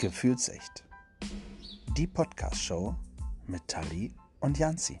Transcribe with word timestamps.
Gefühlsecht. 0.00 0.84
Die 1.96 2.06
Podcast-Show 2.06 2.94
mit 3.48 3.66
Tali 3.66 4.12
und 4.38 4.56
Janzi. 4.56 4.96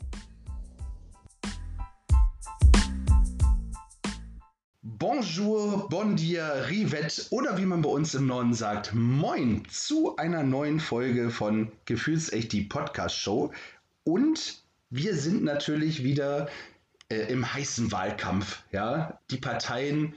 Bonjour, 4.82 5.88
bon 5.88 6.16
dia, 6.16 6.52
rivet 6.64 7.28
oder 7.30 7.56
wie 7.58 7.64
man 7.64 7.82
bei 7.82 7.90
uns 7.90 8.16
im 8.16 8.26
Norden 8.26 8.54
sagt, 8.54 8.92
moin 8.92 9.62
zu 9.70 10.16
einer 10.16 10.42
neuen 10.42 10.80
Folge 10.80 11.30
von 11.30 11.70
Gefühlsecht, 11.84 12.50
die 12.50 12.62
Podcast-Show. 12.62 13.52
Und 14.02 14.64
wir 14.90 15.14
sind 15.14 15.44
natürlich 15.44 16.02
wieder 16.02 16.48
äh, 17.08 17.32
im 17.32 17.52
heißen 17.52 17.90
Wahlkampf. 17.92 18.62
Ja? 18.72 19.20
Die 19.30 19.38
Parteien 19.38 20.14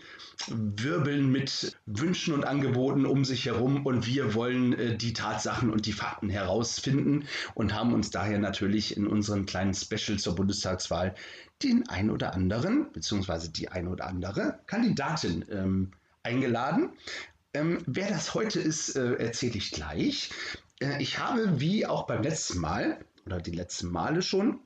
wirbeln 0.48 1.32
mit 1.32 1.78
Wünschen 1.86 2.34
und 2.34 2.46
Angeboten 2.46 3.06
um 3.06 3.24
sich 3.26 3.46
herum 3.46 3.86
und 3.86 4.08
wir 4.08 4.34
wollen 4.34 4.74
äh, 4.74 4.98
die 4.98 5.14
Tatsachen 5.14 5.70
und 5.70 5.86
die 5.86 5.94
Fakten 5.94 6.30
herausfinden 6.30 7.26
und 7.54 7.74
haben 7.74 7.94
uns 7.94 8.10
daher 8.10 8.40
natürlich 8.40 8.98
in 8.98 9.08
unserem 9.08 9.46
kleinen 9.46 9.74
Special 9.74 10.18
zur 10.18 10.36
Bundestagswahl 10.36 11.16
den 11.64 11.88
ein 11.90 12.10
oder 12.10 12.34
anderen, 12.34 12.92
beziehungsweise 12.92 13.52
die 13.52 13.70
ein 13.70 13.88
oder 13.88 14.08
andere 14.08 14.60
Kandidatin 14.66 15.46
ähm, 15.52 15.92
eingeladen. 16.24 16.94
Ähm, 17.54 17.84
wer 17.86 18.10
das 18.10 18.34
heute 18.34 18.60
ist, 18.60 18.96
äh, 18.96 19.14
erzähle 19.16 19.58
ich 19.58 19.72
gleich. 19.72 20.32
Äh, 20.80 21.02
ich 21.02 21.20
habe, 21.20 21.60
wie 21.60 21.86
auch 21.86 22.08
beim 22.08 22.24
letzten 22.24 22.60
Mal 22.60 23.06
oder 23.26 23.40
die 23.40 23.52
letzten 23.52 23.92
Male 23.92 24.22
schon, 24.22 24.60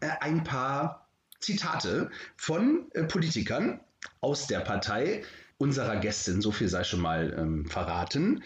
äh, 0.00 0.10
ein 0.20 0.44
paar 0.44 1.03
Zitate 1.44 2.10
von 2.36 2.86
äh, 2.92 3.04
Politikern 3.04 3.80
aus 4.20 4.46
der 4.46 4.60
Partei 4.60 5.24
unserer 5.58 5.96
Gästin. 5.96 6.40
So 6.40 6.50
viel 6.50 6.68
sei 6.68 6.84
schon 6.84 7.00
mal 7.00 7.34
ähm, 7.38 7.66
verraten. 7.66 8.42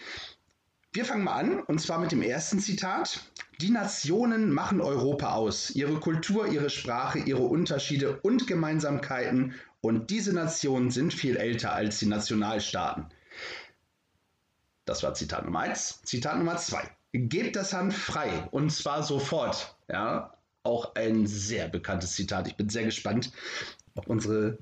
Wir 0.91 1.05
fangen 1.05 1.23
mal 1.23 1.33
an, 1.33 1.59
und 1.61 1.79
zwar 1.79 1.99
mit 1.99 2.11
dem 2.11 2.21
ersten 2.21 2.59
Zitat. 2.59 3.21
Die 3.61 3.69
Nationen 3.69 4.51
machen 4.51 4.81
Europa 4.81 5.33
aus. 5.33 5.69
Ihre 5.71 5.99
Kultur, 5.99 6.47
ihre 6.47 6.69
Sprache, 6.69 7.19
ihre 7.19 7.43
Unterschiede 7.43 8.19
und 8.21 8.47
Gemeinsamkeiten. 8.47 9.53
Und 9.81 10.09
diese 10.09 10.33
Nationen 10.33 10.89
sind 10.89 11.13
viel 11.13 11.37
älter 11.37 11.73
als 11.73 11.99
die 11.99 12.07
Nationalstaaten. 12.07 13.05
Das 14.85 15.03
war 15.03 15.13
Zitat 15.13 15.45
Nummer 15.45 15.59
eins. 15.59 16.01
Zitat 16.03 16.37
Nummer 16.37 16.57
zwei. 16.57 16.89
Gebt 17.11 17.55
das 17.55 17.73
Hand 17.73 17.93
frei 17.93 18.47
und 18.51 18.71
zwar 18.71 19.03
sofort. 19.03 19.75
Ja, 19.87 20.33
auch 20.63 20.95
ein 20.95 21.27
sehr 21.27 21.67
bekanntes 21.67 22.13
Zitat. 22.13 22.47
Ich 22.47 22.55
bin 22.55 22.69
sehr 22.69 22.83
gespannt, 22.83 23.31
ob 23.95 24.07
unsere, 24.07 24.57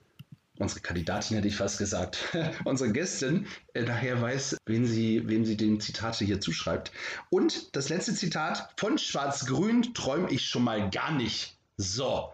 unsere 0.57 0.81
Kandidatin, 0.81 1.37
hätte 1.37 1.47
ich 1.47 1.55
fast 1.55 1.77
gesagt, 1.77 2.19
unsere 2.65 2.91
Gästin 2.91 3.47
äh, 3.73 3.83
daher 3.83 4.21
weiß, 4.21 4.57
wen 4.65 4.85
sie, 4.85 5.27
wem 5.27 5.45
sie 5.45 5.57
den 5.57 5.79
Zitate 5.79 6.25
hier 6.25 6.39
zuschreibt. 6.39 6.91
Und 7.29 7.75
das 7.75 7.89
letzte 7.89 8.13
Zitat: 8.13 8.73
Von 8.77 8.97
Schwarz-Grün 8.97 9.93
träume 9.93 10.29
ich 10.31 10.45
schon 10.45 10.63
mal 10.63 10.89
gar 10.89 11.11
nicht. 11.11 11.57
So. 11.77 12.31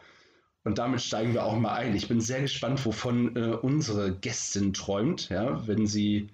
Und 0.63 0.77
damit 0.77 1.01
steigen 1.01 1.33
wir 1.33 1.43
auch 1.43 1.57
mal 1.57 1.73
ein. 1.73 1.93
Ich 1.93 2.07
bin 2.07 2.21
sehr 2.21 2.41
gespannt, 2.41 2.85
wovon 2.85 3.35
äh, 3.35 3.53
unsere 3.53 4.15
Gästin 4.15 4.71
träumt, 4.71 5.27
ja, 5.27 5.67
wenn 5.67 5.87
sie 5.87 6.29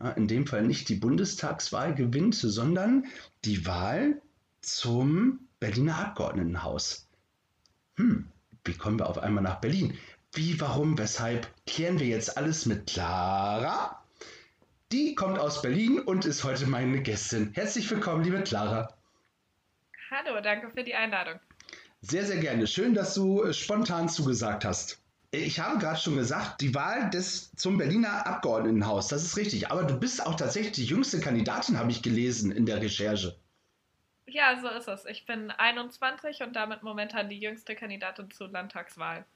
ja, 0.00 0.10
in 0.10 0.26
dem 0.26 0.46
Fall 0.46 0.64
nicht 0.64 0.88
die 0.88 0.96
Bundestagswahl 0.96 1.94
gewinnt, 1.94 2.34
sondern 2.34 3.06
die 3.44 3.64
Wahl 3.64 4.20
zum 4.60 5.46
Berliner 5.62 5.96
Abgeordnetenhaus. 5.96 7.08
Hm, 7.94 8.28
wie 8.64 8.74
kommen 8.74 8.98
wir 8.98 9.08
auf 9.08 9.18
einmal 9.18 9.44
nach 9.44 9.60
Berlin? 9.60 9.96
Wie, 10.32 10.60
warum, 10.60 10.98
weshalb? 10.98 11.46
Klären 11.68 12.00
wir 12.00 12.08
jetzt 12.08 12.36
alles 12.36 12.66
mit 12.66 12.88
Clara. 12.88 14.02
Die 14.90 15.14
kommt 15.14 15.38
aus 15.38 15.62
Berlin 15.62 16.00
und 16.00 16.24
ist 16.24 16.42
heute 16.42 16.66
meine 16.66 17.00
Gästin. 17.00 17.52
Herzlich 17.54 17.88
willkommen, 17.88 18.24
liebe 18.24 18.42
Clara. 18.42 18.92
Hallo, 20.10 20.40
danke 20.40 20.68
für 20.70 20.82
die 20.82 20.96
Einladung. 20.96 21.38
Sehr, 22.00 22.26
sehr 22.26 22.38
gerne. 22.38 22.66
Schön, 22.66 22.92
dass 22.92 23.14
du 23.14 23.44
äh, 23.44 23.54
spontan 23.54 24.08
zugesagt 24.08 24.64
hast. 24.64 25.00
Ich 25.30 25.60
habe 25.60 25.78
gerade 25.78 26.00
schon 26.00 26.16
gesagt, 26.16 26.60
die 26.60 26.74
Wahl 26.74 27.08
des 27.10 27.52
zum 27.54 27.78
Berliner 27.78 28.26
Abgeordnetenhaus, 28.26 29.06
das 29.06 29.22
ist 29.22 29.36
richtig. 29.36 29.70
Aber 29.70 29.84
du 29.84 29.96
bist 29.96 30.26
auch 30.26 30.34
tatsächlich 30.34 30.72
die 30.72 30.86
jüngste 30.86 31.20
Kandidatin, 31.20 31.78
habe 31.78 31.92
ich 31.92 32.02
gelesen 32.02 32.50
in 32.50 32.66
der 32.66 32.82
Recherche. 32.82 33.38
Ja, 34.32 34.58
so 34.60 34.68
ist 34.68 34.88
es. 34.88 35.04
Ich 35.04 35.26
bin 35.26 35.50
21 35.50 36.42
und 36.42 36.54
damit 36.54 36.82
momentan 36.82 37.28
die 37.28 37.38
jüngste 37.38 37.74
Kandidatin 37.74 38.30
zur 38.30 38.48
Landtagswahl. 38.48 39.26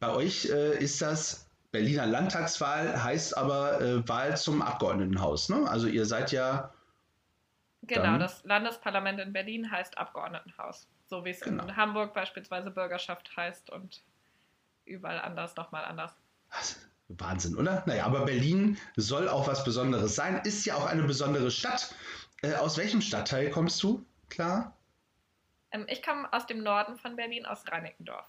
Bei 0.00 0.10
euch 0.14 0.46
äh, 0.46 0.78
ist 0.78 1.02
das 1.02 1.46
Berliner 1.70 2.06
Landtagswahl, 2.06 3.02
heißt 3.02 3.36
aber 3.36 3.80
äh, 3.80 4.08
Wahl 4.08 4.36
zum 4.38 4.62
Abgeordnetenhaus. 4.62 5.50
Ne? 5.50 5.68
Also 5.68 5.86
ihr 5.86 6.06
seid 6.06 6.32
ja. 6.32 6.72
Genau, 7.82 8.02
dann... 8.02 8.20
das 8.20 8.42
Landesparlament 8.44 9.20
in 9.20 9.34
Berlin 9.34 9.70
heißt 9.70 9.98
Abgeordnetenhaus. 9.98 10.88
So 11.06 11.24
wie 11.26 11.30
es 11.30 11.40
genau. 11.40 11.64
in 11.64 11.76
Hamburg 11.76 12.14
beispielsweise 12.14 12.70
Bürgerschaft 12.70 13.36
heißt 13.36 13.70
und 13.70 14.02
überall 14.86 15.20
anders 15.20 15.56
nochmal 15.56 15.84
anders. 15.84 16.14
Also, 16.48 16.76
Wahnsinn, 17.08 17.56
oder? 17.56 17.82
Naja, 17.86 18.06
aber 18.06 18.24
Berlin 18.24 18.78
soll 18.96 19.28
auch 19.28 19.46
was 19.46 19.64
Besonderes 19.64 20.14
sein, 20.14 20.40
ist 20.44 20.64
ja 20.64 20.74
auch 20.74 20.86
eine 20.86 21.02
besondere 21.02 21.50
Stadt. 21.50 21.94
Äh, 22.42 22.54
aus 22.54 22.76
welchem 22.76 23.00
Stadtteil 23.00 23.50
kommst 23.50 23.82
du, 23.82 24.04
klar? 24.28 24.76
Ähm, 25.72 25.86
ich 25.88 26.02
komme 26.02 26.32
aus 26.32 26.46
dem 26.46 26.62
Norden 26.62 26.96
von 26.98 27.16
Berlin, 27.16 27.46
aus 27.46 27.64
Reinickendorf. 27.66 28.26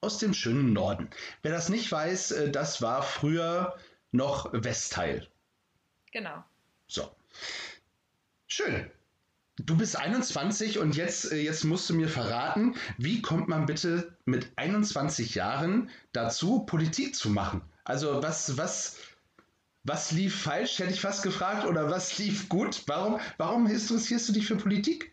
Aus 0.00 0.18
dem 0.18 0.34
schönen 0.34 0.72
Norden. 0.72 1.10
Wer 1.42 1.52
das 1.52 1.68
nicht 1.68 1.90
weiß, 1.90 2.30
äh, 2.32 2.50
das 2.50 2.82
war 2.82 3.02
früher 3.02 3.76
noch 4.12 4.50
Westteil. 4.52 5.28
Genau. 6.12 6.44
So. 6.86 7.10
Schön. 8.46 8.90
Du 9.56 9.76
bist 9.76 9.96
21 9.96 10.78
und 10.78 10.96
jetzt, 10.96 11.32
äh, 11.32 11.36
jetzt 11.36 11.64
musst 11.64 11.88
du 11.90 11.94
mir 11.94 12.08
verraten, 12.08 12.76
wie 12.98 13.22
kommt 13.22 13.48
man 13.48 13.66
bitte 13.66 14.16
mit 14.24 14.50
21 14.56 15.34
Jahren 15.34 15.90
dazu, 16.12 16.60
Politik 16.60 17.14
zu 17.14 17.30
machen? 17.30 17.62
Also 17.84 18.22
was, 18.22 18.56
was, 18.56 18.98
was 19.84 20.12
lief 20.12 20.42
falsch, 20.42 20.78
hätte 20.78 20.92
ich 20.92 21.00
fast 21.00 21.22
gefragt, 21.22 21.64
oder 21.66 21.90
was 21.90 22.18
lief 22.18 22.48
gut? 22.48 22.82
Warum, 22.86 23.20
warum 23.38 23.66
interessierst 23.66 24.28
du 24.28 24.32
dich 24.32 24.46
für 24.46 24.56
Politik? 24.56 25.12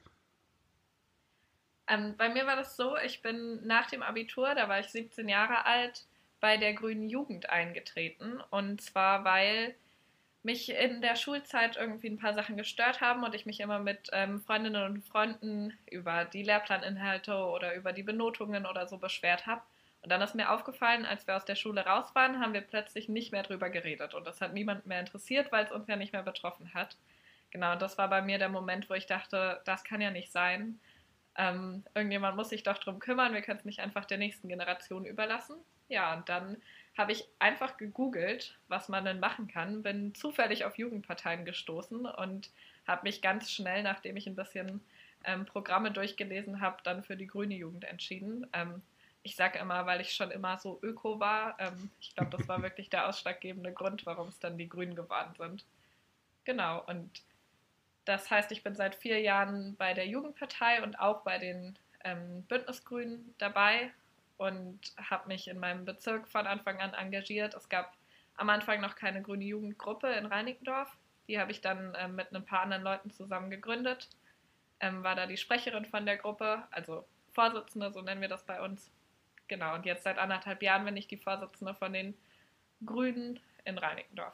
Ähm, 1.87 2.15
bei 2.17 2.29
mir 2.29 2.45
war 2.45 2.57
das 2.57 2.75
so, 2.75 2.97
ich 2.97 3.21
bin 3.21 3.65
nach 3.65 3.89
dem 3.89 4.03
Abitur, 4.03 4.53
da 4.55 4.67
war 4.67 4.79
ich 4.79 4.87
17 4.87 5.29
Jahre 5.29 5.65
alt, 5.65 6.05
bei 6.39 6.57
der 6.57 6.73
Grünen 6.73 7.09
Jugend 7.09 7.49
eingetreten. 7.49 8.41
Und 8.49 8.81
zwar, 8.81 9.23
weil 9.23 9.75
mich 10.43 10.69
in 10.69 11.01
der 11.01 11.15
Schulzeit 11.15 11.77
irgendwie 11.77 12.09
ein 12.09 12.19
paar 12.19 12.33
Sachen 12.33 12.57
gestört 12.57 13.01
haben 13.01 13.23
und 13.23 13.33
ich 13.35 13.45
mich 13.45 13.59
immer 13.59 13.79
mit 13.79 14.09
ähm, 14.13 14.41
Freundinnen 14.41 14.83
und 14.83 15.01
Freunden 15.03 15.77
über 15.89 16.25
die 16.25 16.43
Lehrplaninhalte 16.43 17.35
oder 17.35 17.75
über 17.75 17.91
die 17.91 18.03
Benotungen 18.03 18.65
oder 18.65 18.87
so 18.87 18.97
beschwert 18.97 19.45
habe. 19.45 19.61
Und 20.07 20.11
dann 20.11 20.21
ist 20.21 20.35
mir 20.35 20.49
aufgefallen, 20.53 21.05
als 21.05 21.27
wir 21.27 21.35
aus 21.35 21.43
der 21.43 21.55
Schule 21.55 21.85
raus 21.85 22.15
waren, 22.15 22.39
haben 22.39 22.53
wir 22.53 22.61
plötzlich 22.61 23.09
nicht 23.09 23.33
mehr 23.33 23.43
drüber 23.43 23.69
geredet. 23.69 24.13
Und 24.13 24.25
das 24.25 24.39
hat 24.39 24.53
niemand 24.53 24.85
mehr 24.85 25.01
interessiert, 25.01 25.51
weil 25.51 25.65
es 25.65 25.71
uns 25.73 25.85
ja 25.89 25.97
nicht 25.97 26.13
mehr 26.13 26.23
betroffen 26.23 26.73
hat. 26.73 26.95
Genau, 27.51 27.75
das 27.75 27.97
war 27.97 28.09
bei 28.09 28.21
mir 28.21 28.37
der 28.37 28.47
Moment, 28.47 28.89
wo 28.89 28.93
ich 28.93 29.05
dachte, 29.05 29.59
das 29.65 29.83
kann 29.83 29.99
ja 29.99 30.09
nicht 30.09 30.31
sein. 30.31 30.79
Ähm, 31.35 31.83
irgendjemand 31.93 32.37
muss 32.37 32.47
sich 32.47 32.63
doch 32.63 32.77
darum 32.77 33.01
kümmern, 33.01 33.33
wir 33.33 33.41
können 33.41 33.59
es 33.59 33.65
nicht 33.65 33.81
einfach 33.81 34.05
der 34.05 34.17
nächsten 34.17 34.47
Generation 34.47 35.03
überlassen. 35.03 35.57
Ja, 35.89 36.13
und 36.13 36.29
dann 36.29 36.55
habe 36.97 37.11
ich 37.11 37.25
einfach 37.39 37.75
gegoogelt, 37.75 38.57
was 38.69 38.87
man 38.87 39.03
denn 39.03 39.19
machen 39.19 39.49
kann, 39.49 39.83
bin 39.83 40.15
zufällig 40.15 40.63
auf 40.63 40.77
Jugendparteien 40.77 41.43
gestoßen 41.43 42.05
und 42.05 42.49
habe 42.87 43.03
mich 43.03 43.21
ganz 43.21 43.51
schnell, 43.51 43.83
nachdem 43.83 44.15
ich 44.15 44.25
ein 44.25 44.37
bisschen 44.37 44.79
ähm, 45.25 45.45
Programme 45.45 45.91
durchgelesen 45.91 46.61
habe, 46.61 46.77
dann 46.83 47.03
für 47.03 47.17
die 47.17 47.27
grüne 47.27 47.55
Jugend 47.55 47.83
entschieden. 47.83 48.47
Ähm, 48.53 48.81
ich 49.27 49.35
sage 49.35 49.59
immer, 49.59 49.85
weil 49.85 49.99
ich 49.99 50.13
schon 50.13 50.31
immer 50.31 50.57
so 50.57 50.79
öko 50.81 51.19
war. 51.19 51.59
Ähm, 51.59 51.91
ich 51.99 52.15
glaube, 52.15 52.35
das 52.35 52.47
war 52.47 52.61
wirklich 52.63 52.89
der 52.89 53.09
ausschlaggebende 53.09 53.73
Grund, 53.73 54.05
warum 54.05 54.29
es 54.29 54.39
dann 54.39 54.57
die 54.57 54.69
Grünen 54.69 54.95
geworden 54.95 55.33
sind. 55.37 55.65
Genau, 56.45 56.81
und 56.85 57.11
das 58.05 58.31
heißt, 58.31 58.53
ich 58.53 58.63
bin 58.63 58.73
seit 58.73 58.95
vier 58.95 59.19
Jahren 59.19 59.75
bei 59.75 59.93
der 59.93 60.07
Jugendpartei 60.07 60.81
und 60.81 60.97
auch 60.97 61.23
bei 61.23 61.37
den 61.39 61.77
ähm, 62.05 62.43
Bündnisgrünen 62.43 63.35
dabei 63.37 63.91
und 64.37 64.79
habe 64.97 65.27
mich 65.27 65.49
in 65.49 65.59
meinem 65.59 65.83
Bezirk 65.83 66.29
von 66.29 66.47
Anfang 66.47 66.79
an 66.79 66.93
engagiert. 66.93 67.53
Es 67.53 67.67
gab 67.67 67.97
am 68.37 68.49
Anfang 68.49 68.79
noch 68.79 68.95
keine 68.95 69.21
grüne 69.21 69.43
Jugendgruppe 69.43 70.07
in 70.07 70.25
Reinickendorf. 70.25 70.95
Die 71.27 71.37
habe 71.37 71.51
ich 71.51 71.59
dann 71.59 71.97
ähm, 71.99 72.15
mit 72.15 72.31
ein 72.31 72.45
paar 72.45 72.61
anderen 72.61 72.83
Leuten 72.83 73.11
zusammen 73.11 73.49
gegründet. 73.49 74.07
Ähm, 74.79 75.03
war 75.03 75.15
da 75.15 75.25
die 75.25 75.35
Sprecherin 75.35 75.85
von 75.85 76.05
der 76.05 76.15
Gruppe, 76.15 76.63
also 76.71 77.05
Vorsitzende, 77.33 77.91
so 77.91 78.01
nennen 78.01 78.21
wir 78.21 78.29
das 78.29 78.45
bei 78.45 78.61
uns. 78.61 78.89
Genau, 79.47 79.75
und 79.75 79.85
jetzt 79.85 80.03
seit 80.03 80.17
anderthalb 80.17 80.61
Jahren 80.61 80.85
bin 80.85 80.97
ich 80.97 81.07
die 81.07 81.17
Vorsitzende 81.17 81.73
von 81.73 81.93
den 81.93 82.13
Grünen 82.85 83.39
in 83.65 83.77
Reinickendorf. 83.77 84.33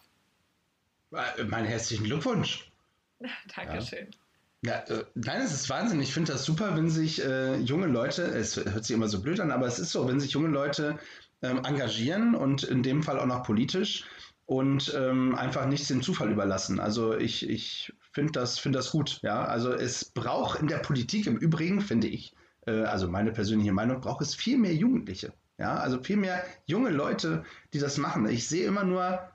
Äh, 1.11 1.43
Meinen 1.43 1.67
herzlichen 1.67 2.05
Glückwunsch. 2.05 2.71
Dankeschön. 3.55 4.07
Ja. 4.11 4.17
Ja, 4.65 4.79
äh, 4.85 5.03
nein, 5.13 5.41
es 5.41 5.51
ist 5.51 5.69
Wahnsinn. 5.69 6.01
Ich 6.01 6.13
finde 6.13 6.31
das 6.31 6.45
super, 6.45 6.77
wenn 6.77 6.89
sich 6.89 7.21
äh, 7.21 7.57
junge 7.57 7.87
Leute, 7.87 8.23
es 8.23 8.55
hört 8.55 8.85
sich 8.85 8.95
immer 8.95 9.09
so 9.09 9.21
blöd 9.21 9.41
an, 9.41 9.51
aber 9.51 9.67
es 9.67 9.77
ist 9.77 9.91
so, 9.91 10.07
wenn 10.07 10.21
sich 10.21 10.31
junge 10.31 10.47
Leute 10.47 10.97
ähm, 11.41 11.65
engagieren 11.65 12.33
und 12.33 12.63
in 12.63 12.81
dem 12.81 13.03
Fall 13.03 13.19
auch 13.19 13.25
noch 13.25 13.43
politisch, 13.43 14.05
und 14.45 14.93
ähm, 14.95 15.35
einfach 15.35 15.65
nichts 15.65 15.87
dem 15.87 16.01
Zufall 16.01 16.31
überlassen. 16.31 16.79
Also 16.79 17.17
ich, 17.17 17.49
ich 17.49 17.93
finde 18.11 18.33
das, 18.33 18.59
find 18.59 18.75
das 18.75 18.91
gut. 18.91 19.19
Ja? 19.21 19.45
Also 19.45 19.71
es 19.71 20.05
braucht 20.05 20.59
in 20.59 20.67
der 20.67 20.79
Politik 20.79 21.27
im 21.27 21.37
Übrigen, 21.37 21.81
finde 21.81 22.07
ich, 22.07 22.33
äh, 22.65 22.83
also 22.83 23.09
meine 23.09 23.31
persönliche 23.31 23.71
Meinung, 23.71 24.01
braucht 24.01 24.21
es 24.21 24.35
viel 24.35 24.57
mehr 24.57 24.73
Jugendliche. 24.73 25.33
Ja? 25.57 25.75
Also 25.75 26.01
viel 26.01 26.17
mehr 26.17 26.43
junge 26.65 26.89
Leute, 26.89 27.43
die 27.73 27.79
das 27.79 27.97
machen. 27.97 28.27
Ich 28.27 28.47
sehe 28.47 28.65
immer 28.67 28.83
nur 28.83 29.29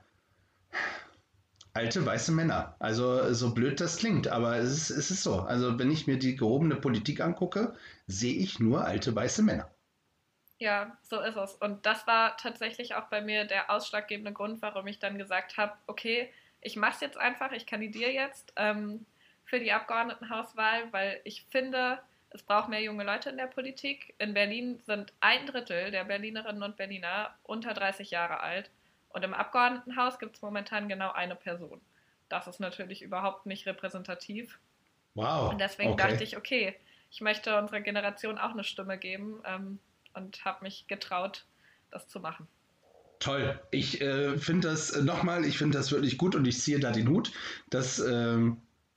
alte 1.73 2.05
weiße 2.05 2.31
Männer. 2.31 2.75
Also 2.79 3.33
so 3.33 3.53
blöd 3.53 3.79
das 3.79 3.97
klingt, 3.97 4.27
aber 4.27 4.57
es 4.57 4.71
ist, 4.71 4.89
es 4.89 5.11
ist 5.11 5.23
so. 5.23 5.41
Also 5.41 5.79
wenn 5.79 5.91
ich 5.91 6.07
mir 6.07 6.17
die 6.17 6.35
gehobene 6.35 6.75
Politik 6.75 7.21
angucke, 7.21 7.75
sehe 8.07 8.35
ich 8.35 8.59
nur 8.59 8.85
alte 8.85 9.15
weiße 9.15 9.43
Männer. 9.43 9.69
Ja, 10.57 10.97
so 11.03 11.21
ist 11.21 11.37
es. 11.37 11.53
Und 11.53 11.85
das 11.85 12.05
war 12.05 12.35
tatsächlich 12.35 12.95
auch 12.95 13.05
bei 13.05 13.21
mir 13.21 13.45
der 13.45 13.69
ausschlaggebende 13.69 14.33
Grund, 14.33 14.61
warum 14.61 14.87
ich 14.87 14.99
dann 14.99 15.17
gesagt 15.17 15.57
habe, 15.57 15.73
okay, 15.87 16.29
ich 16.59 16.75
mache 16.75 16.95
es 16.95 16.99
jetzt 16.99 17.17
einfach, 17.17 17.53
ich 17.53 17.65
kandidiere 17.65 18.11
jetzt 18.11 18.51
ähm, 18.57 19.05
für 19.45 19.59
die 19.59 19.71
Abgeordnetenhauswahl, 19.71 20.91
weil 20.91 21.21
ich 21.23 21.45
finde, 21.49 21.99
es 22.31 22.43
braucht 22.43 22.69
mehr 22.69 22.81
junge 22.81 23.03
Leute 23.03 23.29
in 23.29 23.37
der 23.37 23.47
Politik. 23.47 24.13
In 24.19 24.33
Berlin 24.33 24.79
sind 24.85 25.13
ein 25.19 25.45
Drittel 25.45 25.91
der 25.91 26.03
Berlinerinnen 26.03 26.63
und 26.63 26.77
Berliner 26.77 27.35
unter 27.43 27.73
30 27.73 28.11
Jahre 28.11 28.39
alt. 28.41 28.69
Und 29.09 29.23
im 29.23 29.33
Abgeordnetenhaus 29.33 30.19
gibt 30.19 30.35
es 30.35 30.41
momentan 30.41 30.87
genau 30.87 31.11
eine 31.11 31.35
Person. 31.35 31.81
Das 32.29 32.47
ist 32.47 32.59
natürlich 32.59 33.01
überhaupt 33.01 33.47
nicht 33.47 33.65
repräsentativ. 33.65 34.59
Wow. 35.15 35.51
Und 35.51 35.59
deswegen 35.59 35.93
okay. 35.93 36.09
dachte 36.09 36.23
ich, 36.23 36.37
okay, 36.37 36.75
ich 37.09 37.21
möchte 37.21 37.57
unserer 37.57 37.81
Generation 37.81 38.37
auch 38.37 38.51
eine 38.51 38.63
Stimme 38.63 38.99
geben. 38.99 39.41
Ähm, 39.45 39.79
und 40.13 40.43
habe 40.45 40.63
mich 40.63 40.87
getraut, 40.87 41.45
das 41.91 42.07
zu 42.07 42.19
machen. 42.19 42.47
Toll. 43.19 43.59
Ich 43.71 44.01
äh, 44.01 44.37
finde 44.37 44.69
das 44.69 44.91
äh, 44.91 45.01
nochmal, 45.01 45.45
ich 45.45 45.57
finde 45.57 45.77
das 45.77 45.91
wirklich 45.91 46.17
gut 46.17 46.35
und 46.35 46.45
ich 46.45 46.59
ziehe 46.59 46.79
da 46.79 46.91
den 46.91 47.09
Hut, 47.09 47.31
dass, 47.69 47.99
äh, 47.99 48.37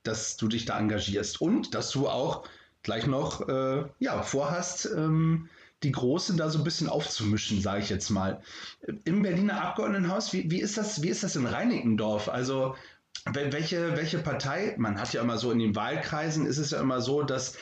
dass 0.03 0.37
du 0.37 0.47
dich 0.47 0.65
da 0.65 0.79
engagierst 0.79 1.41
und 1.41 1.75
dass 1.75 1.91
du 1.91 2.07
auch 2.07 2.47
gleich 2.83 3.07
noch 3.07 3.47
äh, 3.47 3.85
ja, 3.99 4.21
vorhast, 4.21 4.85
ähm, 4.85 5.49
die 5.81 5.91
Großen 5.91 6.37
da 6.37 6.49
so 6.49 6.59
ein 6.59 6.63
bisschen 6.63 6.87
aufzumischen, 6.87 7.61
sage 7.61 7.81
ich 7.81 7.89
jetzt 7.89 8.09
mal. 8.09 8.41
Im 9.03 9.21
Berliner 9.21 9.61
Abgeordnetenhaus, 9.61 10.31
wie, 10.33 10.49
wie, 10.49 10.61
ist 10.61 10.77
das, 10.77 11.01
wie 11.01 11.09
ist 11.09 11.23
das 11.23 11.35
in 11.35 11.45
Reinickendorf? 11.45 12.29
Also 12.29 12.75
welche, 13.25 13.95
welche 13.95 14.19
Partei, 14.19 14.75
man 14.77 14.99
hat 14.99 15.13
ja 15.13 15.21
immer 15.21 15.37
so 15.37 15.51
in 15.51 15.59
den 15.59 15.75
Wahlkreisen, 15.75 16.45
ist 16.45 16.57
es 16.57 16.71
ja 16.71 16.79
immer 16.79 17.01
so, 17.01 17.23
dass 17.23 17.57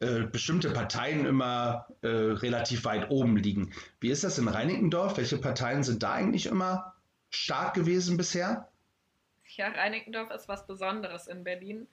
äh, 0.00 0.22
bestimmte 0.22 0.70
Parteien 0.70 1.26
immer 1.26 1.86
äh, 2.02 2.08
relativ 2.08 2.84
weit 2.84 3.10
oben 3.10 3.36
liegen. 3.36 3.72
Wie 4.00 4.10
ist 4.10 4.24
das 4.24 4.38
in 4.38 4.48
Reinickendorf? 4.48 5.16
Welche 5.16 5.38
Parteien 5.38 5.82
sind 5.82 6.02
da 6.02 6.12
eigentlich 6.12 6.46
immer 6.46 6.94
stark 7.30 7.74
gewesen 7.74 8.16
bisher? 8.16 8.68
Ja, 9.44 9.68
Reinickendorf 9.68 10.30
ist 10.30 10.48
was 10.48 10.66
Besonderes 10.66 11.26
in 11.26 11.44
Berlin. 11.44 11.86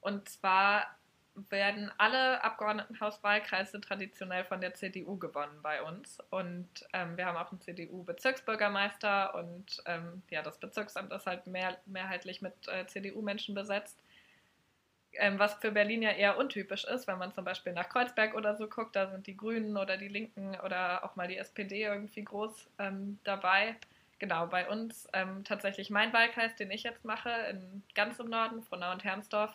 Und 0.00 0.28
zwar 0.28 0.86
werden 1.34 1.90
alle 1.98 2.42
Abgeordnetenhauswahlkreise 2.44 3.80
traditionell 3.80 4.44
von 4.44 4.60
der 4.60 4.74
CDU 4.74 5.16
gewonnen 5.16 5.60
bei 5.62 5.82
uns. 5.82 6.18
Und 6.30 6.68
ähm, 6.92 7.16
wir 7.16 7.26
haben 7.26 7.36
auch 7.36 7.50
einen 7.50 7.60
CDU-Bezirksbürgermeister 7.60 9.34
und 9.34 9.82
ähm, 9.86 10.22
ja, 10.30 10.42
das 10.42 10.58
Bezirksamt 10.58 11.12
ist 11.12 11.26
halt 11.26 11.46
mehr, 11.46 11.78
mehrheitlich 11.86 12.42
mit 12.42 12.54
äh, 12.68 12.86
CDU-Menschen 12.86 13.54
besetzt 13.54 13.98
ähm, 15.14 15.38
was 15.38 15.54
für 15.54 15.72
Berlin 15.72 16.02
ja 16.02 16.10
eher 16.10 16.38
untypisch 16.38 16.84
ist, 16.84 17.06
wenn 17.06 17.18
man 17.18 17.32
zum 17.32 17.44
Beispiel 17.44 17.72
nach 17.72 17.88
Kreuzberg 17.88 18.34
oder 18.34 18.56
so 18.56 18.66
guckt, 18.68 18.96
da 18.96 19.10
sind 19.10 19.26
die 19.26 19.36
Grünen 19.36 19.76
oder 19.76 19.96
die 19.96 20.08
Linken 20.08 20.56
oder 20.64 21.04
auch 21.04 21.16
mal 21.16 21.28
die 21.28 21.36
SPD 21.36 21.82
irgendwie 21.82 22.24
groß 22.24 22.68
ähm, 22.78 23.18
dabei. 23.24 23.76
Genau, 24.18 24.46
bei 24.46 24.68
uns 24.68 25.08
ähm, 25.12 25.44
tatsächlich 25.44 25.90
mein 25.90 26.12
Wahlkreis, 26.12 26.54
den 26.54 26.70
ich 26.70 26.84
jetzt 26.84 27.04
mache, 27.04 27.30
in 27.50 27.82
ganz 27.94 28.18
im 28.20 28.30
Norden, 28.30 28.62
Frohnau 28.62 28.92
und 28.92 29.04
Hermsdorf, 29.04 29.52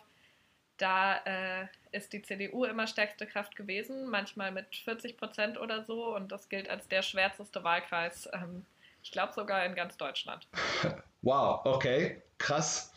da 0.78 1.18
äh, 1.24 1.66
ist 1.92 2.12
die 2.12 2.22
CDU 2.22 2.64
immer 2.64 2.86
stärkste 2.86 3.26
Kraft 3.26 3.56
gewesen, 3.56 4.08
manchmal 4.08 4.52
mit 4.52 4.66
40 4.84 5.16
Prozent 5.16 5.58
oder 5.58 5.84
so 5.84 6.14
und 6.14 6.32
das 6.32 6.48
gilt 6.48 6.68
als 6.70 6.88
der 6.88 7.02
schwärzeste 7.02 7.62
Wahlkreis, 7.64 8.28
ähm, 8.32 8.64
ich 9.02 9.12
glaube 9.12 9.32
sogar 9.32 9.64
in 9.64 9.74
ganz 9.74 9.96
Deutschland. 9.96 10.46
Wow, 11.22 11.62
okay, 11.64 12.22
krass. 12.38 12.94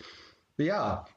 Ja, 0.57 1.07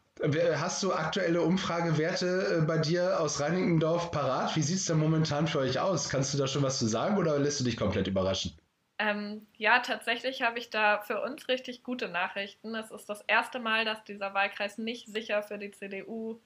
Hast 0.55 0.83
du 0.83 0.93
aktuelle 0.93 1.43
Umfragewerte 1.43 2.61
äh, 2.61 2.65
bei 2.65 2.79
dir 2.79 3.21
aus 3.21 3.41
Reinickendorf 3.41 4.13
parat? 4.13 4.55
Wie 4.55 4.63
sieht 4.63 4.77
es 4.77 4.87
denn 4.87 4.99
momentan 4.99 5.49
für 5.49 5.59
euch 5.59 5.81
aus? 5.81 6.09
Kannst 6.09 6.33
du 6.33 6.39
da 6.39 6.47
schon 6.47 6.63
was 6.63 6.79
zu 6.79 6.87
sagen 6.87 7.19
oder 7.19 7.39
lässt 7.39 7.61
du 7.61 7.65
dich 7.65 7.77
komplett 7.77 8.07
überraschen? 8.07 8.53
Ähm, 8.99 9.47
ja, 9.57 9.81
tatsächlich 9.81 10.43
habe 10.43 10.59
ich 10.59 10.71
da 10.71 11.01
für 11.01 11.21
uns 11.21 11.49
richtig 11.49 11.83
gute 11.83 12.09
Nachrichten. 12.09 12.75
Es 12.75 12.91
ist 12.91 13.09
das 13.09 13.23
erste 13.23 13.59
Mal, 13.59 13.85
dass 13.85 14.05
dieser 14.05 14.35
Wahlkreis 14.35 14.79
nicht 14.79 15.09
sicher 15.09 15.43
für 15.43 15.59
die 15.59 15.73
CDU 15.73 16.41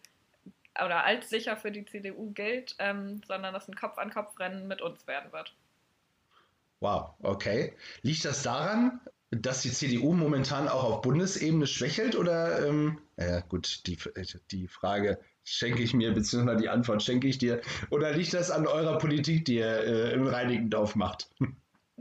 oder 0.83 1.05
als 1.05 1.29
sicher 1.29 1.57
für 1.57 1.71
die 1.71 1.85
CDU 1.85 2.31
gilt, 2.33 2.77
ähm, 2.79 3.21
sondern 3.27 3.53
dass 3.53 3.69
ein 3.69 3.75
Kopf-an-Kopf-Rennen 3.75 4.67
mit 4.67 4.81
uns 4.81 5.07
werden 5.07 5.33
wird. 5.33 5.55
Wow, 6.81 7.15
okay. 7.23 7.75
Liegt 8.03 8.25
das 8.25 8.43
daran, 8.43 9.01
dass 9.31 9.63
die 9.63 9.73
CDU 9.73 10.15
momentan 10.15 10.69
auch 10.69 10.85
auf 10.85 11.03
Bundesebene 11.03 11.67
schwächelt 11.67 12.17
oder, 12.17 12.67
ähm, 12.67 12.99
ja 13.17 13.41
gut, 13.41 13.87
die, 13.87 13.99
die 14.51 14.69
Frage 14.69 15.19
schenke 15.45 15.83
ich 15.83 15.93
mir, 15.93 16.13
beziehungsweise 16.13 16.63
die 16.63 16.69
Antwort 16.69 17.03
schenke 17.03 17.27
ich 17.27 17.39
dir, 17.39 17.61
oder 17.91 18.13
liegt 18.13 18.33
das 18.33 18.51
an 18.51 18.67
eurer 18.67 18.99
Politik, 18.99 19.45
die 19.45 19.57
ihr 19.57 19.67
äh, 19.67 20.13
im 20.13 20.27
Reinigendorf 20.27 20.95
macht? 20.95 21.29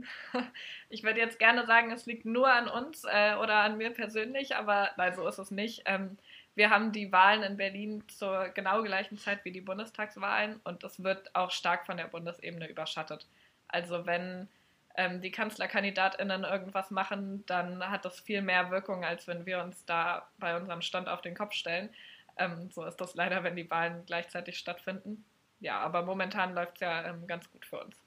Ich 0.90 1.04
würde 1.04 1.20
jetzt 1.20 1.40
gerne 1.40 1.66
sagen, 1.66 1.92
es 1.92 2.06
liegt 2.06 2.26
nur 2.26 2.52
an 2.52 2.68
uns 2.68 3.04
äh, 3.04 3.36
oder 3.36 3.56
an 3.56 3.78
mir 3.78 3.90
persönlich, 3.92 4.56
aber 4.56 4.92
nein, 4.98 5.14
so 5.16 5.28
ist 5.28 5.38
es 5.38 5.52
nicht. 5.52 5.84
Ähm, 5.86 6.18
wir 6.56 6.70
haben 6.70 6.92
die 6.92 7.12
Wahlen 7.12 7.44
in 7.44 7.58
Berlin 7.58 8.04
zur 8.08 8.50
genau 8.50 8.82
gleichen 8.84 9.18
Zeit 9.18 9.44
wie 9.46 9.52
die 9.52 9.62
Bundestagswahlen 9.62 10.60
und 10.64 10.84
das 10.84 11.04
wird 11.04 11.36
auch 11.36 11.52
stark 11.52 11.86
von 11.86 11.98
der 11.98 12.06
Bundesebene 12.06 12.70
überschattet. 12.70 13.28
Also 13.68 14.06
wenn 14.06 14.48
ähm, 14.96 15.22
die 15.22 15.32
KanzlerkandidatInnen 15.32 16.44
irgendwas 16.44 16.90
machen, 16.90 17.46
dann 17.46 17.88
hat 17.90 18.06
das 18.06 18.20
viel 18.20 18.42
mehr 18.42 18.72
Wirkung, 18.72 19.06
als 19.06 19.28
wenn 19.28 19.46
wir 19.46 19.62
uns 19.62 19.86
da 19.86 20.28
bei 20.40 20.58
unserem 20.58 20.82
Stand 20.82 21.10
auf 21.10 21.22
den 21.22 21.36
Kopf 21.36 21.54
stellen. 21.54 21.90
Ähm, 22.38 22.72
so 22.72 22.84
ist 22.86 22.98
das 22.98 23.14
leider, 23.16 23.44
wenn 23.44 23.56
die 23.56 23.70
Wahlen 23.70 24.06
gleichzeitig 24.06 24.58
stattfinden. 24.58 25.26
Ja, 25.60 25.80
aber 25.80 26.04
momentan 26.04 26.54
läuft 26.54 26.76
es 26.76 26.80
ja 26.82 27.06
ähm, 27.08 27.28
ganz 27.28 27.52
gut 27.52 27.66
für 27.66 27.80
uns. 27.84 28.07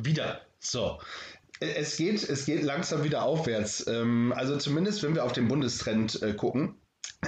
Wieder. 0.00 0.42
So. 0.60 1.00
Es 1.60 1.96
geht, 1.96 2.22
es 2.22 2.46
geht 2.46 2.62
langsam 2.62 3.02
wieder 3.02 3.24
aufwärts. 3.24 3.84
Ähm, 3.88 4.32
also 4.34 4.56
zumindest, 4.56 5.02
wenn 5.02 5.16
wir 5.16 5.24
auf 5.24 5.32
den 5.32 5.48
Bundestrend 5.48 6.22
äh, 6.22 6.34
gucken. 6.34 6.76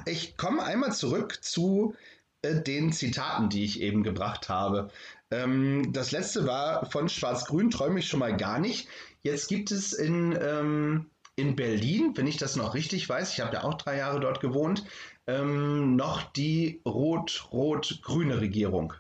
Ich 0.07 0.37
komme 0.37 0.63
einmal 0.63 0.93
zurück 0.93 1.43
zu 1.43 1.97
äh, 2.43 2.63
den 2.63 2.93
Zitaten, 2.93 3.49
die 3.49 3.65
ich 3.65 3.81
eben 3.81 4.05
gebracht 4.05 4.49
habe. 4.49 4.89
Ähm, 5.33 5.93
das 5.93 6.13
letzte 6.13 6.47
war 6.47 6.89
von 6.93 7.09
Schwarz-Grün, 7.09 7.73
träume 7.73 7.99
ich 7.99 8.07
schon 8.07 8.21
mal 8.21 8.37
gar 8.37 8.61
nicht. 8.61 8.89
Jetzt 9.23 9.49
gibt 9.49 9.73
es 9.73 9.93
in, 9.93 10.39
ähm, 10.41 11.11
in 11.35 11.57
Berlin, 11.57 12.13
wenn 12.15 12.29
ich 12.29 12.37
das 12.37 12.55
noch 12.55 12.75
richtig 12.75 13.09
weiß, 13.09 13.33
ich 13.33 13.41
habe 13.41 13.55
ja 13.55 13.65
auch 13.65 13.75
drei 13.75 13.97
Jahre 13.97 14.21
dort 14.21 14.41
gewohnt, 14.41 14.85
noch 15.27 16.23
die 16.33 16.81
rot-rot-grüne 16.85 18.41
Regierung. 18.41 18.95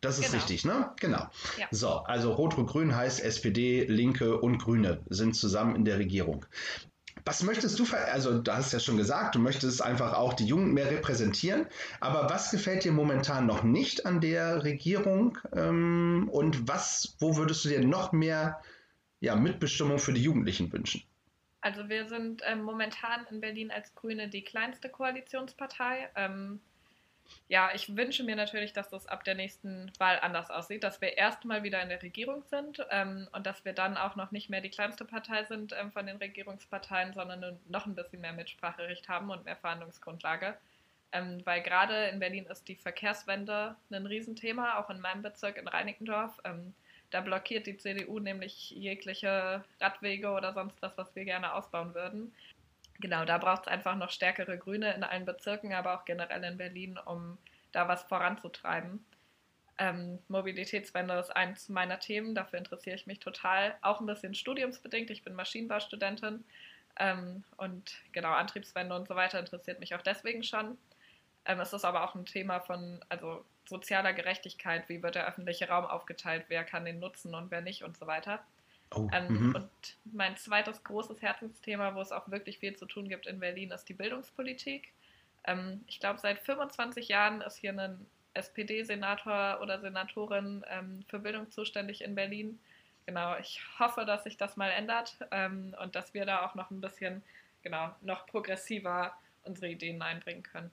Das 0.00 0.18
ist 0.18 0.26
genau. 0.26 0.36
richtig, 0.38 0.64
ne? 0.64 0.92
Genau. 0.98 1.28
Ja. 1.58 1.66
So, 1.70 1.88
also 1.88 2.32
Rot-Rot-Grün 2.32 2.96
heißt 2.96 3.22
SPD, 3.22 3.84
Linke 3.84 4.40
und 4.40 4.58
Grüne 4.58 5.02
sind 5.10 5.34
zusammen 5.34 5.76
in 5.76 5.84
der 5.84 5.98
Regierung. 5.98 6.46
Was 7.24 7.42
möchtest 7.42 7.78
du, 7.78 7.84
also 8.10 8.40
du 8.40 8.52
hast 8.52 8.72
ja 8.72 8.80
schon 8.80 8.96
gesagt, 8.96 9.34
du 9.34 9.40
möchtest 9.40 9.82
einfach 9.82 10.14
auch 10.14 10.32
die 10.32 10.46
Jungen 10.46 10.72
mehr 10.72 10.90
repräsentieren, 10.90 11.66
aber 12.00 12.30
was 12.30 12.50
gefällt 12.50 12.84
dir 12.84 12.92
momentan 12.92 13.46
noch 13.46 13.62
nicht 13.62 14.06
an 14.06 14.20
der 14.20 14.64
Regierung 14.64 15.36
ähm, 15.54 16.30
und 16.32 16.66
was, 16.66 17.16
wo 17.18 17.36
würdest 17.36 17.64
du 17.64 17.68
dir 17.68 17.84
noch 17.84 18.12
mehr 18.12 18.62
ja, 19.20 19.36
Mitbestimmung 19.36 19.98
für 19.98 20.14
die 20.14 20.22
Jugendlichen 20.22 20.72
wünschen? 20.72 21.02
Also 21.60 21.90
wir 21.90 22.08
sind 22.08 22.42
ähm, 22.46 22.62
momentan 22.62 23.26
in 23.30 23.40
Berlin 23.40 23.70
als 23.70 23.94
Grüne 23.94 24.28
die 24.30 24.42
kleinste 24.42 24.88
Koalitionspartei. 24.88 26.08
Ähm, 26.16 26.60
ja, 27.48 27.70
ich 27.74 27.96
wünsche 27.96 28.22
mir 28.22 28.36
natürlich, 28.36 28.72
dass 28.72 28.88
das 28.88 29.06
ab 29.06 29.24
der 29.24 29.34
nächsten 29.34 29.90
Wahl 29.98 30.20
anders 30.20 30.50
aussieht, 30.50 30.84
dass 30.84 31.00
wir 31.00 31.18
erstmal 31.18 31.62
wieder 31.62 31.82
in 31.82 31.88
der 31.88 32.02
Regierung 32.02 32.44
sind 32.44 32.84
ähm, 32.90 33.28
und 33.32 33.46
dass 33.46 33.64
wir 33.64 33.72
dann 33.72 33.96
auch 33.96 34.16
noch 34.16 34.30
nicht 34.30 34.50
mehr 34.50 34.60
die 34.60 34.70
kleinste 34.70 35.04
Partei 35.04 35.44
sind 35.44 35.74
ähm, 35.78 35.90
von 35.90 36.06
den 36.06 36.16
Regierungsparteien, 36.16 37.12
sondern 37.12 37.58
noch 37.68 37.86
ein 37.86 37.94
bisschen 37.94 38.20
mehr 38.20 38.32
Mitspracherecht 38.32 39.08
haben 39.08 39.30
und 39.30 39.44
mehr 39.44 39.56
Verhandlungsgrundlage. 39.56 40.56
Ähm, 41.12 41.40
weil 41.44 41.60
gerade 41.62 42.06
in 42.06 42.20
Berlin 42.20 42.46
ist 42.46 42.68
die 42.68 42.76
Verkehrswende 42.76 43.74
ein 43.90 44.06
Riesenthema, 44.06 44.78
auch 44.78 44.90
in 44.90 45.00
meinem 45.00 45.22
Bezirk 45.22 45.56
in 45.56 45.66
Reinickendorf. 45.66 46.40
Ähm, 46.44 46.72
da 47.10 47.20
blockiert 47.20 47.66
die 47.66 47.76
CDU 47.76 48.20
nämlich 48.20 48.70
jegliche 48.70 49.64
Radwege 49.80 50.30
oder 50.30 50.52
sonst 50.52 50.80
was, 50.80 50.96
was 50.96 51.14
wir 51.16 51.24
gerne 51.24 51.54
ausbauen 51.54 51.94
würden. 51.94 52.32
Genau, 53.00 53.24
da 53.24 53.38
braucht 53.38 53.62
es 53.62 53.68
einfach 53.68 53.96
noch 53.96 54.10
stärkere 54.10 54.58
Grüne 54.58 54.92
in 54.94 55.04
allen 55.04 55.24
Bezirken, 55.24 55.72
aber 55.72 55.94
auch 55.98 56.04
generell 56.04 56.44
in 56.44 56.58
Berlin, 56.58 56.98
um 56.98 57.38
da 57.72 57.88
was 57.88 58.02
voranzutreiben. 58.04 59.04
Ähm, 59.78 60.18
Mobilitätswende 60.28 61.14
ist 61.18 61.30
eins 61.36 61.68
meiner 61.70 61.98
Themen, 62.00 62.34
dafür 62.34 62.58
interessiere 62.58 62.96
ich 62.96 63.06
mich 63.06 63.20
total. 63.20 63.76
Auch 63.82 64.00
ein 64.00 64.06
bisschen 64.06 64.34
studiumsbedingt. 64.34 65.10
Ich 65.10 65.24
bin 65.24 65.34
Maschinenbaustudentin 65.34 66.44
Ähm, 66.98 67.44
und 67.58 67.92
genau, 68.12 68.32
Antriebswende 68.32 68.94
und 68.96 69.08
so 69.08 69.16
weiter 69.16 69.40
interessiert 69.40 69.80
mich 69.80 69.94
auch 69.94 70.02
deswegen 70.02 70.42
schon. 70.44 70.78
Ähm, 71.46 71.60
es 71.60 71.72
ist 71.72 71.84
aber 71.84 72.04
auch 72.04 72.14
ein 72.14 72.26
Thema 72.26 72.60
von 72.60 73.04
also 73.08 73.44
sozialer 73.68 74.12
Gerechtigkeit, 74.14 74.88
wie 74.88 75.02
wird 75.02 75.14
der 75.16 75.26
öffentliche 75.28 75.68
Raum 75.68 75.86
aufgeteilt, 75.86 76.46
wer 76.48 76.64
kann 76.64 76.84
den 76.84 77.00
nutzen 77.00 77.34
und 77.34 77.50
wer 77.50 77.62
nicht 77.62 77.84
und 77.84 77.96
so 77.98 78.06
weiter. 78.06 78.44
Oh, 78.92 79.08
ähm, 79.12 79.54
und 79.54 79.96
mein 80.04 80.36
zweites 80.36 80.82
großes 80.82 81.22
Herzensthema, 81.22 81.94
wo 81.94 82.00
es 82.00 82.10
auch 82.10 82.28
wirklich 82.30 82.58
viel 82.58 82.74
zu 82.76 82.86
tun 82.86 83.08
gibt 83.08 83.26
in 83.26 83.38
Berlin, 83.38 83.70
ist 83.70 83.84
die 83.84 83.94
Bildungspolitik. 83.94 84.92
Ähm, 85.44 85.84
ich 85.86 86.00
glaube, 86.00 86.18
seit 86.18 86.40
25 86.40 87.08
Jahren 87.08 87.40
ist 87.40 87.56
hier 87.56 87.70
ein 87.70 88.06
SPD-Senator 88.34 89.60
oder 89.62 89.80
Senatorin 89.80 90.64
ähm, 90.68 91.04
für 91.08 91.18
Bildung 91.18 91.50
zuständig 91.50 92.02
in 92.02 92.14
Berlin. 92.14 92.58
Genau, 93.06 93.36
ich 93.38 93.60
hoffe, 93.78 94.04
dass 94.04 94.24
sich 94.24 94.36
das 94.36 94.56
mal 94.56 94.70
ändert 94.70 95.16
ähm, 95.30 95.74
und 95.82 95.94
dass 95.94 96.14
wir 96.14 96.26
da 96.26 96.44
auch 96.46 96.54
noch 96.54 96.70
ein 96.70 96.80
bisschen, 96.80 97.22
genau, 97.62 97.94
noch 98.02 98.26
progressiver 98.26 99.14
unsere 99.44 99.68
Ideen 99.68 100.02
einbringen 100.02 100.42
können. 100.42 100.70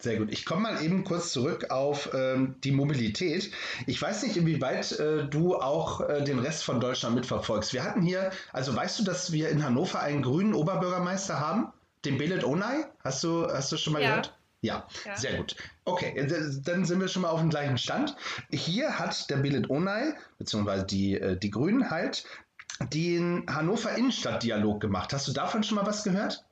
Sehr 0.00 0.16
gut. 0.16 0.32
Ich 0.32 0.46
komme 0.46 0.62
mal 0.62 0.82
eben 0.82 1.04
kurz 1.04 1.30
zurück 1.30 1.70
auf 1.70 2.10
ähm, 2.14 2.54
die 2.64 2.72
Mobilität. 2.72 3.50
Ich 3.86 4.00
weiß 4.00 4.22
nicht, 4.22 4.36
inwieweit 4.36 4.92
äh, 4.92 5.26
du 5.26 5.56
auch 5.56 6.00
äh, 6.00 6.24
den 6.24 6.38
Rest 6.38 6.64
von 6.64 6.80
Deutschland 6.80 7.14
mitverfolgst. 7.14 7.74
Wir 7.74 7.84
hatten 7.84 8.00
hier, 8.00 8.30
also 8.52 8.74
weißt 8.74 8.98
du, 8.98 9.04
dass 9.04 9.30
wir 9.30 9.50
in 9.50 9.62
Hannover 9.62 10.00
einen 10.00 10.22
grünen 10.22 10.54
Oberbürgermeister 10.54 11.38
haben? 11.38 11.68
Den 12.06 12.16
Belet 12.16 12.44
Onay? 12.44 12.86
Hast 13.04 13.22
du, 13.22 13.46
hast 13.46 13.70
du 13.72 13.76
schon 13.76 13.92
mal 13.92 14.02
ja. 14.02 14.08
gehört? 14.08 14.34
Ja, 14.62 14.86
ja, 15.04 15.16
sehr 15.16 15.36
gut. 15.36 15.56
Okay, 15.84 16.16
äh, 16.16 16.26
dann 16.64 16.86
sind 16.86 17.00
wir 17.00 17.08
schon 17.08 17.22
mal 17.22 17.30
auf 17.30 17.40
dem 17.40 17.50
gleichen 17.50 17.76
Stand. 17.76 18.16
Hier 18.50 18.98
hat 18.98 19.28
der 19.28 19.36
Belet 19.36 19.68
Onay, 19.68 20.14
beziehungsweise 20.38 20.84
die, 20.84 21.14
äh, 21.14 21.36
die 21.36 21.50
Grünen 21.50 21.90
halt, 21.90 22.24
den 22.92 23.44
Hannover 23.48 23.94
Innenstadtdialog 23.94 24.80
gemacht. 24.80 25.12
Hast 25.12 25.28
du 25.28 25.32
davon 25.32 25.62
schon 25.62 25.76
mal 25.76 25.86
was 25.86 26.04
gehört? 26.04 26.44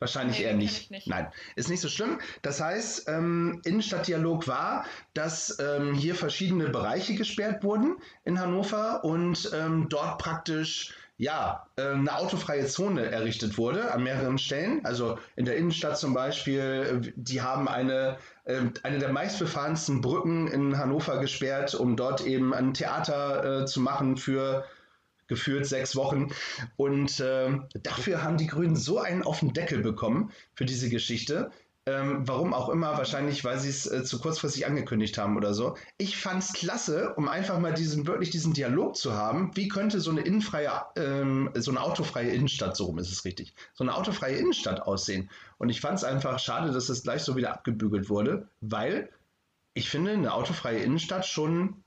Wahrscheinlich 0.00 0.38
nee, 0.38 0.44
eher 0.44 0.54
nicht. 0.54 0.90
nicht. 0.90 1.06
Nein, 1.06 1.28
ist 1.56 1.68
nicht 1.68 1.80
so 1.80 1.88
schlimm. 1.88 2.18
Das 2.40 2.60
heißt, 2.60 3.08
ähm, 3.08 3.60
Innenstadtdialog 3.64 4.48
war, 4.48 4.86
dass 5.12 5.58
ähm, 5.60 5.94
hier 5.94 6.14
verschiedene 6.14 6.70
Bereiche 6.70 7.14
gesperrt 7.14 7.62
wurden 7.62 7.96
in 8.24 8.40
Hannover 8.40 9.04
und 9.04 9.50
ähm, 9.54 9.88
dort 9.90 10.18
praktisch 10.18 10.94
ja, 11.20 11.66
äh, 11.76 11.82
eine 11.82 12.16
autofreie 12.16 12.64
Zone 12.64 13.10
errichtet 13.10 13.58
wurde 13.58 13.92
an 13.92 14.02
mehreren 14.02 14.38
Stellen. 14.38 14.82
Also 14.86 15.18
in 15.36 15.44
der 15.44 15.58
Innenstadt 15.58 15.98
zum 15.98 16.14
Beispiel, 16.14 17.02
äh, 17.04 17.12
die 17.14 17.42
haben 17.42 17.68
eine, 17.68 18.16
äh, 18.44 18.62
eine 18.84 19.00
der 19.00 19.12
meistbefahrensten 19.12 20.00
Brücken 20.00 20.48
in 20.48 20.78
Hannover 20.78 21.20
gesperrt, 21.20 21.74
um 21.74 21.94
dort 21.94 22.22
eben 22.22 22.54
ein 22.54 22.72
Theater 22.72 23.66
zu 23.66 23.82
machen 23.82 24.16
für 24.16 24.64
geführt 25.30 25.64
sechs 25.64 25.96
Wochen. 25.96 26.28
Und 26.76 27.20
äh, 27.20 27.58
dafür 27.82 28.22
haben 28.22 28.36
die 28.36 28.48
Grünen 28.48 28.76
so 28.76 28.98
einen 28.98 29.22
auf 29.22 29.40
den 29.40 29.54
Deckel 29.54 29.80
bekommen 29.80 30.30
für 30.54 30.66
diese 30.66 30.90
Geschichte. 30.90 31.50
Ähm, 31.86 32.28
warum 32.28 32.52
auch 32.52 32.68
immer, 32.68 32.98
wahrscheinlich, 32.98 33.42
weil 33.42 33.58
sie 33.58 33.70
es 33.70 33.90
äh, 33.90 34.04
zu 34.04 34.20
kurzfristig 34.20 34.66
angekündigt 34.66 35.16
haben 35.16 35.36
oder 35.38 35.54
so. 35.54 35.76
Ich 35.96 36.18
fand 36.18 36.42
es 36.42 36.52
klasse, 36.52 37.14
um 37.14 37.26
einfach 37.26 37.58
mal 37.58 37.72
diesen, 37.72 38.06
wirklich 38.06 38.28
diesen 38.28 38.52
Dialog 38.52 38.96
zu 38.96 39.14
haben. 39.14 39.50
Wie 39.54 39.68
könnte 39.68 39.98
so 40.00 40.10
eine 40.10 40.20
innenfreie, 40.20 40.70
ähm, 40.96 41.50
so 41.54 41.70
eine 41.70 41.80
autofreie 41.80 42.30
Innenstadt, 42.30 42.76
so 42.76 42.84
rum 42.84 42.98
ist 42.98 43.10
es 43.10 43.24
richtig, 43.24 43.54
so 43.72 43.82
eine 43.82 43.94
autofreie 43.94 44.36
Innenstadt 44.36 44.82
aussehen? 44.82 45.30
Und 45.56 45.70
ich 45.70 45.80
fand 45.80 45.96
es 45.96 46.04
einfach 46.04 46.38
schade, 46.38 46.70
dass 46.70 46.90
es 46.90 47.02
gleich 47.02 47.22
so 47.22 47.34
wieder 47.34 47.54
abgebügelt 47.54 48.10
wurde, 48.10 48.48
weil 48.60 49.08
ich 49.72 49.88
finde, 49.88 50.12
eine 50.12 50.34
autofreie 50.34 50.80
Innenstadt 50.80 51.24
schon 51.24 51.82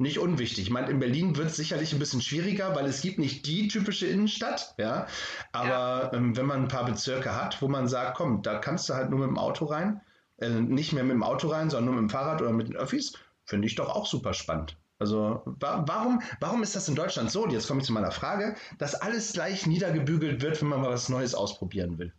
nicht 0.00 0.18
unwichtig. 0.18 0.64
Ich 0.64 0.70
meine, 0.70 0.88
in 0.88 0.98
Berlin 0.98 1.36
wird 1.36 1.48
es 1.48 1.56
sicherlich 1.56 1.92
ein 1.92 1.98
bisschen 1.98 2.22
schwieriger, 2.22 2.74
weil 2.74 2.86
es 2.86 3.02
gibt 3.02 3.18
nicht 3.18 3.46
die 3.46 3.68
typische 3.68 4.06
Innenstadt, 4.06 4.74
ja. 4.78 5.06
Aber 5.52 5.68
ja. 5.68 6.12
Ähm, 6.12 6.36
wenn 6.36 6.46
man 6.46 6.62
ein 6.62 6.68
paar 6.68 6.86
Bezirke 6.86 7.34
hat, 7.34 7.60
wo 7.60 7.68
man 7.68 7.88
sagt, 7.88 8.16
komm, 8.16 8.42
da 8.42 8.58
kannst 8.58 8.88
du 8.88 8.94
halt 8.94 9.10
nur 9.10 9.20
mit 9.20 9.28
dem 9.28 9.38
Auto 9.38 9.66
rein, 9.66 10.00
äh, 10.38 10.48
nicht 10.48 10.92
mehr 10.92 11.04
mit 11.04 11.12
dem 11.12 11.22
Auto 11.22 11.48
rein, 11.48 11.70
sondern 11.70 11.94
nur 11.94 12.02
mit 12.02 12.10
dem 12.10 12.12
Fahrrad 12.12 12.40
oder 12.40 12.52
mit 12.52 12.68
den 12.68 12.76
Öffis, 12.76 13.12
finde 13.44 13.66
ich 13.66 13.74
doch 13.74 13.88
auch 13.88 14.06
super 14.06 14.32
spannend. 14.34 14.76
Also 14.98 15.42
wa 15.44 15.84
warum, 15.86 16.22
warum 16.40 16.62
ist 16.62 16.76
das 16.76 16.88
in 16.88 16.94
Deutschland 16.94 17.30
so, 17.30 17.44
und 17.44 17.52
jetzt 17.52 17.68
komme 17.68 17.80
ich 17.80 17.86
zu 17.86 17.92
meiner 17.92 18.10
Frage, 18.10 18.54
dass 18.78 18.94
alles 18.94 19.32
gleich 19.32 19.66
niedergebügelt 19.66 20.42
wird, 20.42 20.60
wenn 20.60 20.68
man 20.68 20.82
mal 20.82 20.90
was 20.90 21.08
Neues 21.08 21.34
ausprobieren 21.34 21.98
will? 21.98 22.12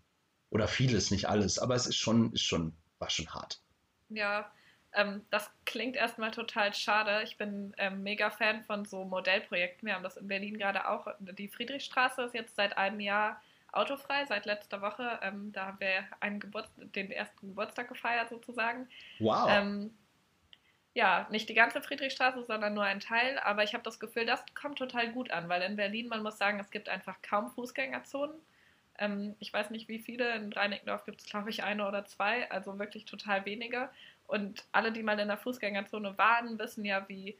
Oder 0.49 0.67
vieles, 0.67 1.11
nicht 1.11 1.29
alles, 1.29 1.59
aber 1.59 1.75
es 1.75 1.87
ist 1.87 1.97
schon, 1.97 2.33
ist 2.33 2.43
schon, 2.43 2.73
war 2.99 3.09
schon 3.09 3.27
hart. 3.27 3.61
Ja, 4.09 4.51
ähm, 4.93 5.25
das 5.29 5.49
klingt 5.65 5.95
erstmal 5.95 6.31
total 6.31 6.73
schade. 6.73 7.21
Ich 7.23 7.37
bin 7.37 7.73
ähm, 7.77 8.03
mega 8.03 8.29
Fan 8.29 8.63
von 8.63 8.85
so 8.85 9.05
Modellprojekten. 9.05 9.87
Wir 9.87 9.95
haben 9.95 10.03
das 10.03 10.17
in 10.17 10.27
Berlin 10.27 10.57
gerade 10.57 10.89
auch. 10.89 11.07
Die 11.19 11.47
Friedrichstraße 11.47 12.23
ist 12.23 12.33
jetzt 12.33 12.55
seit 12.55 12.77
einem 12.77 12.99
Jahr 12.99 13.41
autofrei, 13.71 14.25
seit 14.25 14.45
letzter 14.45 14.81
Woche. 14.81 15.19
Ähm, 15.21 15.51
da 15.53 15.67
haben 15.67 15.79
wir 15.79 16.03
einen 16.19 16.41
den 16.93 17.11
ersten 17.11 17.47
Geburtstag 17.49 17.87
gefeiert 17.87 18.29
sozusagen. 18.29 18.87
Wow. 19.19 19.47
Ähm, 19.49 19.93
ja, 20.93 21.25
nicht 21.31 21.47
die 21.47 21.53
ganze 21.53 21.81
Friedrichstraße, 21.81 22.43
sondern 22.43 22.73
nur 22.73 22.83
ein 22.83 22.99
Teil. 22.99 23.39
Aber 23.39 23.63
ich 23.63 23.73
habe 23.73 23.83
das 23.83 23.99
Gefühl, 23.99 24.25
das 24.25 24.43
kommt 24.53 24.77
total 24.77 25.11
gut 25.13 25.31
an, 25.31 25.47
weil 25.47 25.61
in 25.61 25.77
Berlin, 25.77 26.09
man 26.09 26.21
muss 26.21 26.37
sagen, 26.37 26.59
es 26.59 26.69
gibt 26.69 26.89
einfach 26.89 27.15
kaum 27.21 27.49
Fußgängerzonen. 27.51 28.35
Ähm, 28.99 29.35
ich 29.39 29.53
weiß 29.53 29.69
nicht, 29.69 29.87
wie 29.87 29.99
viele. 29.99 30.35
In 30.35 30.51
Reinickendorf 30.51 31.05
gibt 31.05 31.21
es, 31.21 31.27
glaube 31.27 31.49
ich, 31.49 31.63
eine 31.63 31.87
oder 31.87 32.05
zwei, 32.05 32.49
also 32.51 32.77
wirklich 32.77 33.05
total 33.05 33.45
wenige. 33.45 33.89
Und 34.31 34.63
alle, 34.71 34.93
die 34.93 35.03
mal 35.03 35.19
in 35.19 35.27
der 35.27 35.37
Fußgängerzone 35.37 36.17
waren, 36.17 36.57
wissen 36.57 36.85
ja, 36.85 37.07
wie 37.09 37.37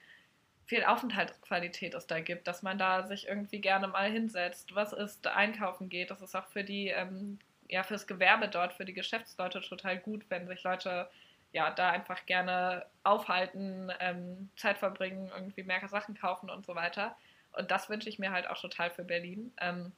viel 0.65 0.83
Aufenthaltsqualität 0.83 1.93
es 1.93 2.05
da 2.05 2.19
gibt, 2.19 2.47
dass 2.47 2.63
man 2.63 2.77
da 2.77 3.07
sich 3.07 3.29
irgendwie 3.29 3.61
gerne 3.61 3.87
mal 3.87 4.11
hinsetzt, 4.11 4.75
was 4.75 4.91
ist, 4.91 5.25
einkaufen 5.25 5.87
geht. 5.87 6.11
Das 6.11 6.21
ist 6.21 6.35
auch 6.35 6.47
für 6.47 6.65
die, 6.65 6.89
ähm, 6.89 7.39
ja, 7.69 7.83
fürs 7.83 8.07
Gewerbe 8.07 8.49
dort, 8.49 8.73
für 8.73 8.83
die 8.83 8.93
Geschäftsleute 8.93 9.61
total 9.61 9.99
gut, 9.99 10.25
wenn 10.27 10.47
sich 10.47 10.63
Leute 10.63 11.09
ja 11.53 11.71
da 11.71 11.91
einfach 11.91 12.25
gerne 12.25 12.85
aufhalten, 13.03 13.89
ähm, 14.01 14.49
Zeit 14.57 14.77
verbringen, 14.77 15.31
irgendwie 15.33 15.63
mehr 15.63 15.87
Sachen 15.87 16.15
kaufen 16.15 16.49
und 16.49 16.65
so 16.65 16.75
weiter. 16.75 17.15
Und 17.53 17.71
das 17.71 17.89
wünsche 17.89 18.09
ich 18.09 18.19
mir 18.19 18.31
halt 18.31 18.49
auch 18.49 18.59
total 18.59 18.91
für 18.91 19.05
Berlin. 19.05 19.53
Ähm, 19.61 19.93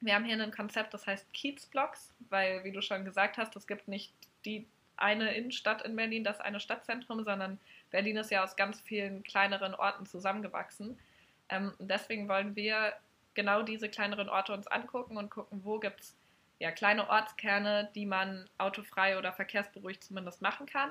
wir 0.00 0.14
haben 0.14 0.24
hier 0.24 0.40
ein 0.40 0.52
Konzept, 0.52 0.94
das 0.94 1.04
heißt 1.04 1.32
Kiezblocks, 1.32 2.14
weil, 2.28 2.62
wie 2.62 2.70
du 2.70 2.80
schon 2.80 3.04
gesagt 3.04 3.38
hast, 3.38 3.56
es 3.56 3.66
gibt 3.66 3.88
nicht 3.88 4.12
die 4.44 4.68
eine 4.98 5.34
Innenstadt 5.34 5.82
in 5.82 5.96
Berlin, 5.96 6.24
das 6.24 6.40
eine 6.40 6.60
Stadtzentrum, 6.60 7.24
sondern 7.24 7.58
Berlin 7.90 8.16
ist 8.16 8.30
ja 8.30 8.44
aus 8.44 8.56
ganz 8.56 8.80
vielen 8.80 9.22
kleineren 9.22 9.74
Orten 9.74 10.06
zusammengewachsen. 10.06 10.98
Ähm, 11.48 11.72
deswegen 11.78 12.28
wollen 12.28 12.56
wir 12.56 12.94
genau 13.34 13.62
diese 13.62 13.88
kleineren 13.88 14.28
Orte 14.28 14.52
uns 14.52 14.66
angucken 14.66 15.16
und 15.16 15.30
gucken, 15.30 15.60
wo 15.64 15.78
gibt 15.78 16.00
es 16.00 16.16
ja, 16.58 16.72
kleine 16.72 17.08
Ortskerne, 17.08 17.90
die 17.94 18.06
man 18.06 18.48
autofrei 18.58 19.16
oder 19.16 19.32
verkehrsberuhigt 19.32 20.02
zumindest 20.02 20.42
machen 20.42 20.66
kann. 20.66 20.90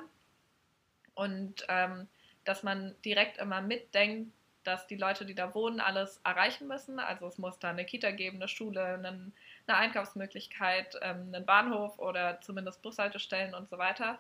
Und 1.14 1.66
ähm, 1.68 2.08
dass 2.46 2.64
man 2.64 2.96
direkt 3.04 3.38
immer 3.38 3.62
mitdenkt, 3.62 4.32
dass 4.64 4.88
die 4.88 4.96
Leute, 4.96 5.26
die 5.26 5.36
da 5.36 5.54
wohnen, 5.54 5.80
alles 5.80 6.20
erreichen 6.24 6.68
müssen. 6.68 7.00
Also 7.00 7.28
es 7.28 7.38
muss 7.38 7.60
da 7.60 7.70
eine 7.70 7.86
Kita 7.86 8.12
geben, 8.12 8.38
eine 8.38 8.48
Schule, 8.48 8.84
einen 8.84 9.34
eine 9.68 9.78
Einkaufsmöglichkeit, 9.78 10.98
ähm, 11.02 11.32
einen 11.34 11.46
Bahnhof 11.46 12.00
oder 12.00 12.40
zumindest 12.42 12.82
Bushaltestellen 12.82 13.54
und 13.54 13.70
so 13.70 13.78
weiter. 13.78 14.20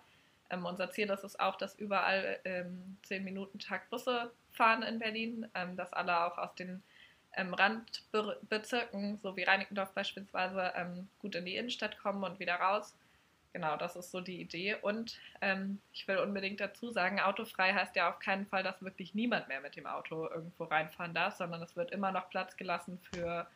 Ähm, 0.50 0.66
unser 0.66 0.92
Ziel 0.92 1.10
ist 1.10 1.24
es 1.24 1.39
auch, 1.39 1.56
dass 1.56 1.75
überall 1.75 2.39
ähm, 2.46 2.98
10 3.04 3.24
Minuten 3.24 3.60
Tag 3.60 3.89
Busse 3.89 4.32
fahren 4.54 4.84
in 4.84 5.00
Berlin, 5.00 5.50
ähm, 5.56 5.75
dass 5.75 5.94
alle 5.94 6.25
auch 6.25 6.38
aus 6.38 6.56
den 6.56 6.84
Randbezirken, 7.36 9.20
so 9.20 9.38
wie 9.38 9.44
Reinickendorf 9.44 9.92
beispielsweise, 9.92 10.74
gut 11.20 11.36
in 11.36 11.46
die 11.46 11.56
Innenstadt 11.56 12.00
kommen 12.00 12.24
und 12.24 12.39
wieder 12.39 12.56
raus. 12.56 12.96
Genau, 13.54 13.75
das 13.77 13.96
ist 13.96 14.12
so 14.12 14.22
die 14.22 14.42
Idee. 14.42 14.75
Und 14.75 15.20
ähm, 15.42 15.80
ich 15.94 16.08
will 16.08 16.18
unbedingt 16.18 16.60
dazu 16.60 16.92
sagen, 16.92 17.20
autofrei 17.20 17.74
heißt 17.74 17.96
ja 17.96 18.10
auf 18.10 18.20
keinen 18.20 18.46
Fall, 18.46 18.63
dass 18.63 18.84
wirklich 18.84 19.16
niemand 19.16 19.48
mehr 19.48 19.62
mit 19.62 19.75
dem 19.75 19.88
Auto 19.88 20.27
irgendwo 20.27 20.66
reinfahren 20.66 21.13
darf, 21.13 21.36
sondern 21.38 21.62
es 21.62 21.75
wird 21.75 21.92
immer 21.92 22.12
noch 22.12 22.30
Platz 22.30 22.56
gelassen 22.58 23.00
für 23.12 23.48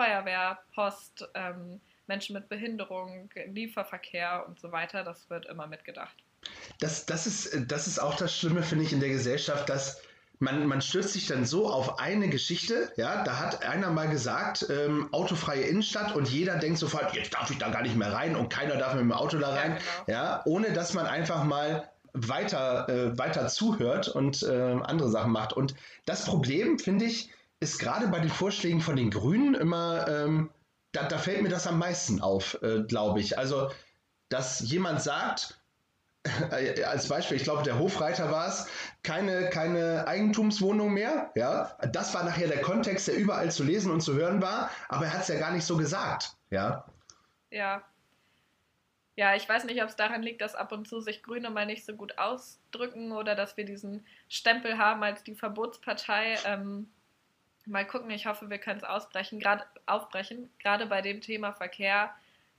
Feuerwehr, 0.00 0.58
Post, 0.74 1.28
ähm, 1.34 1.78
Menschen 2.06 2.32
mit 2.32 2.48
Behinderung, 2.48 3.28
Lieferverkehr 3.48 4.46
und 4.48 4.58
so 4.58 4.72
weiter. 4.72 5.04
Das 5.04 5.28
wird 5.28 5.44
immer 5.44 5.66
mitgedacht. 5.66 6.16
Das, 6.78 7.04
das, 7.04 7.26
ist, 7.26 7.70
das 7.70 7.86
ist 7.86 7.98
auch 7.98 8.14
das 8.14 8.34
Schlimme, 8.34 8.62
finde 8.62 8.84
ich, 8.84 8.94
in 8.94 9.00
der 9.00 9.10
Gesellschaft, 9.10 9.68
dass 9.68 10.00
man, 10.38 10.66
man 10.66 10.80
stürzt 10.80 11.12
sich 11.12 11.26
dann 11.26 11.44
so 11.44 11.68
auf 11.68 11.98
eine 11.98 12.30
Geschichte, 12.30 12.90
ja, 12.96 13.22
da 13.24 13.38
hat 13.38 13.62
einer 13.62 13.90
mal 13.90 14.08
gesagt, 14.08 14.64
ähm, 14.70 15.12
autofreie 15.12 15.64
Innenstadt 15.64 16.14
und 16.16 16.30
jeder 16.30 16.56
denkt 16.56 16.78
sofort, 16.78 17.14
jetzt 17.14 17.34
darf 17.34 17.50
ich 17.50 17.58
da 17.58 17.68
gar 17.68 17.82
nicht 17.82 17.94
mehr 17.94 18.10
rein 18.10 18.36
und 18.36 18.48
keiner 18.48 18.76
darf 18.76 18.94
mit 18.94 19.02
dem 19.02 19.12
Auto 19.12 19.38
da 19.38 19.50
rein, 19.50 19.72
ja, 19.72 19.76
genau. 20.06 20.18
ja 20.18 20.42
ohne 20.46 20.72
dass 20.72 20.94
man 20.94 21.04
einfach 21.04 21.44
mal 21.44 21.90
weiter, 22.14 22.88
äh, 22.88 23.18
weiter 23.18 23.48
zuhört 23.48 24.08
und 24.08 24.42
äh, 24.42 24.78
andere 24.82 25.10
Sachen 25.10 25.30
macht. 25.30 25.52
Und 25.52 25.74
das 26.06 26.24
Problem, 26.24 26.78
finde 26.78 27.04
ich, 27.04 27.28
ist 27.60 27.78
gerade 27.78 28.08
bei 28.08 28.20
den 28.20 28.30
Vorschlägen 28.30 28.80
von 28.80 28.96
den 28.96 29.10
Grünen 29.10 29.54
immer, 29.54 30.08
ähm, 30.08 30.50
da, 30.92 31.04
da, 31.04 31.18
fällt 31.18 31.42
mir 31.42 31.50
das 31.50 31.66
am 31.66 31.78
meisten 31.78 32.20
auf, 32.20 32.60
äh, 32.62 32.82
glaube 32.82 33.20
ich. 33.20 33.38
Also, 33.38 33.70
dass 34.30 34.60
jemand 34.60 35.02
sagt, 35.02 35.60
äh, 36.50 36.82
als 36.84 37.08
Beispiel, 37.08 37.36
ich 37.36 37.44
glaube, 37.44 37.62
der 37.62 37.78
Hofreiter 37.78 38.30
war 38.30 38.48
es, 38.48 38.66
keine, 39.02 39.50
keine 39.50 40.06
Eigentumswohnung 40.06 40.92
mehr. 40.92 41.30
Ja, 41.34 41.76
das 41.92 42.14
war 42.14 42.24
nachher 42.24 42.48
der 42.48 42.62
Kontext, 42.62 43.08
der 43.08 43.16
überall 43.16 43.50
zu 43.52 43.62
lesen 43.62 43.92
und 43.92 44.00
zu 44.00 44.14
hören 44.14 44.42
war, 44.42 44.70
aber 44.88 45.04
er 45.04 45.14
hat 45.14 45.22
es 45.22 45.28
ja 45.28 45.38
gar 45.38 45.52
nicht 45.52 45.64
so 45.64 45.76
gesagt. 45.76 46.36
Ja, 46.50 46.84
Ja. 47.50 47.84
Ja, 49.16 49.34
ich 49.34 49.46
weiß 49.46 49.64
nicht, 49.64 49.82
ob 49.82 49.88
es 49.88 49.96
daran 49.96 50.22
liegt, 50.22 50.40
dass 50.40 50.54
ab 50.54 50.72
und 50.72 50.88
zu 50.88 51.00
sich 51.00 51.22
Grüne 51.22 51.50
mal 51.50 51.66
nicht 51.66 51.84
so 51.84 51.94
gut 51.94 52.16
ausdrücken 52.16 53.12
oder 53.12 53.34
dass 53.34 53.56
wir 53.58 53.66
diesen 53.66 54.06
Stempel 54.28 54.78
haben 54.78 55.02
als 55.02 55.22
die 55.22 55.34
Verbotspartei. 55.34 56.38
Ähm, 56.46 56.88
mal 57.70 57.86
gucken, 57.86 58.10
ich 58.10 58.26
hoffe, 58.26 58.50
wir 58.50 58.58
können 58.58 58.78
es 58.78 58.84
ausbrechen, 58.84 59.40
gerade 59.40 59.64
aufbrechen. 59.86 60.50
Gerade 60.58 60.86
bei 60.86 61.00
dem 61.00 61.20
Thema 61.20 61.52
Verkehr 61.52 62.14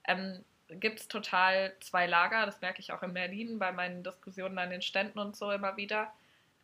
ähm, 0.07 0.43
gibt 0.69 1.01
es 1.01 1.07
total 1.07 1.73
zwei 1.79 2.07
Lager. 2.07 2.45
Das 2.45 2.61
merke 2.61 2.79
ich 2.79 2.91
auch 2.91 3.03
in 3.03 3.13
Berlin 3.13 3.59
bei 3.59 3.71
meinen 3.71 4.03
Diskussionen 4.03 4.57
an 4.57 4.69
den 4.69 4.81
Ständen 4.81 5.19
und 5.19 5.35
so 5.35 5.51
immer 5.51 5.77
wieder. 5.77 6.11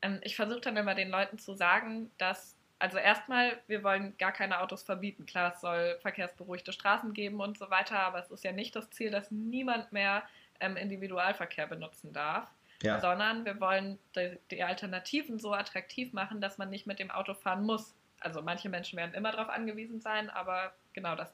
Ähm, 0.02 0.20
ich 0.24 0.36
versuche 0.36 0.62
dann 0.62 0.78
immer 0.78 0.96
den 0.96 1.10
Leuten 1.10 1.38
zu 1.38 1.54
sagen, 1.54 2.12
dass, 2.18 2.56
also 2.80 2.98
erstmal, 2.98 3.60
wir 3.68 3.84
wollen 3.84 4.18
gar 4.18 4.32
keine 4.32 4.62
Autos 4.62 4.84
verbieten. 4.84 5.26
Klar, 5.26 5.54
es 5.54 5.62
soll 5.62 5.98
verkehrsberuhigte 6.02 6.74
Straßen 6.74 7.14
geben 7.14 7.42
und 7.42 7.58
so 7.58 7.70
weiter, 7.70 8.00
aber 8.00 8.20
es 8.20 8.32
ist 8.32 8.44
ja 8.44 8.52
nicht 8.52 8.76
das 8.76 8.90
Ziel, 8.92 9.12
dass 9.12 9.32
niemand 9.32 9.92
mehr 9.92 10.24
ähm, 10.60 10.78
Individualverkehr 10.78 11.68
benutzen 11.68 12.14
darf. 12.14 12.50
Ja. 12.84 13.02
sondern 13.02 13.44
wir 13.44 13.60
wollen 13.60 13.98
die, 14.16 14.38
die, 14.52 14.62
Alternativen 14.62 15.40
so 15.40 15.52
attraktiv 15.52 16.14
machen, 16.14 16.42
dass 16.42 16.60
man 16.60 16.70
nicht 16.70 16.86
mit 16.86 17.00
dem 17.00 17.10
Auto 17.10 17.34
fahren 17.34 17.64
muss. 17.64 17.96
Also 18.20 18.42
manche 18.42 18.70
Menschen 18.70 18.98
werden 18.98 19.14
immer 19.14 19.32
darauf 19.32 19.50
angewiesen 19.50 20.02
sein, 20.02 20.30
aber 20.30 20.74
genau 20.94 21.16
das, 21.16 21.34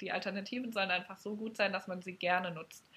die 0.00 0.12
Alternativen 0.12 0.72
sollen 0.72 0.90
einfach 0.90 1.16
so 1.16 1.36
gut 1.36 1.56
sein, 1.56 1.72
dass 1.72 1.88
man 1.88 2.02
sie 2.02 2.14
gerne 2.14 2.50
nutzt. 2.50 2.88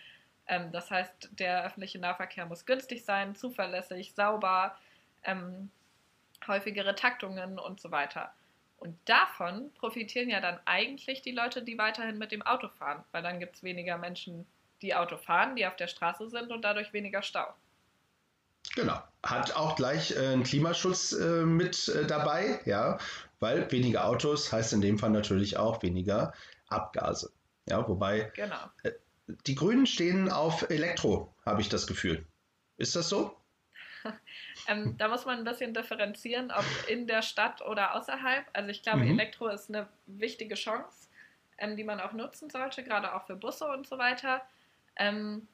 Ähm, 0.48 0.72
das 0.72 0.92
heißt, 0.92 1.30
der 1.40 1.66
öffentliche 1.66 2.00
Nahverkehr 2.00 2.46
muss 2.46 2.66
günstig 2.66 3.06
sein, 3.06 3.36
zuverlässig, 3.36 4.14
sauber, 4.14 4.78
ähm, 5.24 5.72
häufigere 6.48 6.96
Taktungen 6.96 7.60
und 7.60 7.80
so 7.80 7.92
weiter. 7.92 8.34
Und 8.78 8.98
davon 9.06 9.72
profitieren 9.76 10.30
ja 10.30 10.42
dann 10.42 10.60
eigentlich 10.66 11.22
die 11.22 11.32
Leute, 11.32 11.62
die 11.62 11.78
weiterhin 11.78 12.18
mit 12.18 12.32
dem 12.32 12.42
Auto 12.42 12.68
fahren, 12.68 13.04
weil 13.12 13.22
dann 13.22 13.40
gibt 13.40 13.56
es 13.56 13.64
weniger 13.64 13.98
Menschen, 13.98 14.48
die 14.82 14.96
Auto 14.96 15.18
fahren, 15.18 15.56
die 15.56 15.68
auf 15.68 15.76
der 15.76 15.88
Straße 15.88 16.30
sind 16.30 16.52
und 16.52 16.64
dadurch 16.64 16.92
weniger 16.92 17.22
Stau. 17.22 17.54
Genau. 18.76 19.02
Hat 19.24 19.56
auch 19.56 19.76
gleich 19.76 20.16
äh, 20.16 20.28
einen 20.28 20.44
Klimaschutz 20.44 21.14
äh, 21.14 21.46
mit 21.46 21.88
äh, 21.90 22.06
dabei, 22.06 22.60
ja, 22.66 22.98
weil 23.40 23.72
weniger 23.72 24.06
Autos 24.06 24.52
heißt 24.52 24.74
in 24.74 24.82
dem 24.82 24.98
Fall 24.98 25.12
natürlich 25.12 25.58
auch 25.58 25.84
weniger 25.84 26.34
Abgase. 26.68 27.32
Ja, 27.68 27.88
wobei 27.88 28.32
genau. 28.36 28.70
Äh, 28.84 28.92
die 29.46 29.56
Grünen 29.56 29.86
stehen 29.86 30.30
auf 30.32 30.70
Elektro, 30.70 31.34
habe 31.46 31.62
ich 31.62 31.70
das 31.70 31.88
Gefühl. 31.88 32.26
Ist 32.78 32.96
das 32.96 33.10
so? 33.10 33.38
ähm, 34.68 34.98
da 34.98 35.08
muss 35.08 35.26
man 35.26 35.38
ein 35.38 35.44
bisschen 35.44 35.74
differenzieren, 35.74 36.52
ob 36.52 36.66
in 36.88 37.08
der 37.08 37.22
Stadt 37.22 37.62
oder 37.62 37.96
außerhalb. 37.96 38.46
Also 38.54 38.70
ich 38.70 38.82
glaube, 38.82 39.02
mhm. 39.02 39.20
Elektro 39.20 39.48
ist 39.48 39.70
eine 39.70 39.88
wichtige 40.08 40.56
Chance, 40.56 41.10
ähm, 41.58 41.78
die 41.78 41.84
man 41.84 42.00
auch 42.00 42.14
nutzen 42.14 42.50
sollte, 42.50 42.84
gerade 42.84 43.14
auch 43.14 43.26
für 43.28 43.36
Busse 43.36 43.68
und 43.68 43.88
so 43.88 43.98
weiter. 43.98 44.42
Ähm, 44.96 45.48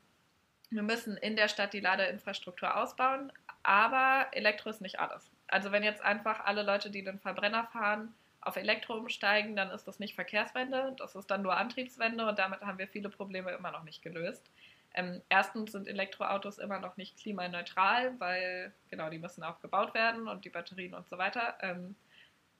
wir 0.69 0.83
müssen 0.83 1.17
in 1.17 1.35
der 1.35 1.47
Stadt 1.47 1.73
die 1.73 1.79
Ladeinfrastruktur 1.79 2.75
ausbauen, 2.75 3.31
aber 3.63 4.27
Elektro 4.31 4.69
ist 4.69 4.81
nicht 4.81 4.99
alles. 4.99 5.29
Also 5.47 5.71
wenn 5.71 5.83
jetzt 5.83 6.01
einfach 6.01 6.45
alle 6.45 6.63
Leute, 6.63 6.89
die 6.89 7.03
den 7.03 7.19
Verbrenner 7.19 7.65
fahren, 7.65 8.13
auf 8.41 8.55
Elektro 8.55 8.95
umsteigen, 8.95 9.55
dann 9.55 9.71
ist 9.71 9.87
das 9.87 9.99
nicht 9.99 10.15
Verkehrswende, 10.15 10.95
das 10.97 11.15
ist 11.15 11.29
dann 11.29 11.41
nur 11.41 11.57
Antriebswende 11.57 12.25
und 12.27 12.39
damit 12.39 12.61
haben 12.61 12.77
wir 12.77 12.87
viele 12.87 13.09
Probleme 13.09 13.51
immer 13.51 13.71
noch 13.71 13.83
nicht 13.83 14.01
gelöst. 14.01 14.49
Ähm, 14.93 15.21
erstens 15.29 15.73
sind 15.73 15.87
Elektroautos 15.87 16.57
immer 16.57 16.79
noch 16.79 16.97
nicht 16.97 17.17
klimaneutral, 17.17 18.19
weil 18.19 18.73
genau 18.89 19.09
die 19.09 19.19
müssen 19.19 19.43
auch 19.43 19.59
gebaut 19.59 19.93
werden 19.93 20.27
und 20.27 20.43
die 20.43 20.49
Batterien 20.49 20.93
und 20.93 21.07
so 21.07 21.17
weiter. 21.17 21.55
Ähm, 21.61 21.95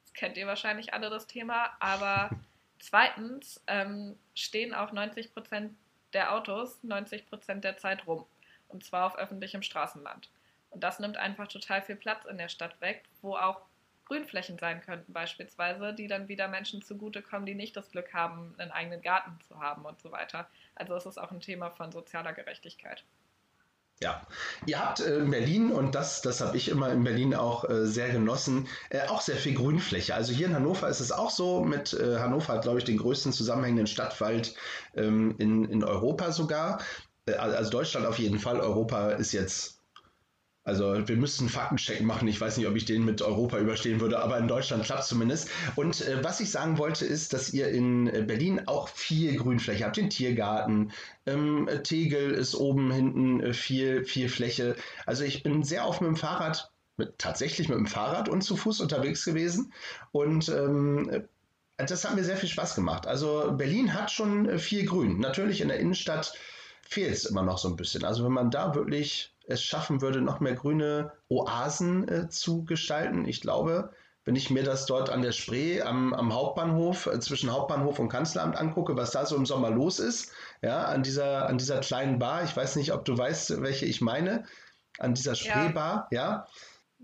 das 0.04 0.14
kennt 0.14 0.38
ihr 0.38 0.46
wahrscheinlich 0.46 0.94
alle 0.94 1.10
das 1.10 1.26
Thema. 1.26 1.72
Aber 1.80 2.30
zweitens 2.80 3.64
ähm, 3.66 4.20
stehen 4.36 4.76
auch 4.76 4.92
90 4.92 5.34
Prozent 5.34 5.74
der 6.14 6.34
Autos 6.34 6.84
90 6.84 7.28
Prozent 7.28 7.64
der 7.64 7.78
Zeit 7.78 8.08
rum. 8.08 8.26
Und 8.68 8.84
zwar 8.84 9.08
auf 9.08 9.18
öffentlichem 9.18 9.62
Straßenland. 9.62 10.30
Und 10.70 10.84
das 10.84 11.00
nimmt 11.00 11.18
einfach 11.18 11.48
total 11.48 11.82
viel 11.82 11.96
Platz 11.96 12.26
in 12.26 12.38
der 12.38 12.50
Stadt 12.50 12.80
weg, 12.82 13.04
wo 13.22 13.36
auch 13.36 13.62
Grünflächen 14.06 14.58
sein 14.58 14.82
könnten 14.82 15.12
beispielsweise, 15.12 15.94
die 15.94 16.08
dann 16.08 16.28
wieder 16.28 16.48
Menschen 16.48 16.82
zugutekommen, 16.82 17.46
die 17.46 17.56
nicht 17.56 17.76
das 17.76 17.92
Glück 17.92 18.14
haben, 18.14 18.56
einen 18.58 18.72
eigenen 18.72 19.02
Garten 19.02 19.38
zu 19.42 19.60
haben 19.60 19.86
und 19.86 20.00
so 20.00 20.12
weiter. 20.12 20.48
Also 20.76 20.96
es 20.96 21.06
ist 21.06 21.18
auch 21.18 21.32
ein 21.32 21.42
Thema 21.42 21.72
von 21.72 21.92
sozialer 21.92 22.34
Gerechtigkeit. 22.34 23.04
Ja, 24.00 24.28
ihr 24.68 24.80
habt 24.80 25.00
äh, 25.00 25.18
in 25.18 25.32
Berlin, 25.32 25.72
und 25.72 25.96
das, 25.96 26.22
das 26.22 26.40
habe 26.40 26.56
ich 26.56 26.70
immer 26.70 26.92
in 26.92 27.04
Berlin 27.04 27.34
auch 27.34 27.68
äh, 27.68 27.88
sehr 27.88 28.10
genossen, 28.10 28.68
äh, 28.92 29.08
auch 29.08 29.22
sehr 29.22 29.38
viel 29.38 29.56
Grünfläche. 29.56 30.14
Also 30.14 30.34
hier 30.34 30.46
in 30.48 30.54
Hannover 30.54 30.88
ist 30.88 31.00
es 31.00 31.12
auch 31.12 31.32
so, 31.32 31.64
mit 31.64 31.94
Hannover 31.94 32.54
hat, 32.54 32.62
glaube 32.62 32.78
ich, 32.78 32.86
den 32.86 32.98
größten 32.98 33.34
zusammenhängenden 33.34 33.88
Stadtwald 33.88 34.54
ähm, 34.96 35.34
in, 35.40 35.66
in 35.66 35.84
Europa 35.84 36.32
sogar. 36.32 36.80
Also 37.26 37.72
Deutschland 37.72 38.06
auf 38.06 38.20
jeden 38.20 38.40
Fall, 38.40 38.60
Europa 38.60 39.10
ist 39.12 39.32
jetzt 39.34 39.77
also 40.68 41.08
wir 41.08 41.16
müssten 41.16 41.48
Faktencheck 41.48 42.02
machen. 42.02 42.28
Ich 42.28 42.42
weiß 42.42 42.58
nicht, 42.58 42.68
ob 42.68 42.76
ich 42.76 42.84
den 42.84 43.06
mit 43.06 43.22
Europa 43.22 43.58
überstehen 43.58 44.02
würde, 44.02 44.20
aber 44.20 44.38
in 44.38 44.50
Deutschland 44.50 44.84
klappt 44.84 45.04
es 45.04 45.08
zumindest. 45.08 45.50
Und 45.78 46.02
äh, 46.02 46.22
was 46.26 46.42
ich 46.42 46.52
sagen 46.52 46.78
wollte, 46.78 47.06
ist, 47.06 47.32
dass 47.32 47.54
ihr 47.54 47.70
in 47.70 48.08
äh, 48.08 48.22
Berlin 48.22 48.64
auch 48.66 48.90
viel 48.90 49.38
Grünfläche 49.38 49.86
habt. 49.86 49.96
Den 49.96 50.10
Tiergarten, 50.10 50.92
ähm, 51.26 51.70
Tegel 51.84 52.32
ist 52.32 52.54
oben 52.54 52.92
hinten 52.92 53.40
äh, 53.40 53.54
viel, 53.54 54.04
viel 54.04 54.28
Fläche. 54.28 54.76
Also 55.06 55.24
ich 55.24 55.42
bin 55.42 55.64
sehr 55.64 55.88
oft 55.88 56.02
mit 56.02 56.10
dem 56.10 56.18
Fahrrad, 56.18 56.70
mit, 56.98 57.18
tatsächlich 57.18 57.70
mit 57.70 57.78
dem 57.78 57.88
Fahrrad 57.88 58.28
und 58.28 58.42
zu 58.42 58.58
Fuß 58.58 58.82
unterwegs 58.82 59.24
gewesen. 59.24 59.72
Und 60.12 60.50
ähm, 60.50 61.24
das 61.78 62.04
hat 62.04 62.14
mir 62.14 62.26
sehr 62.26 62.36
viel 62.36 62.50
Spaß 62.50 62.76
gemacht. 62.76 63.08
Also 63.08 63.54
Berlin 63.54 63.94
hat 63.94 64.12
schon 64.12 64.50
äh, 64.50 64.60
viel 64.60 64.86
Grün. 64.86 65.22
Natürlich 65.22 65.62
in 65.62 65.70
der 65.70 65.80
Innenstadt 65.80 66.34
fehlt 66.82 67.14
es 67.14 67.24
immer 67.24 67.44
noch 67.44 67.58
so 67.58 67.70
ein 67.70 67.78
bisschen. 67.78 68.04
Also 68.04 68.26
wenn 68.26 68.34
man 68.34 68.52
da 68.52 68.76
wirklich 68.76 69.32
es 69.48 69.64
schaffen 69.64 70.02
würde, 70.02 70.22
noch 70.22 70.40
mehr 70.40 70.54
grüne 70.54 71.12
Oasen 71.30 72.08
äh, 72.08 72.30
zu 72.30 72.66
gestalten. 72.66 73.26
Ich 73.28 73.42
glaube, 73.42 73.92
wenn 74.26 74.36
ich 74.36 74.50
mir 74.50 74.64
das 74.64 74.86
dort 74.86 75.10
an 75.10 75.22
der 75.22 75.32
Spree 75.32 75.82
am, 75.82 76.14
am 76.14 76.34
Hauptbahnhof, 76.34 77.08
äh, 77.08 77.20
zwischen 77.20 77.52
Hauptbahnhof 77.52 77.98
und 78.00 78.10
Kanzleramt 78.10 78.58
angucke, 78.58 78.98
was 78.98 79.12
da 79.12 79.26
so 79.26 79.36
im 79.36 79.46
Sommer 79.46 79.70
los 79.70 80.00
ist, 80.00 80.32
ja, 80.62 80.84
an 80.84 81.02
dieser, 81.02 81.48
an 81.48 81.58
dieser 81.58 81.80
kleinen 81.80 82.20
Bar, 82.20 82.44
ich 82.44 82.56
weiß 82.56 82.76
nicht, 82.76 82.92
ob 82.92 83.06
du 83.06 83.18
weißt, 83.18 83.62
welche 83.62 83.86
ich 83.86 84.02
meine, 84.02 84.44
an 85.00 85.14
dieser 85.14 85.36
Spreebar, 85.36 86.08
ja. 86.12 86.22
ja 86.22 86.48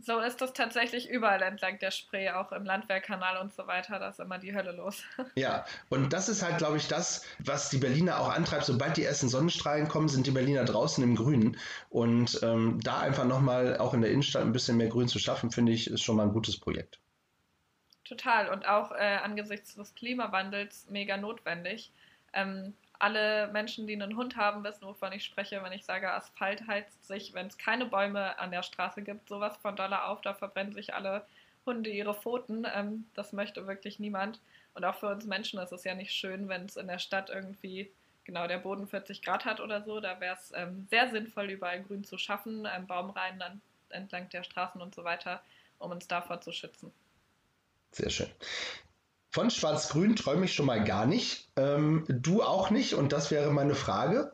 so 0.01 0.19
ist 0.19 0.41
das 0.41 0.53
tatsächlich 0.53 1.09
überall 1.09 1.41
entlang 1.43 1.77
der 1.77 1.91
Spree, 1.91 2.29
auch 2.31 2.51
im 2.51 2.65
Landwehrkanal 2.65 3.37
und 3.37 3.53
so 3.53 3.67
weiter. 3.67 3.99
Da 3.99 4.09
ist 4.09 4.19
immer 4.19 4.39
die 4.39 4.55
Hölle 4.55 4.71
los. 4.71 5.03
Ja, 5.35 5.65
und 5.89 6.13
das 6.13 6.29
ist 6.29 6.41
halt, 6.41 6.57
glaube 6.57 6.77
ich, 6.77 6.87
das, 6.87 7.25
was 7.39 7.69
die 7.69 7.77
Berliner 7.77 8.19
auch 8.19 8.29
antreibt. 8.29 8.65
Sobald 8.65 8.97
die 8.97 9.03
ersten 9.03 9.29
Sonnenstrahlen 9.29 9.87
kommen, 9.87 10.09
sind 10.09 10.25
die 10.25 10.31
Berliner 10.31 10.65
draußen 10.65 11.03
im 11.03 11.15
Grünen. 11.15 11.57
Und 11.89 12.39
ähm, 12.41 12.79
da 12.83 12.99
einfach 12.99 13.25
nochmal 13.25 13.77
auch 13.77 13.93
in 13.93 14.01
der 14.01 14.11
Innenstadt 14.11 14.41
ein 14.41 14.51
bisschen 14.51 14.77
mehr 14.77 14.89
Grün 14.89 15.07
zu 15.07 15.19
schaffen, 15.19 15.51
finde 15.51 15.71
ich, 15.71 15.89
ist 15.89 16.03
schon 16.03 16.15
mal 16.15 16.23
ein 16.23 16.33
gutes 16.33 16.59
Projekt. 16.59 16.99
Total. 18.03 18.49
Und 18.49 18.67
auch 18.67 18.91
äh, 18.91 19.17
angesichts 19.23 19.75
des 19.75 19.93
Klimawandels 19.95 20.87
mega 20.89 21.17
notwendig. 21.17 21.91
Ähm, 22.33 22.73
alle 22.99 23.47
Menschen, 23.47 23.87
die 23.87 23.93
einen 23.93 24.15
Hund 24.15 24.35
haben, 24.35 24.63
wissen, 24.63 24.85
wovon 24.85 25.11
ich 25.11 25.23
spreche, 25.25 25.61
wenn 25.63 25.73
ich 25.73 25.85
sage, 25.85 26.11
Asphalt 26.11 26.67
heizt 26.67 27.05
sich, 27.05 27.33
wenn 27.33 27.47
es 27.47 27.57
keine 27.57 27.85
Bäume 27.85 28.37
an 28.39 28.51
der 28.51 28.63
Straße 28.63 29.01
gibt, 29.01 29.27
sowas 29.27 29.57
von 29.57 29.75
Dollar 29.75 30.07
auf, 30.07 30.21
da 30.21 30.33
verbrennen 30.33 30.73
sich 30.73 30.93
alle 30.93 31.25
Hunde 31.65 31.89
ihre 31.89 32.13
Pfoten. 32.13 32.65
Ähm, 32.73 33.05
das 33.13 33.33
möchte 33.33 33.67
wirklich 33.67 33.99
niemand. 33.99 34.39
Und 34.73 34.85
auch 34.85 34.95
für 34.95 35.07
uns 35.07 35.25
Menschen 35.25 35.59
ist 35.59 35.71
es 35.71 35.83
ja 35.83 35.95
nicht 35.95 36.11
schön, 36.11 36.49
wenn 36.49 36.65
es 36.65 36.77
in 36.77 36.87
der 36.87 36.99
Stadt 36.99 37.29
irgendwie 37.29 37.91
genau 38.23 38.47
der 38.47 38.57
Boden 38.57 38.87
40 38.87 39.21
Grad 39.21 39.45
hat 39.45 39.59
oder 39.59 39.83
so. 39.83 39.99
Da 39.99 40.19
wäre 40.19 40.35
es 40.35 40.51
ähm, 40.55 40.87
sehr 40.89 41.09
sinnvoll, 41.09 41.51
überall 41.51 41.83
Grün 41.83 42.03
zu 42.03 42.17
schaffen, 42.17 42.67
ähm, 42.73 42.87
Baumreihen 42.87 43.41
an, 43.41 43.61
entlang 43.89 44.29
der 44.29 44.43
Straßen 44.43 44.81
und 44.81 44.95
so 44.95 45.03
weiter, 45.03 45.41
um 45.79 45.91
uns 45.91 46.07
davor 46.07 46.41
zu 46.41 46.51
schützen. 46.51 46.91
Sehr 47.91 48.09
schön. 48.09 48.29
Von 49.33 49.49
Schwarz-Grün 49.49 50.15
träume 50.15 50.45
ich 50.45 50.53
schon 50.53 50.67
mal 50.67 50.83
gar 50.83 51.07
nicht. 51.07 51.49
Ähm, 51.55 52.05
du 52.07 52.43
auch 52.43 52.69
nicht. 52.69 52.93
Und 52.93 53.11
das 53.11 53.31
wäre 53.31 53.51
meine 53.51 53.73
Frage. 53.73 54.31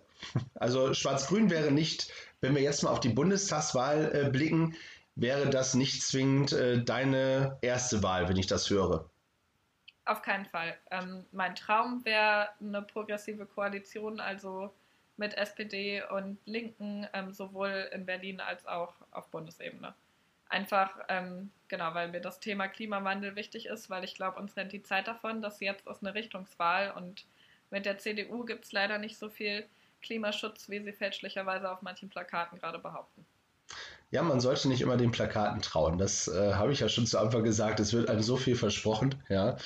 Also 0.56 0.94
Schwarz-Grün 0.94 1.50
wäre 1.50 1.72
nicht, 1.72 2.12
wenn 2.42 2.54
wir 2.54 2.62
jetzt 2.62 2.84
mal 2.84 2.90
auf 2.90 3.00
die 3.00 3.08
Bundestagswahl 3.08 4.12
äh, 4.14 4.30
blicken, 4.30 4.76
wäre 5.16 5.50
das 5.50 5.74
nicht 5.74 6.04
zwingend 6.04 6.52
äh, 6.52 6.84
deine 6.84 7.58
erste 7.62 8.04
Wahl, 8.04 8.28
wenn 8.28 8.36
ich 8.36 8.48
das 8.48 8.70
höre. 8.70 9.10
Auf 10.04 10.22
keinen 10.22 10.46
Fall. 10.46 10.78
Ähm, 10.92 11.26
mein 11.32 11.56
Traum 11.56 12.04
wäre 12.04 12.50
eine 12.60 12.82
progressive 12.82 13.46
Koalition, 13.46 14.20
also 14.20 14.74
mit 15.16 15.34
SPD 15.36 16.04
und 16.12 16.40
Linken, 16.46 17.08
ähm, 17.14 17.32
sowohl 17.32 17.90
in 17.94 18.06
Berlin 18.06 18.42
als 18.42 18.66
auch 18.66 18.94
auf 19.12 19.30
Bundesebene. 19.30 19.94
Einfach, 20.50 20.90
ähm, 21.10 21.52
genau, 21.68 21.94
weil 21.94 22.10
mir 22.10 22.22
das 22.22 22.40
Thema 22.40 22.68
Klimawandel 22.68 23.36
wichtig 23.36 23.68
ist, 23.68 23.90
weil 23.90 24.04
ich 24.04 24.16
glaube, 24.16 24.40
uns 24.40 24.58
rennt 24.58 24.74
die 24.74 24.82
Zeit 24.82 25.08
davon, 25.08 25.42
dass 25.42 25.60
jetzt 25.60 25.88
ist 25.88 26.02
eine 26.02 26.16
Richtungswahl 26.16 26.92
und 26.92 27.26
mit 27.70 27.86
der 27.86 28.00
CDU 28.00 28.46
gibt 28.46 28.66
es 28.66 28.72
leider 28.72 28.98
nicht 28.98 29.18
so 29.18 29.30
viel 29.30 29.66
Klimaschutz, 30.02 30.70
wie 30.70 30.82
sie 30.82 30.92
fälschlicherweise 30.92 31.72
auf 31.72 31.84
manchen 31.84 32.10
Plakaten 32.10 32.60
gerade 32.60 32.80
behaupten. 32.80 33.26
Ja, 34.10 34.24
man 34.24 34.40
sollte 34.40 34.68
nicht 34.68 34.82
immer 34.82 34.98
den 34.98 35.12
Plakaten 35.12 35.62
trauen. 35.62 36.00
Das 36.00 36.28
äh, 36.28 36.54
habe 36.54 36.72
ich 36.72 36.80
ja 36.80 36.90
schon 36.90 37.06
zu 37.06 37.20
Anfang 37.20 37.44
gesagt. 37.44 37.80
Es 37.80 37.94
wird 37.94 38.10
einem 38.10 38.24
so 38.24 38.38
viel 38.38 38.56
versprochen, 38.56 39.22
ja. 39.30 39.58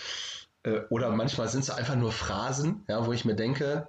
Äh, 0.64 0.82
oder 0.90 1.12
manchmal 1.12 1.48
sind 1.48 1.62
es 1.62 1.70
einfach 1.70 1.96
nur 1.96 2.12
Phrasen, 2.12 2.84
ja, 2.90 3.06
wo 3.06 3.14
ich 3.14 3.24
mir 3.24 3.36
denke, 3.36 3.88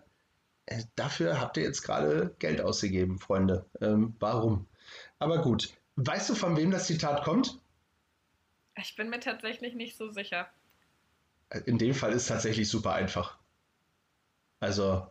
äh, 0.66 0.84
dafür 0.94 1.40
habt 1.40 1.56
ihr 1.56 1.64
jetzt 1.64 1.82
gerade 1.82 2.36
Geld 2.38 2.60
ausgegeben, 2.60 3.18
Freunde. 3.18 3.66
Ähm, 3.80 4.14
warum? 4.20 4.68
Aber 5.18 5.42
gut. 5.42 5.74
Weißt 5.96 6.28
du, 6.28 6.34
von 6.34 6.56
wem 6.56 6.70
das 6.70 6.86
Zitat 6.86 7.24
kommt? 7.24 7.58
Ich 8.76 8.96
bin 8.96 9.10
mir 9.10 9.20
tatsächlich 9.20 9.74
nicht 9.74 9.96
so 9.96 10.10
sicher. 10.10 10.48
In 11.66 11.78
dem 11.78 11.94
Fall 11.94 12.12
ist 12.12 12.22
es 12.22 12.28
tatsächlich 12.28 12.68
super 12.68 12.94
einfach. 12.94 13.38
Also, 14.58 15.06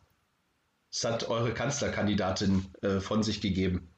es 0.91 1.05
hat 1.05 1.29
eure 1.29 1.53
Kanzlerkandidatin 1.53 2.65
äh, 2.81 2.99
von 2.99 3.23
sich 3.23 3.39
gegeben. 3.39 3.89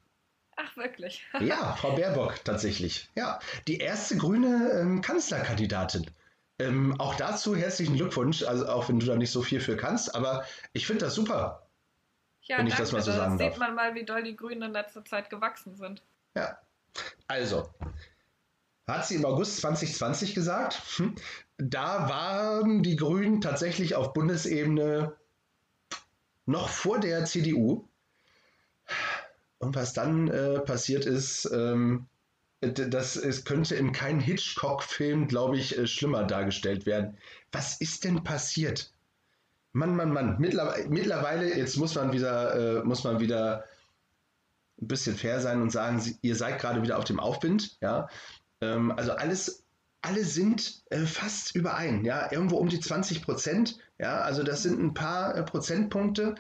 Ach, 0.58 0.78
wirklich? 0.78 1.26
ja, 1.40 1.76
Frau 1.76 1.96
Baerbock 1.96 2.44
tatsächlich. 2.44 3.10
Ja, 3.16 3.40
die 3.68 3.78
erste 3.78 4.18
grüne 4.18 4.72
ähm, 4.80 5.02
Kanzlerkandidatin. 5.02 6.10
Ähm, 6.58 7.00
auch 7.00 7.16
dazu 7.16 7.56
herzlichen 7.56 7.96
Glückwunsch, 7.96 8.44
also 8.44 8.68
auch 8.68 8.88
wenn 8.88 9.00
du 9.00 9.06
da 9.06 9.16
nicht 9.16 9.32
so 9.32 9.42
viel 9.42 9.60
für 9.60 9.76
kannst, 9.76 10.16
aber 10.16 10.46
ich 10.72 10.88
finde 10.88 11.06
das 11.06 11.16
super. 11.16 11.68
Ja, 12.44 12.58
wenn 12.58 12.68
danke. 12.68 12.74
ich 12.74 12.80
das 12.80 12.92
mal 12.94 13.02
so 13.02 13.12
sagen 13.12 13.38
darf. 13.38 13.52
sieht 13.52 13.60
man 13.60 13.76
mal, 13.76 13.96
wie 13.96 14.06
doll 14.06 14.24
die 14.24 14.36
Grünen 14.36 14.62
in 14.62 14.72
letzter 14.72 15.04
Zeit 15.04 15.30
gewachsen 15.30 15.76
sind. 15.76 16.02
Ja. 16.36 16.58
Also, 17.28 17.70
hat 18.88 19.08
sie 19.08 19.16
im 19.16 19.26
August 19.26 19.58
2020 19.58 20.36
gesagt. 20.36 20.82
Hm. 20.98 21.16
Da 21.58 22.10
waren 22.10 22.84
die 22.84 22.96
Grünen 22.96 23.42
tatsächlich 23.42 23.96
auf 23.96 24.14
Bundesebene 24.14 25.16
noch 26.46 26.70
vor 26.70 27.00
der 27.00 27.26
CDU. 27.26 27.88
Und 29.58 29.76
was 29.76 29.94
dann 29.94 30.28
äh, 30.28 30.60
passiert 30.60 31.06
ist, 31.06 31.50
ähm, 31.52 32.08
das 32.62 33.16
es 33.16 33.46
könnte 33.46 33.76
in 33.76 33.92
keinem 33.92 34.20
Hitchcock-Film, 34.20 35.28
glaube 35.28 35.58
ich, 35.58 35.78
äh, 35.78 35.88
schlimmer 35.88 36.24
dargestellt 36.24 36.86
werden. 36.86 37.18
Was 37.52 37.80
ist 37.80 38.04
denn 38.04 38.24
passiert? 38.24 38.92
Mann, 39.72 39.96
Mann, 39.96 40.14
Mann. 40.14 40.38
Mittlerweile, 40.40 41.58
jetzt 41.58 41.78
muss 41.78 41.96
man 41.96 42.14
wieder, 42.14 42.80
äh, 42.80 42.84
muss 42.84 43.04
man 43.04 43.20
wieder 43.20 43.66
ein 44.82 44.88
bisschen 44.88 45.16
fair 45.16 45.40
sein 45.40 45.62
und 45.62 45.72
sagen, 45.72 46.02
ihr 46.22 46.36
seid 46.36 46.60
gerade 46.60 46.82
wieder 46.82 46.98
auf 46.98 47.06
dem 47.06 47.20
Aufwind. 47.20 47.78
Ja, 47.82 48.10
ähm, 48.62 48.92
also 48.92 49.14
alles, 49.14 49.64
alle 50.02 50.24
sind 50.24 50.84
äh, 50.90 51.06
fast 51.06 51.56
überein. 51.56 52.04
Ja, 52.06 52.32
irgendwo 52.32 52.58
um 52.58 52.70
die 52.70 52.80
20 52.80 53.22
Prozent. 53.24 53.80
Ja, 53.98 54.22
also 54.22 54.44
das 54.44 54.64
sind 54.64 54.80
ein 54.80 54.94
paar 54.94 55.36
äh, 55.36 55.44
Prozentpunkte, 55.44 56.36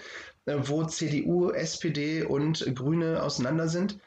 äh, 0.45 0.57
wo 0.63 0.83
CDU, 0.85 1.51
SPD 1.51 2.23
und 2.23 2.75
Grüne 2.75 3.23
auseinander 3.23 3.69
sind. 3.69 3.99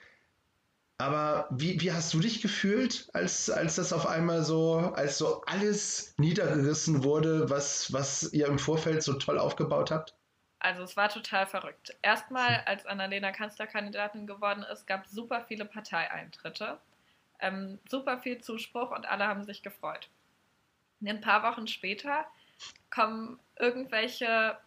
Aber 1.00 1.46
wie, 1.50 1.80
wie 1.80 1.92
hast 1.92 2.12
du 2.12 2.18
dich 2.18 2.42
gefühlt, 2.42 3.08
als, 3.12 3.50
als 3.50 3.76
das 3.76 3.92
auf 3.92 4.06
einmal 4.06 4.42
so, 4.42 4.74
als 4.74 5.16
so 5.16 5.42
alles 5.46 6.14
niedergerissen 6.18 7.04
wurde, 7.04 7.48
was, 7.50 7.92
was 7.92 8.32
ihr 8.32 8.48
im 8.48 8.58
Vorfeld 8.58 9.04
so 9.04 9.12
toll 9.14 9.38
aufgebaut 9.38 9.92
habt? 9.92 10.17
Also 10.60 10.82
es 10.82 10.96
war 10.96 11.08
total 11.08 11.46
verrückt. 11.46 11.96
Erstmal, 12.02 12.62
als 12.66 12.84
Annalena 12.86 13.30
Kanzlerkandidatin 13.30 14.26
geworden 14.26 14.64
ist, 14.64 14.86
gab 14.86 15.04
es 15.04 15.12
super 15.12 15.44
viele 15.46 15.64
Parteieintritte, 15.64 16.78
ähm, 17.40 17.78
super 17.88 18.18
viel 18.18 18.40
Zuspruch 18.40 18.90
und 18.90 19.06
alle 19.06 19.26
haben 19.28 19.44
sich 19.44 19.62
gefreut. 19.62 20.08
Ein 21.00 21.20
paar 21.20 21.44
Wochen 21.44 21.68
später 21.68 22.26
kommen 22.90 23.38
irgendwelche, 23.56 24.58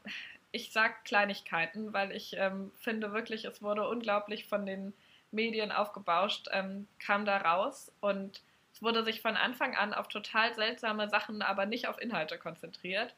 ich 0.53 0.71
sag 0.71 1.03
Kleinigkeiten, 1.03 1.91
weil 1.91 2.13
ich 2.13 2.33
ähm, 2.37 2.71
finde 2.79 3.11
wirklich, 3.11 3.43
es 3.43 3.61
wurde 3.61 3.87
unglaublich 3.89 4.47
von 4.47 4.65
den 4.65 4.93
Medien 5.31 5.71
aufgebauscht, 5.73 6.47
ähm, 6.51 6.87
kam 6.99 7.25
da 7.25 7.37
raus 7.37 7.91
und 7.99 8.41
es 8.73 8.81
wurde 8.81 9.03
sich 9.03 9.21
von 9.21 9.35
Anfang 9.35 9.75
an 9.75 9.93
auf 9.93 10.07
total 10.07 10.53
seltsame 10.55 11.09
Sachen, 11.09 11.41
aber 11.41 11.65
nicht 11.65 11.87
auf 11.87 12.01
Inhalte 12.01 12.37
konzentriert. 12.37 13.13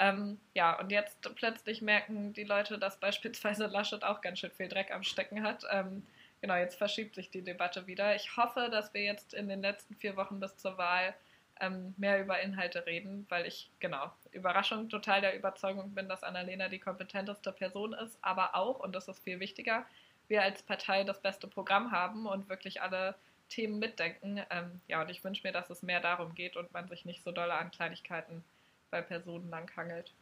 Ähm, 0.00 0.38
ja, 0.54 0.78
und 0.78 0.90
jetzt 0.90 1.20
plötzlich 1.34 1.82
merken 1.82 2.32
die 2.32 2.44
Leute, 2.44 2.78
dass 2.78 2.98
beispielsweise 2.98 3.66
Laschet 3.66 4.04
auch 4.04 4.20
ganz 4.20 4.38
schön 4.38 4.52
viel 4.52 4.68
Dreck 4.68 4.92
am 4.92 5.02
Stecken 5.02 5.42
hat. 5.42 5.64
Ähm, 5.70 6.06
genau, 6.40 6.54
jetzt 6.54 6.76
verschiebt 6.76 7.16
sich 7.16 7.30
die 7.30 7.42
Debatte 7.42 7.86
wieder. 7.86 8.14
Ich 8.14 8.36
hoffe, 8.36 8.68
dass 8.70 8.94
wir 8.94 9.02
jetzt 9.02 9.34
in 9.34 9.48
den 9.48 9.60
letzten 9.60 9.96
vier 9.96 10.16
Wochen 10.16 10.38
bis 10.38 10.56
zur 10.56 10.78
Wahl 10.78 11.14
ähm, 11.60 11.94
mehr 11.96 12.20
über 12.20 12.40
Inhalte 12.40 12.86
reden, 12.86 13.26
weil 13.28 13.46
ich, 13.46 13.70
genau, 13.80 14.12
Überraschung 14.30 14.88
total 14.88 15.20
der 15.20 15.36
Überzeugung 15.36 15.94
bin, 15.94 16.08
dass 16.08 16.22
Annalena 16.22 16.68
die 16.68 16.78
kompetenteste 16.78 17.52
Person 17.52 17.92
ist, 17.92 18.18
aber 18.22 18.54
auch, 18.54 18.78
und 18.80 18.94
das 18.94 19.08
ist 19.08 19.24
viel 19.24 19.40
wichtiger, 19.40 19.84
wir 20.28 20.42
als 20.42 20.62
Partei 20.62 21.04
das 21.04 21.20
beste 21.20 21.48
Programm 21.48 21.90
haben 21.90 22.26
und 22.26 22.48
wirklich 22.48 22.82
alle 22.82 23.14
Themen 23.48 23.78
mitdenken. 23.78 24.42
Ähm, 24.50 24.80
ja, 24.86 25.00
und 25.00 25.10
ich 25.10 25.24
wünsche 25.24 25.46
mir, 25.46 25.52
dass 25.52 25.70
es 25.70 25.82
mehr 25.82 26.00
darum 26.00 26.34
geht 26.34 26.56
und 26.56 26.72
man 26.72 26.86
sich 26.86 27.04
nicht 27.04 27.24
so 27.24 27.32
doll 27.32 27.50
an 27.50 27.70
Kleinigkeiten 27.70 28.44
bei 28.90 29.02
Personen 29.02 29.48
langhangelt. 29.48 30.14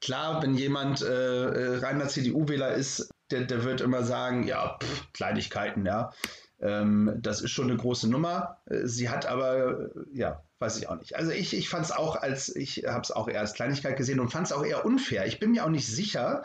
Klar, 0.00 0.42
wenn 0.42 0.54
jemand 0.54 1.02
äh, 1.02 1.06
äh 1.06 1.78
reiner 1.78 2.08
CDU-Wähler 2.08 2.74
ist, 2.74 3.10
der, 3.30 3.42
der 3.42 3.64
wird 3.64 3.80
immer 3.80 4.04
sagen, 4.04 4.44
ja, 4.44 4.78
pff, 4.80 5.12
Kleinigkeiten, 5.12 5.86
ja. 5.86 6.12
Ähm, 6.60 7.18
das 7.20 7.42
ist 7.42 7.50
schon 7.50 7.68
eine 7.70 7.76
große 7.76 8.08
Nummer. 8.08 8.58
Äh, 8.66 8.86
sie 8.86 9.08
hat 9.08 9.26
aber, 9.26 9.80
äh, 9.80 9.88
ja, 10.12 10.42
weiß 10.58 10.78
ich 10.78 10.88
auch 10.88 10.96
nicht. 10.96 11.16
Also 11.16 11.32
ich, 11.32 11.54
ich 11.54 11.68
fand 11.68 11.84
es 11.84 11.92
auch 11.92 12.16
als, 12.16 12.54
ich 12.54 12.84
habe 12.86 13.02
es 13.02 13.10
auch 13.10 13.28
eher 13.28 13.40
als 13.40 13.54
Kleinigkeit 13.54 13.96
gesehen 13.96 14.20
und 14.20 14.30
fand 14.30 14.46
es 14.46 14.52
auch 14.52 14.64
eher 14.64 14.84
unfair. 14.84 15.26
Ich 15.26 15.38
bin 15.38 15.50
mir 15.50 15.64
auch 15.64 15.70
nicht 15.70 15.86
sicher, 15.86 16.42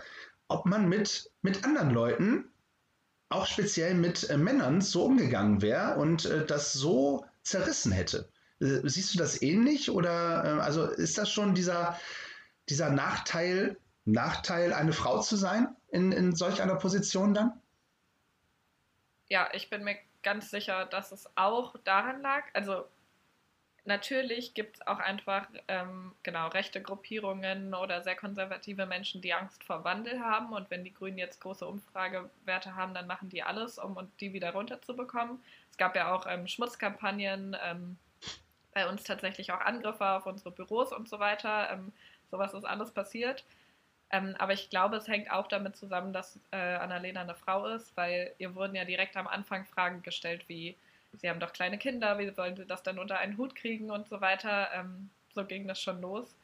ob 0.48 0.66
man 0.66 0.90
mit, 0.90 1.32
mit 1.42 1.64
anderen 1.64 1.92
Leuten, 1.92 2.46
auch 3.30 3.46
speziell 3.46 3.94
mit 3.94 4.30
äh, 4.30 4.38
Männern, 4.38 4.82
so 4.82 5.06
umgegangen 5.06 5.62
wäre 5.62 5.96
und 5.96 6.26
äh, 6.26 6.46
das 6.46 6.74
so 6.74 7.26
zerrissen 7.44 7.92
hätte. 7.92 8.28
Siehst 8.62 9.16
du 9.16 9.18
das 9.18 9.42
ähnlich 9.42 9.90
oder 9.90 10.46
äh, 10.46 10.62
also 10.62 10.86
ist 10.86 11.18
das 11.18 11.32
schon 11.32 11.56
dieser, 11.56 12.00
dieser 12.70 12.92
Nachteil, 12.92 13.76
Nachteil, 14.06 14.72
eine 14.72 14.94
Frau 14.94 15.20
zu 15.20 15.36
sein 15.36 15.76
in, 15.90 16.12
in 16.12 16.36
solch 16.36 16.62
einer 16.62 16.76
Position 16.76 17.34
dann? 17.34 17.60
Ja, 19.30 19.50
ich 19.54 19.72
bin 19.72 19.84
mir 19.84 19.98
ganz 20.22 20.52
sicher, 20.52 20.86
dass 20.86 21.12
es 21.12 21.28
auch 21.36 21.76
daran 21.86 22.22
lag. 22.22 22.44
Also 22.54 22.86
natürlich 23.86 24.54
gibt 24.54 24.76
es 24.76 24.86
auch 24.86 25.00
einfach 25.00 25.48
ähm, 25.68 26.14
genau 26.22 26.50
rechte 26.50 26.84
Gruppierungen 26.84 27.74
oder 27.74 28.04
sehr 28.04 28.16
konservative 28.16 28.86
Menschen, 28.86 29.24
die 29.24 29.34
Angst 29.34 29.64
vor 29.64 29.84
Wandel 29.84 30.20
haben. 30.20 30.54
Und 30.54 30.70
wenn 30.70 30.84
die 30.84 30.94
Grünen 30.94 31.18
jetzt 31.18 31.42
große 31.42 31.66
Umfragewerte 31.66 32.76
haben, 32.76 32.94
dann 32.94 33.08
machen 33.08 33.30
die 33.30 33.42
alles, 33.42 33.80
um 33.80 33.98
die 34.20 34.34
wieder 34.34 34.52
runterzubekommen. 34.52 35.42
Es 35.72 35.78
gab 35.78 35.96
ja 35.96 36.14
auch 36.14 36.28
ähm, 36.28 36.46
Schmutzkampagnen. 36.48 37.58
Ähm, 37.64 37.98
bei 38.74 38.88
uns 38.88 39.04
tatsächlich 39.04 39.52
auch 39.52 39.62
Angriffe 39.62 40.06
auf 40.06 40.26
unsere 40.26 40.52
Büros 40.52 40.92
und 40.92 41.10
so 41.10 41.20
weiter. 41.20 41.70
Ähm, 41.72 41.92
sowas 42.30 42.54
ist 42.54 42.66
alles 42.66 42.92
passiert. 42.92 43.44
Ähm, 44.12 44.36
aber 44.40 44.54
ich 44.54 44.70
glaube, 44.70 44.98
es 44.98 45.08
hängt 45.08 45.32
auch 45.32 45.48
damit 45.48 45.76
zusammen, 45.78 46.14
dass 46.14 46.40
äh, 46.52 46.58
Annalena 46.58 47.22
eine 47.22 47.36
Frau 47.36 47.68
ist, 47.68 47.96
weil 47.96 48.34
ihr 48.40 48.56
wurden 48.56 48.76
ja 48.76 48.86
direkt 48.86 49.16
am 49.16 49.28
Anfang 49.28 49.66
Fragen 49.66 50.04
gestellt 50.04 50.44
wie, 50.48 50.76
sie 51.14 51.30
haben 51.30 51.40
doch 51.40 51.54
kleine 51.54 51.78
Kinder, 51.78 52.18
wie 52.20 52.30
sollen 52.32 52.58
sie 52.58 52.66
das 52.66 52.84
dann 52.84 53.00
unter 53.00 53.20
einen 53.20 53.38
Hut 53.38 53.56
kriegen 53.56 53.90
und 53.90 54.08
so 54.10 54.20
weiter. 54.22 54.70
Ähm, 54.74 55.10
so 55.34 55.46
ging 55.46 55.68
das 55.68 55.82
schon 55.82 56.02
los. 56.02 56.36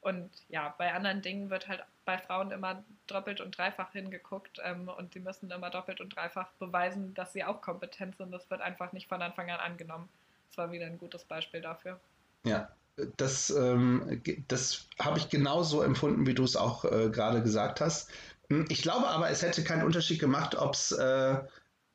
Und 0.00 0.30
ja, 0.48 0.72
bei 0.78 0.92
anderen 0.92 1.20
Dingen 1.20 1.50
wird 1.50 1.66
halt 1.66 1.84
bei 2.04 2.16
Frauen 2.18 2.52
immer 2.52 2.84
doppelt 3.08 3.40
und 3.40 3.58
dreifach 3.58 3.90
hingeguckt 3.90 4.60
ähm, 4.62 4.88
und 4.88 5.12
sie 5.12 5.20
müssen 5.20 5.50
immer 5.50 5.70
doppelt 5.70 6.00
und 6.00 6.14
dreifach 6.14 6.52
beweisen, 6.60 7.12
dass 7.14 7.32
sie 7.32 7.42
auch 7.42 7.60
kompetent 7.60 8.16
sind. 8.16 8.30
Das 8.30 8.48
wird 8.48 8.60
einfach 8.60 8.92
nicht 8.92 9.08
von 9.08 9.20
Anfang 9.20 9.50
an 9.50 9.58
angenommen. 9.58 10.08
Das 10.48 10.58
war 10.58 10.72
wieder 10.72 10.86
ein 10.86 10.98
gutes 10.98 11.24
Beispiel 11.24 11.60
dafür. 11.60 12.00
Ja, 12.44 12.70
das, 13.16 13.50
ähm, 13.50 14.22
das 14.48 14.86
habe 14.98 15.18
ich 15.18 15.28
genauso 15.28 15.82
empfunden, 15.82 16.26
wie 16.26 16.34
du 16.34 16.44
es 16.44 16.56
auch 16.56 16.84
äh, 16.84 17.10
gerade 17.10 17.42
gesagt 17.42 17.80
hast. 17.80 18.10
Hm, 18.48 18.66
ich 18.68 18.82
glaube 18.82 19.06
aber, 19.08 19.30
es 19.30 19.42
hätte 19.42 19.64
keinen 19.64 19.84
Unterschied 19.84 20.18
gemacht, 20.18 20.54
ob's, 20.54 20.92
äh, 20.92 21.36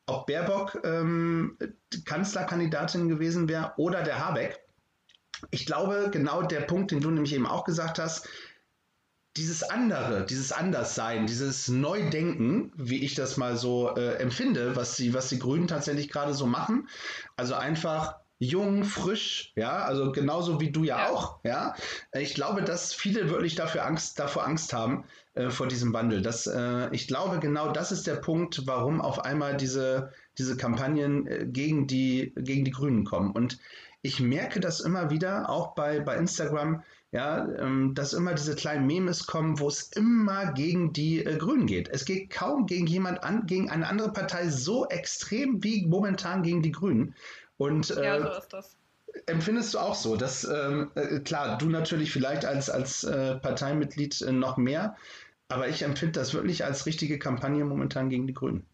ob 0.05 0.27
Baerbock 0.27 0.81
ähm, 0.83 1.57
Kanzlerkandidatin 2.05 3.09
gewesen 3.09 3.49
wäre 3.49 3.73
oder 3.77 4.03
der 4.03 4.25
Habeck. 4.25 4.59
Ich 5.49 5.65
glaube, 5.65 6.09
genau 6.11 6.43
der 6.43 6.61
Punkt, 6.61 6.91
den 6.91 7.01
du 7.01 7.09
nämlich 7.09 7.33
eben 7.33 7.47
auch 7.47 7.63
gesagt 7.63 7.97
hast, 7.97 8.27
dieses 9.37 9.63
andere, 9.63 10.25
dieses 10.25 10.51
Anderssein, 10.51 11.25
dieses 11.25 11.69
Neudenken, 11.69 12.73
wie 12.75 13.03
ich 13.03 13.15
das 13.15 13.37
mal 13.37 13.55
so 13.55 13.95
äh, 13.95 14.15
empfinde, 14.15 14.75
was 14.75 14.97
die, 14.97 15.13
was 15.13 15.29
die 15.29 15.39
Grünen 15.39 15.67
tatsächlich 15.67 16.09
gerade 16.09 16.33
so 16.33 16.45
machen. 16.45 16.89
Also 17.37 17.55
einfach 17.55 18.20
jung, 18.41 18.85
frisch, 18.85 19.53
ja, 19.55 19.83
also 19.83 20.11
genauso 20.11 20.59
wie 20.59 20.71
du 20.71 20.83
ja, 20.83 20.97
ja, 20.97 21.09
auch, 21.09 21.39
ja. 21.43 21.75
Ich 22.13 22.33
glaube, 22.33 22.63
dass 22.63 22.91
viele 22.91 23.29
wirklich 23.29 23.53
dafür 23.53 23.85
Angst, 23.85 24.17
davor 24.17 24.47
Angst 24.47 24.73
haben 24.73 25.05
äh, 25.35 25.51
vor 25.51 25.67
diesem 25.67 25.93
Wandel. 25.93 26.23
Das, 26.23 26.47
äh, 26.47 26.89
ich 26.91 27.07
glaube, 27.07 27.39
genau 27.39 27.71
das 27.71 27.91
ist 27.91 28.07
der 28.07 28.15
Punkt, 28.15 28.65
warum 28.65 28.99
auf 28.99 29.23
einmal 29.23 29.57
diese, 29.57 30.11
diese 30.39 30.57
Kampagnen 30.57 31.27
äh, 31.27 31.45
gegen 31.45 31.85
die, 31.85 32.33
gegen 32.35 32.65
die 32.65 32.71
Grünen 32.71 33.05
kommen. 33.05 33.31
Und 33.31 33.59
ich 34.01 34.19
merke 34.19 34.59
das 34.59 34.79
immer 34.79 35.11
wieder, 35.11 35.47
auch 35.47 35.75
bei, 35.75 35.99
bei 35.99 36.17
Instagram, 36.17 36.81
ja, 37.11 37.47
ähm, 37.59 37.93
dass 37.93 38.13
immer 38.13 38.33
diese 38.33 38.55
kleinen 38.55 38.87
Memes 38.87 39.27
kommen, 39.27 39.59
wo 39.59 39.67
es 39.67 39.91
immer 39.91 40.53
gegen 40.53 40.93
die 40.93 41.23
äh, 41.23 41.37
Grünen 41.37 41.67
geht. 41.67 41.89
Es 41.89 42.05
geht 42.05 42.31
kaum 42.31 42.65
gegen 42.65 42.87
jemand 42.87 43.23
an, 43.23 43.45
gegen 43.45 43.69
eine 43.69 43.87
andere 43.87 44.13
Partei 44.13 44.49
so 44.49 44.87
extrem 44.87 45.63
wie 45.63 45.85
momentan 45.85 46.41
gegen 46.41 46.63
die 46.63 46.71
Grünen. 46.71 47.13
Und, 47.61 47.91
äh, 47.91 48.03
ja, 48.03 48.19
so 48.19 48.39
ist 48.39 48.53
das. 48.53 48.75
Empfindest 49.27 49.75
du 49.75 49.79
auch 49.79 49.93
so, 49.93 50.15
dass, 50.15 50.45
ähm, 50.45 50.89
äh, 50.95 51.19
klar, 51.19 51.59
du 51.59 51.69
natürlich 51.69 52.11
vielleicht 52.11 52.43
als, 52.43 52.71
als 52.71 53.03
äh, 53.03 53.35
Parteimitglied 53.35 54.19
äh, 54.21 54.31
noch 54.31 54.57
mehr, 54.57 54.95
aber 55.47 55.67
ich 55.67 55.83
empfinde 55.83 56.13
das 56.13 56.33
wirklich 56.33 56.65
als 56.65 56.87
richtige 56.87 57.19
Kampagne 57.19 57.63
momentan 57.63 58.09
gegen 58.09 58.25
die 58.25 58.33
Grünen. 58.33 58.65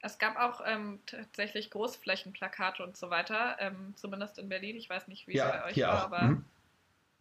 Es 0.00 0.18
gab 0.18 0.38
auch 0.38 0.62
ähm, 0.64 1.00
tatsächlich 1.04 1.70
Großflächenplakate 1.70 2.82
und 2.82 2.96
so 2.96 3.10
weiter, 3.10 3.56
ähm, 3.58 3.92
zumindest 3.94 4.38
in 4.38 4.48
Berlin. 4.48 4.76
Ich 4.76 4.88
weiß 4.88 5.08
nicht, 5.08 5.26
wie 5.26 5.34
ja, 5.34 5.46
es 5.46 5.52
bei 5.52 5.64
euch 5.66 5.82
war, 5.82 5.98
auch. 5.98 6.04
aber 6.06 6.22
mhm. 6.22 6.44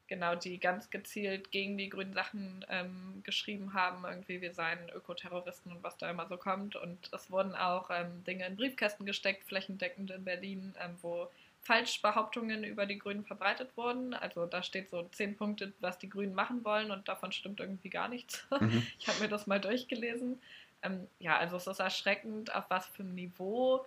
Genau, 0.08 0.36
die 0.36 0.60
ganz 0.60 0.90
gezielt 0.90 1.52
gegen 1.52 1.78
die 1.78 1.90
grünen 1.90 2.14
Sachen 2.14 2.66
ähm, 2.70 3.22
geschrieben 3.24 3.74
haben, 3.74 4.06
irgendwie 4.06 4.42
wir 4.42 4.54
seien 4.54 4.90
Ökoterroristen 4.90 5.72
und 5.72 5.84
was 5.84 5.98
da 5.98 6.10
immer 6.10 6.28
so 6.28 6.38
kommt. 6.38 6.76
Und 6.76 7.10
es 7.14 7.32
wurden 7.32 7.56
auch 7.56 7.90
ähm, 7.90 8.24
Dinge 8.26 8.46
in 8.46 8.56
Briefkästen 8.56 9.06
gesteckt, 9.06 9.44
flächendeckend 9.46 10.12
in 10.12 10.24
Berlin, 10.24 10.76
ähm, 10.80 10.98
wo 11.02 11.30
Falschbehauptungen 11.64 12.64
über 12.64 12.86
die 12.86 13.00
Grünen 13.00 13.24
verbreitet 13.24 13.76
wurden. 13.78 14.14
Also 14.14 14.46
da 14.46 14.64
steht 14.64 14.90
so 14.90 15.04
zehn 15.14 15.38
Punkte, 15.38 15.74
was 15.80 15.98
die 15.98 16.10
Grünen 16.10 16.36
machen 16.36 16.64
wollen 16.66 16.92
und 16.92 17.08
davon 17.08 17.32
stimmt 17.32 17.60
irgendwie 17.60 17.90
gar 17.90 18.08
nichts. 18.08 18.46
Mhm. 18.60 18.86
Ich 19.00 19.08
habe 19.08 19.20
mir 19.20 19.30
das 19.30 19.48
mal 19.48 19.60
durchgelesen. 19.60 20.40
Ähm, 20.84 21.08
ja, 21.20 21.38
also 21.38 21.58
es 21.58 21.68
ist 21.68 21.80
erschreckend, 21.80 22.54
auf 22.54 22.66
was 22.70 22.86
für 22.88 23.04
einem 23.04 23.16
Niveau 23.16 23.86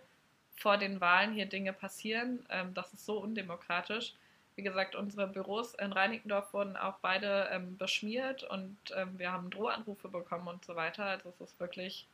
vor 0.57 0.77
den 0.77 1.01
Wahlen 1.01 1.33
hier 1.33 1.47
Dinge 1.47 1.73
passieren. 1.73 2.45
Ähm, 2.51 2.75
das 2.75 2.93
ist 2.93 3.07
so 3.07 3.19
undemokratisch. 3.19 4.15
Wie 4.57 4.63
gesagt, 4.63 4.95
unsere 4.97 5.29
Büros 5.29 5.75
in 5.75 5.93
Reinickendorf 5.93 6.53
wurden 6.55 6.77
auch 6.77 6.99
beide 7.01 7.49
ähm, 7.53 7.77
beschmiert 7.77 8.43
und 8.43 8.77
ähm, 8.95 9.19
wir 9.19 9.31
haben 9.31 9.51
Drohanrufe 9.51 10.09
bekommen 10.09 10.49
und 10.49 10.65
so 10.65 10.75
weiter. 10.75 11.05
Also 11.05 11.29
es 11.29 11.41
ist 11.41 11.61
wirklich 11.61 12.09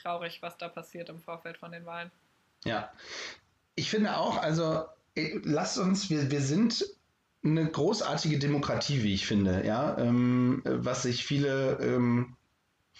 traurig, 0.00 0.40
was 0.40 0.56
da 0.56 0.68
passiert 0.68 1.10
im 1.10 1.20
Vorfeld 1.20 1.58
von 1.58 1.72
den 1.72 1.84
Wahlen. 1.84 2.10
Ja, 2.64 2.90
ich 3.74 3.90
finde 3.90 4.16
auch, 4.16 4.38
also 4.38 4.86
äh, 5.14 5.38
lasst 5.44 5.78
uns, 5.78 6.08
wir, 6.08 6.30
wir 6.30 6.40
sind 6.40 6.84
eine 7.44 7.70
großartige 7.70 8.38
Demokratie, 8.38 9.02
wie 9.02 9.14
ich 9.14 9.26
finde, 9.26 9.64
ja, 9.66 9.96
ähm, 9.98 10.62
was 10.64 11.02
sich 11.02 11.24
viele 11.24 11.78
ähm, 11.80 12.34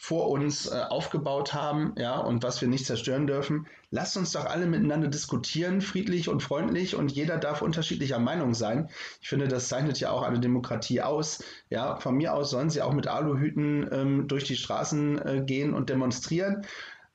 vor 0.00 0.30
uns 0.30 0.66
äh, 0.70 0.84
aufgebaut 0.88 1.54
haben, 1.54 1.92
ja, 1.98 2.18
und 2.18 2.44
was 2.44 2.60
wir 2.60 2.68
nicht 2.68 2.86
zerstören 2.86 3.26
dürfen. 3.26 3.66
Lasst 3.90 4.16
uns 4.16 4.30
doch 4.30 4.46
alle 4.46 4.66
miteinander 4.66 5.08
diskutieren, 5.08 5.80
friedlich 5.80 6.28
und 6.28 6.40
freundlich, 6.40 6.94
und 6.94 7.10
jeder 7.10 7.36
darf 7.36 7.62
unterschiedlicher 7.62 8.20
Meinung 8.20 8.54
sein. 8.54 8.88
Ich 9.20 9.28
finde, 9.28 9.48
das 9.48 9.68
zeichnet 9.68 9.98
ja 9.98 10.10
auch 10.10 10.22
eine 10.22 10.38
Demokratie 10.38 11.02
aus. 11.02 11.42
Ja, 11.68 11.96
von 11.96 12.16
mir 12.16 12.32
aus 12.32 12.50
sollen 12.50 12.70
sie 12.70 12.80
auch 12.80 12.92
mit 12.92 13.08
Aluhüten 13.08 13.88
ähm, 13.90 14.28
durch 14.28 14.44
die 14.44 14.56
Straßen 14.56 15.18
äh, 15.18 15.42
gehen 15.44 15.74
und 15.74 15.90
demonstrieren. 15.90 16.64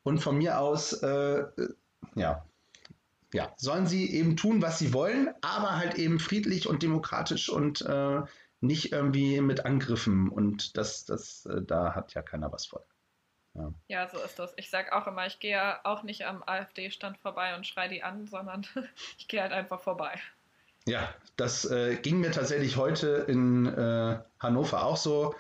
Und 0.03 0.19
von 0.19 0.37
mir 0.37 0.59
aus, 0.59 0.91
äh, 0.91 1.45
ja, 2.15 2.43
ja, 3.33 3.53
sollen 3.55 3.87
sie 3.87 4.11
eben 4.13 4.35
tun, 4.35 4.61
was 4.61 4.77
sie 4.77 4.93
wollen, 4.93 5.29
aber 5.41 5.77
halt 5.77 5.95
eben 5.95 6.19
friedlich 6.19 6.67
und 6.67 6.83
demokratisch 6.83 7.49
und 7.49 7.81
äh, 7.81 8.21
nicht 8.63 8.91
irgendwie 8.91 9.41
mit 9.41 9.65
Angriffen. 9.65 10.29
Und 10.29 10.77
das, 10.77 11.05
das, 11.05 11.45
äh, 11.45 11.61
da 11.61 11.93
hat 11.93 12.13
ja 12.13 12.21
keiner 12.21 12.51
was 12.51 12.65
von. 12.65 12.81
Ja. 13.55 13.71
ja, 13.87 14.09
so 14.09 14.17
ist 14.17 14.39
das. 14.39 14.53
Ich 14.57 14.71
sage 14.71 14.93
auch 14.93 15.05
immer, 15.05 15.27
ich 15.27 15.39
gehe 15.39 15.51
ja 15.51 15.79
auch 15.83 16.01
nicht 16.01 16.25
am 16.25 16.41
AfD-Stand 16.43 17.19
vorbei 17.19 17.55
und 17.55 17.67
schreie 17.67 17.89
die 17.89 18.01
an, 18.01 18.25
sondern 18.25 18.65
ich 19.17 19.27
gehe 19.27 19.41
halt 19.41 19.51
einfach 19.51 19.81
vorbei. 19.81 20.19
Ja, 20.85 21.13
das 21.37 21.65
äh, 21.65 21.97
ging 21.97 22.19
mir 22.19 22.31
tatsächlich 22.31 22.77
heute 22.77 23.25
in 23.27 23.67
äh, 23.67 24.19
Hannover 24.39 24.83
auch 24.83 24.97
so. 24.97 25.35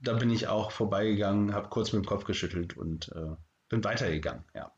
Da 0.00 0.14
bin 0.14 0.30
ich 0.30 0.48
auch 0.48 0.72
vorbeigegangen, 0.72 1.54
habe 1.54 1.68
kurz 1.68 1.92
mit 1.92 2.04
dem 2.04 2.08
Kopf 2.08 2.24
geschüttelt 2.24 2.76
und 2.76 3.10
äh, 3.14 3.36
bin 3.68 3.84
weitergegangen. 3.84 4.44
Ja. 4.54 4.72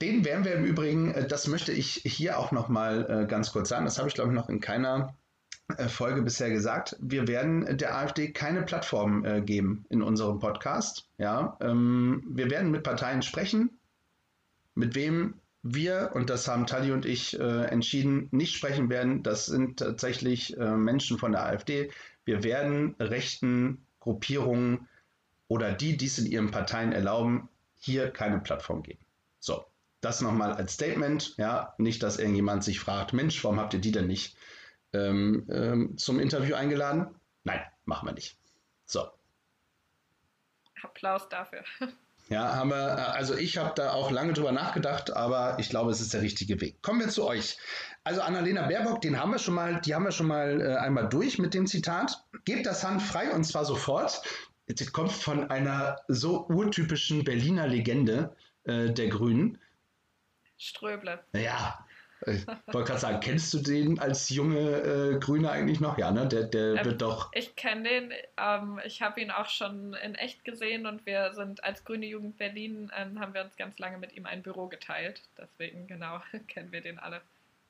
Den 0.00 0.24
werden 0.24 0.44
wir 0.44 0.54
im 0.54 0.64
Übrigen, 0.64 1.12
äh, 1.12 1.26
das 1.26 1.48
möchte 1.48 1.72
ich 1.72 2.02
hier 2.04 2.38
auch 2.38 2.52
noch 2.52 2.68
mal 2.68 3.22
äh, 3.24 3.26
ganz 3.26 3.52
kurz 3.52 3.68
sagen, 3.68 3.84
das 3.84 3.98
habe 3.98 4.08
ich 4.08 4.14
glaube 4.14 4.30
ich 4.30 4.36
noch 4.36 4.48
in 4.48 4.60
keiner 4.60 5.14
Folge 5.88 6.22
bisher 6.22 6.50
gesagt. 6.50 6.96
Wir 7.00 7.26
werden 7.28 7.76
der 7.76 7.96
AfD 7.96 8.32
keine 8.32 8.62
Plattform 8.62 9.44
geben 9.44 9.84
in 9.88 10.02
unserem 10.02 10.38
Podcast. 10.38 11.08
Ja, 11.18 11.56
ähm, 11.60 12.22
wir 12.28 12.50
werden 12.50 12.70
mit 12.70 12.82
Parteien 12.82 13.22
sprechen, 13.22 13.78
mit 14.74 14.94
wem 14.94 15.34
wir, 15.62 16.12
und 16.14 16.30
das 16.30 16.46
haben 16.46 16.66
Tali 16.66 16.92
und 16.92 17.04
ich 17.04 17.38
entschieden, 17.38 18.28
nicht 18.30 18.54
sprechen 18.54 18.88
werden. 18.88 19.24
Das 19.24 19.46
sind 19.46 19.80
tatsächlich 19.80 20.56
Menschen 20.56 21.18
von 21.18 21.32
der 21.32 21.44
AfD. 21.44 21.90
Wir 22.24 22.44
werden 22.44 22.94
rechten 23.00 23.84
Gruppierungen 23.98 24.86
oder 25.48 25.72
die, 25.72 25.96
die 25.96 26.06
es 26.06 26.18
in 26.18 26.26
ihren 26.26 26.52
Parteien 26.52 26.92
erlauben, 26.92 27.48
hier 27.78 28.10
keine 28.10 28.38
Plattform 28.38 28.84
geben. 28.84 29.04
So, 29.40 29.64
das 30.00 30.20
nochmal 30.20 30.52
als 30.52 30.74
Statement, 30.74 31.34
ja, 31.36 31.74
nicht, 31.78 32.02
dass 32.02 32.18
irgendjemand 32.18 32.62
sich 32.62 32.78
fragt, 32.78 33.12
Mensch, 33.12 33.42
warum 33.42 33.58
habt 33.58 33.74
ihr 33.74 33.80
die 33.80 33.92
denn 33.92 34.06
nicht 34.06 34.36
ähm, 34.96 35.46
ähm, 35.50 35.98
zum 35.98 36.20
Interview 36.20 36.54
eingeladen? 36.54 37.14
Nein, 37.44 37.60
machen 37.84 38.08
wir 38.08 38.12
nicht. 38.12 38.38
So. 38.84 39.06
Applaus 40.82 41.28
dafür. 41.28 41.64
Ja, 42.28 42.56
haben 42.56 42.70
wir, 42.70 43.14
also 43.14 43.36
ich 43.36 43.56
habe 43.56 43.72
da 43.76 43.92
auch 43.92 44.10
lange 44.10 44.32
drüber 44.32 44.50
nachgedacht, 44.50 45.14
aber 45.14 45.58
ich 45.60 45.68
glaube, 45.68 45.92
es 45.92 46.00
ist 46.00 46.12
der 46.12 46.22
richtige 46.22 46.60
Weg. 46.60 46.82
Kommen 46.82 46.98
wir 46.98 47.08
zu 47.08 47.24
euch. 47.24 47.56
Also 48.02 48.20
Annalena 48.20 48.66
Baerbock, 48.66 49.00
den 49.00 49.20
haben 49.20 49.30
wir 49.30 49.38
schon 49.38 49.54
mal, 49.54 49.80
die 49.80 49.94
haben 49.94 50.04
wir 50.04 50.10
schon 50.10 50.26
mal 50.26 50.60
äh, 50.60 50.76
einmal 50.76 51.08
durch 51.08 51.38
mit 51.38 51.54
dem 51.54 51.68
Zitat. 51.68 52.24
Gebt 52.44 52.66
das 52.66 52.82
Hand 52.82 53.00
frei 53.00 53.30
und 53.32 53.44
zwar 53.44 53.64
sofort. 53.64 54.22
Das 54.66 54.92
kommt 54.92 55.12
von 55.12 55.50
einer 55.50 56.00
so 56.08 56.48
urtypischen 56.48 57.22
Berliner 57.22 57.68
Legende 57.68 58.34
äh, 58.64 58.90
der 58.90 59.08
Grünen. 59.08 59.58
Ströble. 60.58 61.22
Ja, 61.32 61.85
ich 62.26 62.46
wollte 62.46 62.88
gerade 62.88 63.00
sagen, 63.00 63.20
kennst 63.20 63.54
du 63.54 63.58
den 63.58 64.00
als 64.00 64.30
junge 64.30 64.58
äh, 64.58 65.18
Grüne 65.18 65.50
eigentlich 65.50 65.80
noch? 65.80 65.96
Ja, 65.96 66.10
ne? 66.10 66.26
Der, 66.26 66.44
der 66.44 66.74
ähm, 66.74 66.84
wird 66.84 67.02
doch. 67.02 67.30
Ich 67.32 67.54
kenne 67.54 67.88
den. 67.88 68.12
Ähm, 68.36 68.80
ich 68.84 69.00
habe 69.00 69.20
ihn 69.20 69.30
auch 69.30 69.48
schon 69.48 69.94
in 69.94 70.16
echt 70.16 70.44
gesehen 70.44 70.86
und 70.86 71.06
wir 71.06 71.34
sind 71.34 71.62
als 71.62 71.84
Grüne 71.84 72.06
Jugend 72.06 72.36
Berlin, 72.36 72.90
ähm, 72.96 73.20
haben 73.20 73.32
wir 73.32 73.44
uns 73.44 73.56
ganz 73.56 73.78
lange 73.78 73.98
mit 73.98 74.12
ihm 74.14 74.26
ein 74.26 74.42
Büro 74.42 74.66
geteilt. 74.66 75.22
Deswegen, 75.38 75.86
genau, 75.86 76.20
kennen 76.48 76.72
wir 76.72 76.80
den 76.80 76.98
alle. 76.98 77.20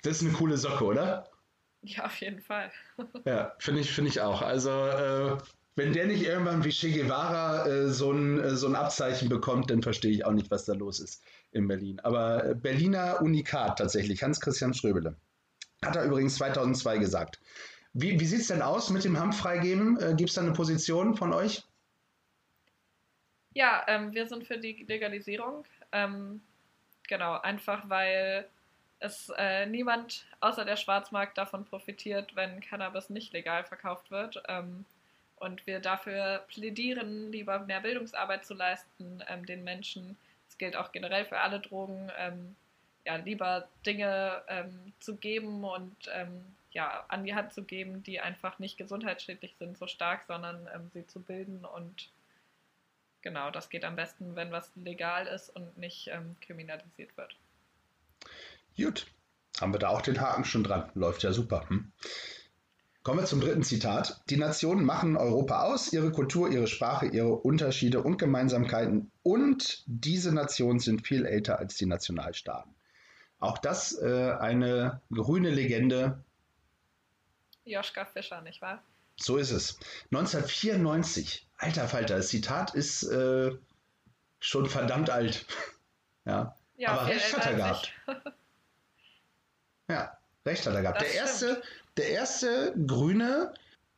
Das 0.03 0.23
ist 0.23 0.29
eine 0.29 0.33
coole 0.33 0.57
Socke, 0.57 0.85
oder? 0.85 1.29
Ja, 1.83 2.07
auf 2.07 2.21
jeden 2.21 2.41
Fall. 2.41 2.73
ja, 3.25 3.55
finde 3.59 3.83
ich, 3.83 3.93
find 3.93 4.09
ich 4.09 4.21
auch. 4.21 4.41
Also, 4.41 4.71
äh, 4.71 5.37
wenn 5.75 5.93
der 5.93 6.07
nicht 6.07 6.25
irgendwann 6.25 6.65
wie 6.65 6.71
Che 6.71 6.91
Guevara 6.91 7.67
äh, 7.67 7.89
so, 7.89 8.11
ein, 8.11 8.41
äh, 8.41 8.57
so 8.57 8.67
ein 8.67 8.75
Abzeichen 8.75 9.29
bekommt, 9.29 9.71
dann 9.71 9.83
verstehe 9.83 10.13
ich 10.13 10.25
auch 10.25 10.33
nicht, 10.33 10.51
was 10.51 10.65
da 10.65 10.73
los 10.73 11.01
ist 11.01 11.23
in 11.57 11.67
Berlin. 11.67 12.01
Aber 12.01 12.45
äh, 12.45 12.55
Berliner 12.55 13.21
Unikat 13.23 13.79
tatsächlich, 13.79 14.23
Hans-Christian 14.23 14.75
Schröbele. 14.75 15.17
Hat 15.85 15.97
er 15.97 16.05
übrigens 16.05 16.37
2002 16.37 16.99
gesagt. 16.99 17.41
Wie, 17.93 18.21
wie 18.21 18.27
sieht 18.27 18.43
es 18.43 18.49
denn 18.49 18.63
aus 18.63 18.91
mit 18.91 19.05
dem 19.05 19.19
Hanf-Freigeben? 19.19 19.99
Äh, 19.99 20.15
Gibt 20.17 20.29
es 20.29 20.35
da 20.35 20.43
eine 20.43 20.53
Position 20.53 21.17
von 21.17 21.33
euch? 21.33 21.65
Ja, 23.55 23.85
ähm, 23.89 24.13
wir 24.13 24.27
sind 24.27 24.47
für 24.47 24.59
die 24.59 24.85
Legalisierung. 24.87 25.65
Ähm, 25.93 26.43
genau, 27.09 27.41
einfach 27.41 27.89
weil 27.89 28.47
es 28.99 29.33
äh, 29.37 29.67
niemand 29.67 30.27
außer 30.41 30.65
der 30.65 30.77
Schwarzmarkt 30.77 31.39
davon 31.39 31.65
profitiert, 31.65 32.37
wenn 32.37 32.61
Cannabis 32.61 33.11
nicht 33.11 33.33
legal 33.33 33.65
verkauft 33.65 34.11
wird. 34.11 34.43
Ähm, 34.49 34.85
und 35.37 35.67
wir 35.67 35.81
dafür 35.81 36.45
plädieren, 36.49 37.31
lieber 37.31 37.61
mehr 37.61 37.81
Bildungsarbeit 37.81 38.45
zu 38.45 38.55
leisten, 38.55 39.23
ähm, 39.29 39.45
den 39.45 39.65
Menschen 39.65 40.17
gilt 40.59 40.77
auch 40.77 40.93
generell 40.93 41.25
für 41.25 41.39
alle 41.39 41.61
Drogen, 41.61 42.11
ähm, 42.19 42.57
ja, 43.05 43.17
lieber 43.17 43.69
Dinge 43.85 44.43
ähm, 44.49 44.93
zu 44.99 45.17
geben 45.17 45.65
und 45.65 45.97
ähm, 46.13 46.45
ja, 46.73 47.05
an 47.09 47.25
die 47.25 47.35
Hand 47.35 47.53
zu 47.53 47.63
geben, 47.63 48.03
die 48.03 48.21
einfach 48.21 48.59
nicht 48.59 48.77
gesundheitsschädlich 48.77 49.55
sind, 49.59 49.79
so 49.79 49.87
stark, 49.87 50.25
sondern 50.27 50.69
ähm, 50.75 50.91
sie 50.93 51.07
zu 51.07 51.21
bilden 51.21 51.65
und 51.65 52.11
genau, 53.23 53.51
das 53.51 53.71
geht 53.71 53.85
am 53.85 53.97
besten, 53.97 54.37
wenn 54.37 54.53
was 54.53 54.71
legal 54.77 55.27
ist 55.27 55.51
und 55.51 55.79
nicht 55.79 56.09
ähm, 56.09 56.37
kriminalisiert 56.41 57.17
wird. 57.17 57.37
Gut, 58.77 59.07
haben 59.61 59.73
wir 59.73 59.79
da 59.79 59.89
auch 59.89 60.03
den 60.03 60.21
Haken 60.21 60.45
schon 60.45 60.65
dran. 60.65 60.91
Läuft 60.95 61.23
ja 61.23 61.33
super. 61.33 61.69
Hm? 61.69 61.93
Kommen 63.07 63.21
wir 63.21 63.27
zum 63.27 63.41
dritten 63.41 63.63
Zitat. 63.63 64.21
Die 64.31 64.37
Nationen 64.37 64.85
machen 64.85 65.17
Europa 65.17 65.63
aus, 65.63 65.93
ihre 65.93 66.11
Kultur, 66.11 66.51
ihre 66.51 66.67
Sprache, 66.67 67.07
ihre 67.07 67.37
Unterschiede 67.37 68.03
und 68.03 68.19
Gemeinsamkeiten. 68.19 69.13
Und 69.23 69.85
diese 69.87 70.35
Nationen 70.35 70.81
sind 70.81 71.07
viel 71.07 71.25
älter 71.25 71.61
als 71.61 71.77
die 71.77 71.87
Nationalstaaten. 71.87 72.75
Auch 73.39 73.59
das 73.59 73.97
äh, 73.97 74.33
eine 74.41 75.03
grüne 75.13 75.51
Legende. 75.51 76.25
Joschka 77.65 78.07
Fischer, 78.07 78.41
nicht 78.41 78.61
wahr? 78.61 78.83
So 79.15 79.37
ist 79.37 79.53
es. 79.53 79.79
1994. 80.11 81.47
Alter 81.59 81.87
Falter, 81.87 82.17
das 82.17 82.27
Zitat 82.27 82.75
ist 82.75 83.05
äh, 83.05 83.53
schon 84.41 84.67
verdammt 84.67 85.11
alt. 85.11 85.47
ja. 86.25 86.57
ja. 86.77 86.89
Aber 86.89 87.07
recht 87.07 87.37
hat 87.37 87.47
er 87.47 87.55
gehabt. 87.55 87.93
ja, 89.89 90.19
recht 90.45 90.67
hat 90.67 90.75
er 90.75 90.83
gehabt. 90.83 91.01
Das 91.01 91.09
der 91.09 91.21
erste, 91.21 91.63
der 91.97 92.11
erste 92.11 92.75
grüne 92.87 93.55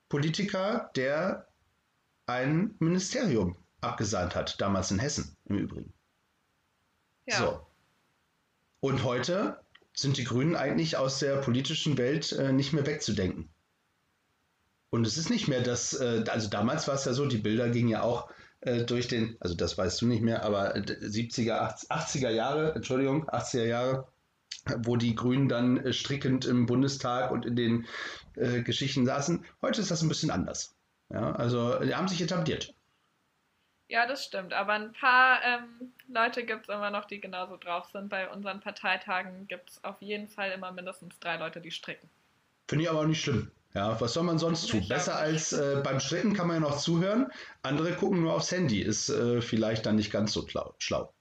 Politiker, 0.08 0.90
der 0.96 1.48
ein 2.26 2.74
Ministerium 2.78 3.56
abgesandt 3.80 4.34
hat, 4.34 4.60
damals 4.60 4.90
in 4.90 4.98
Hessen 4.98 5.36
im 5.46 5.58
Übrigen. 5.58 5.92
Ja. 7.26 7.38
So. 7.38 7.66
Und 8.80 9.04
heute 9.04 9.60
sind 9.94 10.16
die 10.16 10.24
Grünen 10.24 10.54
eigentlich 10.54 10.96
aus 10.96 11.18
der 11.18 11.36
politischen 11.36 11.98
Welt 11.98 12.32
äh, 12.32 12.52
nicht 12.52 12.72
mehr 12.72 12.86
wegzudenken. 12.86 13.48
Und 14.90 15.06
es 15.06 15.18
ist 15.18 15.28
nicht 15.28 15.48
mehr 15.48 15.62
das, 15.62 15.94
äh, 15.94 16.24
also 16.28 16.48
damals 16.48 16.86
war 16.88 16.94
es 16.94 17.04
ja 17.04 17.12
so, 17.12 17.26
die 17.26 17.38
Bilder 17.38 17.68
gingen 17.68 17.88
ja 17.88 18.02
auch 18.02 18.30
äh, 18.60 18.84
durch 18.84 19.08
den, 19.08 19.36
also 19.40 19.54
das 19.54 19.76
weißt 19.76 20.00
du 20.00 20.06
nicht 20.06 20.22
mehr, 20.22 20.44
aber 20.44 20.76
70er, 20.76 21.88
80er 21.88 22.30
Jahre, 22.30 22.74
Entschuldigung, 22.74 23.28
80er 23.28 23.64
Jahre, 23.64 24.08
wo 24.78 24.96
die 24.96 25.14
Grünen 25.14 25.48
dann 25.48 25.78
äh, 25.78 25.92
strickend 25.92 26.44
im 26.44 26.66
Bundestag 26.66 27.30
und 27.30 27.46
in 27.46 27.56
den 27.56 27.86
äh, 28.36 28.62
Geschichten 28.62 29.06
saßen. 29.06 29.44
Heute 29.62 29.80
ist 29.80 29.90
das 29.90 30.02
ein 30.02 30.08
bisschen 30.08 30.30
anders. 30.30 30.74
Ja, 31.10 31.32
also 31.32 31.78
die 31.80 31.94
haben 31.94 32.08
sich 32.08 32.20
etabliert. 32.20 32.74
Ja, 33.88 34.06
das 34.06 34.24
stimmt. 34.24 34.52
Aber 34.52 34.74
ein 34.74 34.92
paar 34.92 35.40
ähm, 35.42 35.92
Leute 36.08 36.44
gibt 36.44 36.68
es 36.68 36.74
immer 36.74 36.90
noch, 36.90 37.06
die 37.06 37.20
genauso 37.20 37.56
drauf 37.56 37.88
sind. 37.90 38.10
Bei 38.10 38.28
unseren 38.30 38.60
Parteitagen 38.60 39.48
gibt 39.48 39.70
es 39.70 39.84
auf 39.84 40.02
jeden 40.02 40.28
Fall 40.28 40.52
immer 40.52 40.72
mindestens 40.72 41.18
drei 41.20 41.38
Leute, 41.38 41.62
die 41.62 41.70
stricken. 41.70 42.10
Finde 42.68 42.84
ich 42.84 42.90
aber 42.90 43.00
auch 43.00 43.06
nicht 43.06 43.22
schlimm. 43.22 43.50
Ja, 43.74 43.98
was 44.00 44.12
soll 44.12 44.24
man 44.24 44.38
sonst 44.38 44.68
tun? 44.68 44.86
Besser 44.88 45.16
als 45.16 45.52
äh, 45.52 45.80
beim 45.82 46.00
Stricken 46.00 46.34
kann 46.34 46.48
man 46.48 46.56
ja 46.56 46.68
noch 46.68 46.78
zuhören. 46.78 47.28
Andere 47.62 47.94
gucken 47.94 48.20
nur 48.22 48.34
aufs 48.34 48.52
Handy. 48.52 48.80
Ist 48.82 49.08
äh, 49.08 49.40
vielleicht 49.40 49.86
dann 49.86 49.96
nicht 49.96 50.10
ganz 50.10 50.32
so 50.32 50.46
schlau. 50.78 51.14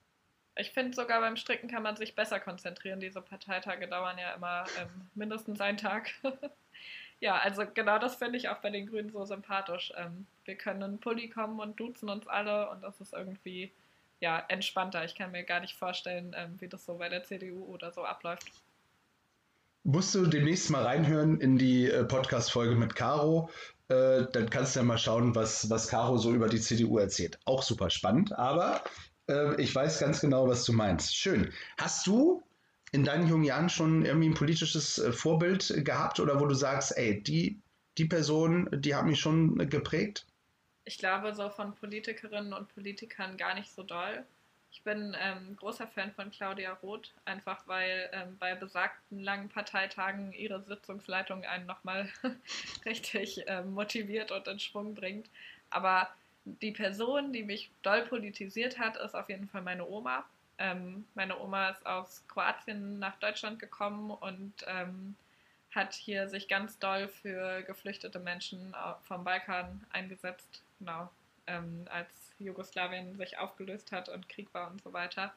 Ich 0.60 0.72
finde 0.72 0.96
sogar 0.96 1.22
beim 1.22 1.38
Stricken 1.38 1.70
kann 1.70 1.84
man 1.84 1.96
sich 1.96 2.16
besser 2.16 2.40
konzentrieren. 2.40 3.00
Diese 3.00 3.22
Parteitage 3.22 3.88
dauern 3.88 4.18
ja 4.18 4.34
immer 4.34 4.66
ähm, 4.80 5.10
mindestens 5.16 5.62
einen 5.62 5.78
Tag. 5.78 6.12
ja, 7.20 7.38
also 7.38 7.64
genau 7.74 8.00
das 8.00 8.16
finde 8.16 8.38
ich 8.38 8.50
auch 8.50 8.58
bei 8.58 8.70
den 8.70 8.88
Grünen 8.88 9.12
so 9.12 9.24
sympathisch. 9.26 9.92
Ähm, 9.96 10.26
wir 10.46 10.56
können 10.56 10.82
in 10.82 11.00
Pulli 11.00 11.30
kommen 11.30 11.60
und 11.60 11.80
duzen 11.80 12.10
uns 12.10 12.28
alle 12.28 12.70
und 12.70 12.82
das 12.82 13.00
ist 13.02 13.14
irgendwie 13.14 13.72
ja, 14.20 14.44
entspannter. 14.48 15.06
Ich 15.06 15.16
kann 15.16 15.32
mir 15.32 15.44
gar 15.44 15.60
nicht 15.60 15.76
vorstellen, 15.76 16.36
ähm, 16.36 16.56
wie 16.60 16.68
das 16.68 16.86
so 16.86 16.96
bei 16.96 17.10
der 17.10 17.24
CDU 17.24 17.66
oder 17.66 17.92
so 17.92 18.04
abläuft. 18.04 18.52
Musst 19.84 20.14
du 20.16 20.26
demnächst 20.26 20.70
mal 20.70 20.84
reinhören 20.84 21.40
in 21.40 21.58
die 21.58 21.90
äh, 21.90 22.04
Podcast-Folge 22.04 22.76
mit 22.76 22.96
Caro. 22.96 23.50
Äh, 23.90 24.26
dann 24.34 24.50
kannst 24.50 24.76
du 24.76 24.82
ja 24.82 24.86
mal 24.86 24.98
schauen, 24.98 25.34
was, 25.34 25.70
was 25.70 25.88
Caro 25.88 26.18
so 26.18 26.34
über 26.34 26.50
die 26.50 26.60
CDU 26.60 26.98
erzählt. 26.98 27.40
Auch 27.46 27.64
super 27.64 27.90
spannend, 27.90 28.38
aber 28.38 28.84
äh, 29.28 29.62
ich 29.62 29.74
weiß 29.74 30.00
ganz 30.00 30.22
genau, 30.22 30.48
was 30.48 30.64
du 30.66 30.74
meinst. 30.74 31.16
Schön. 31.16 31.52
Hast 31.78 32.08
du 32.08 32.44
in 32.92 33.04
deinen 33.04 33.28
jungen 33.28 33.44
Jahren 33.44 33.70
schon 33.70 34.06
irgendwie 34.06 34.30
ein 34.30 34.34
politisches 34.34 34.98
äh, 34.98 35.12
Vorbild 35.12 35.86
gehabt 35.86 36.20
oder 36.20 36.40
wo 36.40 36.46
du 36.46 36.56
sagst, 36.56 36.98
ey, 36.98 37.22
die, 37.22 37.60
die 37.98 38.06
Person, 38.06 38.70
die 38.72 38.96
hat 38.96 39.06
mich 39.06 39.20
schon 39.20 39.70
geprägt? 39.70 40.26
Ich 40.86 40.98
glaube, 40.98 41.36
so 41.36 41.50
von 41.50 41.76
Politikerinnen 41.76 42.54
und 42.54 42.74
Politikern 42.74 43.36
gar 43.36 43.56
nicht 43.56 43.72
so 43.72 43.84
doll. 43.84 44.26
Ich 44.72 44.84
bin 44.84 45.16
ähm, 45.20 45.56
großer 45.56 45.88
Fan 45.88 46.12
von 46.12 46.30
Claudia 46.32 46.74
Roth, 46.74 47.14
einfach 47.26 47.68
weil 47.68 48.10
ähm, 48.14 48.38
bei 48.38 48.54
besagten 48.56 49.20
langen 49.20 49.50
Parteitagen 49.50 50.34
ihre 50.34 50.62
Sitzungsleitung 50.62 51.44
einen 51.46 51.66
nochmal 51.66 52.10
richtig 52.86 53.44
ähm, 53.48 53.74
motiviert 53.74 54.32
und 54.32 54.48
in 54.48 54.60
Schwung 54.60 54.94
bringt. 54.94 55.30
Aber 55.70 56.10
die 56.62 56.72
Person, 56.72 57.34
die 57.34 57.44
mich 57.44 57.70
doll 57.84 58.04
politisiert 58.04 58.80
hat, 58.80 58.98
ist 58.98 59.16
auf 59.16 59.30
jeden 59.30 59.48
Fall 59.48 59.62
meine 59.62 59.88
Oma. 59.88 60.26
Ähm, 60.58 61.06
meine 61.14 61.40
Oma 61.40 61.70
ist 61.70 61.86
aus 61.86 62.24
Kroatien 62.28 63.00
nach 63.00 63.18
Deutschland 63.20 63.60
gekommen 63.60 64.12
und 64.12 64.54
ähm, 64.66 65.16
hat 65.72 65.94
hier 65.94 66.28
sich 66.28 66.48
ganz 66.48 66.80
doll 66.80 67.08
für 67.08 67.62
geflüchtete 67.64 68.20
Menschen 68.20 68.76
vom 69.04 69.24
Balkan 69.24 69.86
eingesetzt. 69.92 70.64
Genau, 70.80 71.10
ähm, 71.46 71.86
als 71.90 72.10
Jugoslawien 72.40 73.18
sich 73.18 73.38
aufgelöst 73.38 73.92
hat 73.92 74.10
und 74.10 74.30
Krieg 74.30 74.52
war 74.54 74.72
und 74.72 74.82
so 74.82 74.94
weiter. 74.94 75.34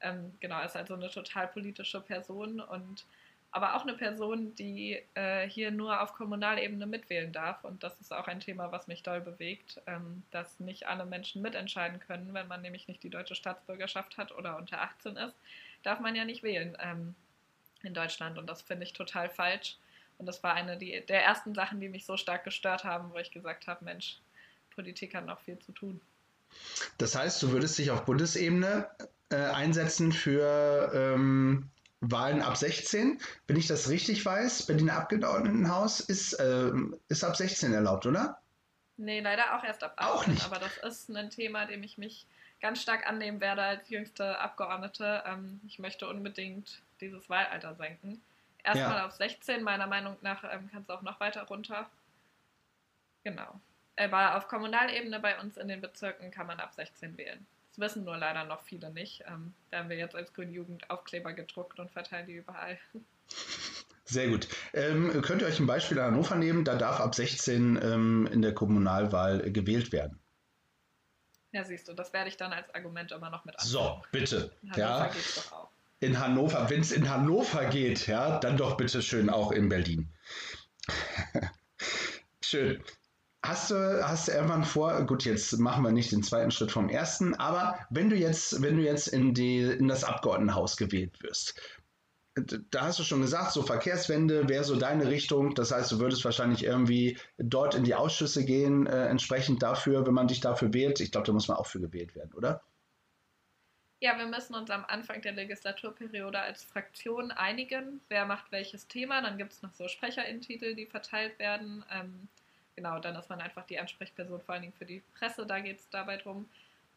Ähm, 0.00 0.32
genau, 0.40 0.62
ist 0.62 0.76
also 0.76 0.94
eine 0.94 1.10
total 1.10 1.48
politische 1.48 2.00
Person 2.00 2.60
und 2.60 3.04
aber 3.50 3.74
auch 3.74 3.82
eine 3.82 3.94
Person, 3.94 4.54
die 4.56 5.00
äh, 5.14 5.48
hier 5.48 5.70
nur 5.70 6.02
auf 6.02 6.12
Kommunalebene 6.12 6.86
mitwählen 6.86 7.32
darf. 7.32 7.64
Und 7.64 7.82
das 7.82 7.98
ist 8.00 8.12
auch 8.12 8.28
ein 8.28 8.40
Thema, 8.40 8.72
was 8.72 8.88
mich 8.88 9.02
doll 9.02 9.20
bewegt, 9.20 9.80
ähm, 9.86 10.22
dass 10.30 10.60
nicht 10.60 10.86
alle 10.86 11.06
Menschen 11.06 11.40
mitentscheiden 11.40 11.98
können. 12.00 12.34
Wenn 12.34 12.46
man 12.46 12.60
nämlich 12.60 12.88
nicht 12.88 13.02
die 13.02 13.10
deutsche 13.10 13.34
Staatsbürgerschaft 13.34 14.18
hat 14.18 14.32
oder 14.32 14.58
unter 14.58 14.82
18 14.82 15.16
ist, 15.16 15.34
darf 15.82 16.00
man 16.00 16.14
ja 16.14 16.24
nicht 16.24 16.42
wählen 16.42 16.76
ähm, 16.80 17.14
in 17.82 17.94
Deutschland. 17.94 18.36
Und 18.36 18.46
das 18.48 18.60
finde 18.60 18.84
ich 18.84 18.92
total 18.92 19.30
falsch. 19.30 19.76
Und 20.18 20.26
das 20.26 20.42
war 20.42 20.54
eine 20.54 20.76
die, 20.76 21.04
der 21.06 21.24
ersten 21.24 21.54
Sachen, 21.54 21.80
die 21.80 21.88
mich 21.88 22.04
so 22.04 22.16
stark 22.16 22.44
gestört 22.44 22.84
haben, 22.84 23.12
wo 23.12 23.16
ich 23.18 23.30
gesagt 23.30 23.66
habe, 23.66 23.84
Mensch, 23.84 24.18
Politik 24.74 25.14
hat 25.14 25.24
noch 25.24 25.40
viel 25.40 25.58
zu 25.58 25.72
tun. 25.72 26.00
Das 26.98 27.14
heißt, 27.14 27.42
du 27.42 27.52
würdest 27.52 27.78
dich 27.78 27.90
auf 27.90 28.04
Bundesebene 28.04 28.90
äh, 29.30 29.36
einsetzen 29.36 30.12
für 30.12 30.90
ähm, 30.94 31.70
Wahlen 32.10 32.42
ab 32.42 32.56
16. 32.56 33.20
Wenn 33.46 33.56
ich 33.56 33.66
das 33.66 33.88
richtig 33.88 34.24
weiß, 34.24 34.66
Berliner 34.66 34.96
Abgeordnetenhaus 34.96 36.00
ist, 36.00 36.34
äh, 36.34 36.70
ist 37.08 37.24
ab 37.24 37.36
16 37.36 37.72
erlaubt, 37.72 38.06
oder? 38.06 38.40
Nee, 38.96 39.20
leider 39.20 39.56
auch 39.56 39.64
erst 39.64 39.84
ab 39.84 39.94
18. 39.96 40.12
Auch 40.12 40.26
nicht. 40.26 40.44
Aber 40.44 40.58
das 40.58 40.76
ist 40.78 41.10
ein 41.10 41.30
Thema, 41.30 41.66
dem 41.66 41.82
ich 41.82 41.98
mich 41.98 42.26
ganz 42.60 42.82
stark 42.82 43.06
annehmen 43.06 43.40
werde 43.40 43.62
als 43.62 43.88
jüngste 43.88 44.38
Abgeordnete. 44.38 45.22
Ähm, 45.26 45.60
ich 45.66 45.78
möchte 45.78 46.08
unbedingt 46.08 46.82
dieses 47.00 47.28
Wahlalter 47.30 47.74
senken. 47.74 48.20
Erstmal 48.64 48.98
ja. 48.98 49.06
auf 49.06 49.12
16, 49.12 49.62
meiner 49.62 49.86
Meinung 49.86 50.16
nach 50.22 50.42
ähm, 50.44 50.68
kann 50.70 50.82
es 50.82 50.90
auch 50.90 51.02
noch 51.02 51.20
weiter 51.20 51.44
runter. 51.44 51.88
Genau. 53.24 53.60
Aber 53.96 54.36
auf 54.36 54.48
Kommunalebene 54.48 55.20
bei 55.20 55.40
uns 55.40 55.56
in 55.56 55.68
den 55.68 55.80
Bezirken 55.80 56.30
kann 56.30 56.46
man 56.46 56.60
ab 56.60 56.72
16 56.74 57.16
wählen 57.16 57.46
wissen 57.78 58.04
nur 58.04 58.16
leider 58.16 58.44
noch 58.44 58.62
viele 58.62 58.90
nicht. 58.90 59.24
Ähm, 59.26 59.54
da 59.70 59.78
haben 59.78 59.88
wir 59.88 59.96
jetzt 59.96 60.14
als 60.14 60.32
Grüne 60.32 60.52
Jugend 60.52 60.88
Aufkleber 60.90 61.32
gedruckt 61.32 61.78
und 61.78 61.90
verteilen 61.90 62.26
die 62.26 62.34
überall. 62.34 62.78
Sehr 64.04 64.28
gut. 64.28 64.48
Ähm, 64.72 65.20
könnt 65.22 65.42
ihr 65.42 65.48
euch 65.48 65.60
ein 65.60 65.66
Beispiel 65.66 65.98
an 65.98 66.12
Hannover 66.12 66.36
nehmen? 66.36 66.64
Da 66.64 66.76
darf 66.76 67.00
ab 67.00 67.14
16 67.14 67.78
ähm, 67.82 68.28
in 68.32 68.40
der 68.40 68.54
Kommunalwahl 68.54 69.46
äh, 69.46 69.50
gewählt 69.50 69.92
werden. 69.92 70.18
Ja, 71.52 71.64
siehst 71.64 71.88
du, 71.88 71.94
das 71.94 72.12
werde 72.12 72.28
ich 72.28 72.36
dann 72.36 72.52
als 72.52 72.74
Argument 72.74 73.12
immer 73.12 73.30
noch 73.30 73.44
mit 73.44 73.58
anbringen. 73.58 73.72
So, 73.72 74.02
bitte. 74.12 74.50
In 74.62 74.72
Hannover 74.72 74.80
ja. 74.80 75.06
geht's 75.08 75.34
doch 75.34 75.52
auch. 75.52 75.70
In 76.00 76.18
Hannover, 76.20 76.70
wenn 76.70 76.80
es 76.80 76.92
in 76.92 77.10
Hannover 77.10 77.66
geht, 77.66 78.06
ja, 78.06 78.38
dann 78.38 78.56
doch 78.56 78.76
bitte 78.76 79.02
schön 79.02 79.28
auch 79.28 79.50
in 79.50 79.68
Berlin. 79.68 80.08
schön. 82.42 82.82
Hast 83.48 83.70
du, 83.70 84.06
hast 84.06 84.28
du 84.28 84.32
irgendwann 84.32 84.62
vor, 84.62 85.06
gut, 85.06 85.24
jetzt 85.24 85.58
machen 85.58 85.82
wir 85.82 85.90
nicht 85.90 86.12
den 86.12 86.22
zweiten 86.22 86.50
Schritt 86.50 86.70
vom 86.70 86.90
ersten, 86.90 87.34
aber 87.36 87.78
wenn 87.88 88.10
du 88.10 88.16
jetzt, 88.16 88.60
wenn 88.60 88.76
du 88.76 88.82
jetzt 88.82 89.06
in, 89.06 89.32
die, 89.32 89.62
in 89.62 89.88
das 89.88 90.04
Abgeordnetenhaus 90.04 90.76
gewählt 90.76 91.22
wirst, 91.22 91.58
da 92.70 92.82
hast 92.82 92.98
du 92.98 93.04
schon 93.04 93.22
gesagt, 93.22 93.52
so 93.52 93.62
Verkehrswende 93.62 94.50
wäre 94.50 94.64
so 94.64 94.76
deine 94.76 95.08
Richtung. 95.08 95.54
Das 95.54 95.72
heißt, 95.72 95.90
du 95.90 95.98
würdest 95.98 96.26
wahrscheinlich 96.26 96.62
irgendwie 96.62 97.16
dort 97.38 97.74
in 97.74 97.84
die 97.84 97.94
Ausschüsse 97.94 98.44
gehen, 98.44 98.86
äh, 98.86 99.06
entsprechend 99.06 99.62
dafür, 99.62 100.06
wenn 100.06 100.12
man 100.12 100.28
dich 100.28 100.40
dafür 100.40 100.74
wählt. 100.74 101.00
Ich 101.00 101.10
glaube, 101.10 101.26
da 101.26 101.32
muss 101.32 101.48
man 101.48 101.56
auch 101.56 101.66
für 101.66 101.80
gewählt 101.80 102.14
werden, 102.14 102.34
oder? 102.34 102.60
Ja, 104.02 104.18
wir 104.18 104.26
müssen 104.26 104.56
uns 104.56 104.70
am 104.70 104.84
Anfang 104.84 105.22
der 105.22 105.32
Legislaturperiode 105.32 106.38
als 106.38 106.64
Fraktion 106.64 107.30
einigen, 107.30 108.02
wer 108.10 108.26
macht 108.26 108.52
welches 108.52 108.86
Thema. 108.88 109.22
Dann 109.22 109.38
gibt 109.38 109.54
es 109.54 109.62
noch 109.62 109.72
so 109.72 109.88
Sprecherinnentitel, 109.88 110.74
die 110.74 110.84
verteilt 110.84 111.38
werden. 111.38 111.82
Ähm, 111.90 112.28
genau, 112.78 113.00
dann 113.00 113.16
ist 113.16 113.28
man 113.28 113.40
einfach 113.40 113.66
die 113.66 113.76
Ansprechperson 113.76 114.40
vor 114.40 114.52
allen 114.52 114.62
Dingen 114.62 114.74
für 114.78 114.86
die 114.86 115.02
Presse, 115.18 115.44
da 115.44 115.58
geht 115.58 115.80
es 115.80 115.90
dabei 115.90 116.16
drum. 116.16 116.48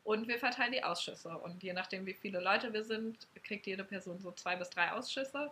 Und 0.04 0.28
wir 0.28 0.38
verteilen 0.38 0.72
die 0.72 0.84
Ausschüsse. 0.84 1.30
Und 1.30 1.64
je 1.64 1.74
nachdem, 1.74 2.06
wie 2.06 2.14
viele 2.14 2.40
Leute 2.40 2.72
wir 2.72 2.84
sind, 2.84 3.28
kriegt 3.44 3.66
jede 3.66 3.84
Person 3.84 4.20
so 4.20 4.32
zwei 4.32 4.56
bis 4.56 4.70
drei 4.70 4.92
Ausschüsse. 4.92 5.50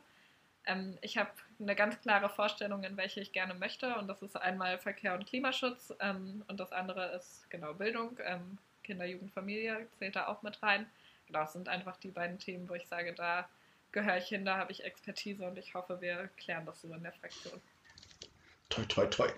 Ähm, 0.67 0.99
ich 1.01 1.17
habe 1.17 1.31
eine 1.59 1.75
ganz 1.75 1.99
klare 2.01 2.29
Vorstellung, 2.29 2.83
in 2.83 2.95
welche 2.95 3.21
ich 3.21 3.31
gerne 3.31 3.55
möchte. 3.55 3.95
Und 3.95 4.07
das 4.07 4.21
ist 4.21 4.35
einmal 4.35 4.77
Verkehr 4.77 5.15
und 5.15 5.25
Klimaschutz. 5.25 5.93
Ähm, 5.99 6.43
und 6.47 6.59
das 6.59 6.71
andere 6.73 7.07
ist 7.15 7.49
genau 7.49 7.73
Bildung. 7.73 8.19
Ähm, 8.23 8.59
Kinder, 8.83 9.05
Jugend, 9.05 9.31
Familie 9.33 9.87
zählt 9.97 10.15
da 10.15 10.27
auch 10.27 10.43
mit 10.43 10.61
rein. 10.61 10.85
Genau, 11.25 11.39
das 11.39 11.53
sind 11.53 11.69
einfach 11.69 11.97
die 11.97 12.11
beiden 12.11 12.37
Themen, 12.37 12.69
wo 12.69 12.75
ich 12.75 12.87
sage, 12.87 13.13
da 13.13 13.49
gehöre 13.91 14.17
ich 14.17 14.27
hin, 14.27 14.45
da 14.45 14.57
habe 14.57 14.71
ich 14.71 14.83
Expertise 14.83 15.43
und 15.47 15.57
ich 15.57 15.73
hoffe, 15.73 16.01
wir 16.01 16.29
klären 16.37 16.67
das 16.67 16.81
so 16.81 16.93
in 16.93 17.01
der 17.01 17.13
Fraktion 17.13 17.59
toi, 18.69 18.85
toi, 18.85 19.07
toi. 19.07 19.29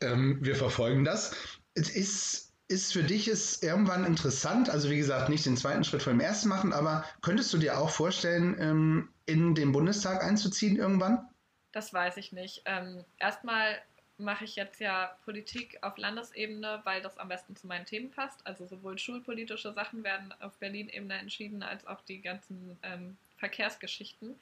Ähm, 0.00 0.38
wir 0.40 0.56
verfolgen 0.56 1.04
das. 1.04 1.34
Es 1.74 1.90
ist, 1.90 2.54
ist 2.68 2.92
für 2.92 3.02
dich 3.02 3.28
ist 3.28 3.62
irgendwann 3.62 4.04
interessant, 4.04 4.70
also 4.70 4.90
wie 4.90 4.98
gesagt, 4.98 5.28
nicht 5.28 5.46
den 5.46 5.56
zweiten 5.56 5.84
Schritt 5.84 6.02
vor 6.02 6.12
dem 6.12 6.20
ersten 6.20 6.48
machen, 6.48 6.72
aber 6.72 7.04
könntest 7.22 7.52
du 7.52 7.58
dir 7.58 7.78
auch 7.78 7.90
vorstellen, 7.90 8.56
ähm, 8.60 9.08
in 9.26 9.54
den 9.54 9.72
Bundestag 9.72 10.22
einzuziehen 10.22 10.76
irgendwann? 10.76 11.26
Das 11.72 11.92
weiß 11.92 12.16
ich 12.16 12.32
nicht. 12.32 12.62
Ähm, 12.64 13.04
erstmal 13.18 13.78
mache 14.18 14.44
ich 14.44 14.56
jetzt 14.56 14.80
ja 14.80 15.16
Politik 15.24 15.78
auf 15.82 15.96
Landesebene, 15.96 16.80
weil 16.84 17.00
das 17.00 17.18
am 17.18 17.28
besten 17.28 17.54
zu 17.54 17.66
meinen 17.66 17.86
Themen 17.86 18.10
passt. 18.10 18.44
Also 18.46 18.66
sowohl 18.66 18.98
schulpolitische 18.98 19.72
Sachen 19.72 20.02
werden 20.02 20.34
auf 20.40 20.58
Berlin-Ebene 20.58 21.14
entschieden, 21.14 21.62
als 21.62 21.86
auch 21.86 22.00
die 22.02 22.20
ganzen 22.20 22.76
ähm, 22.82 23.16
Verkehrsgeschichten. 23.36 24.34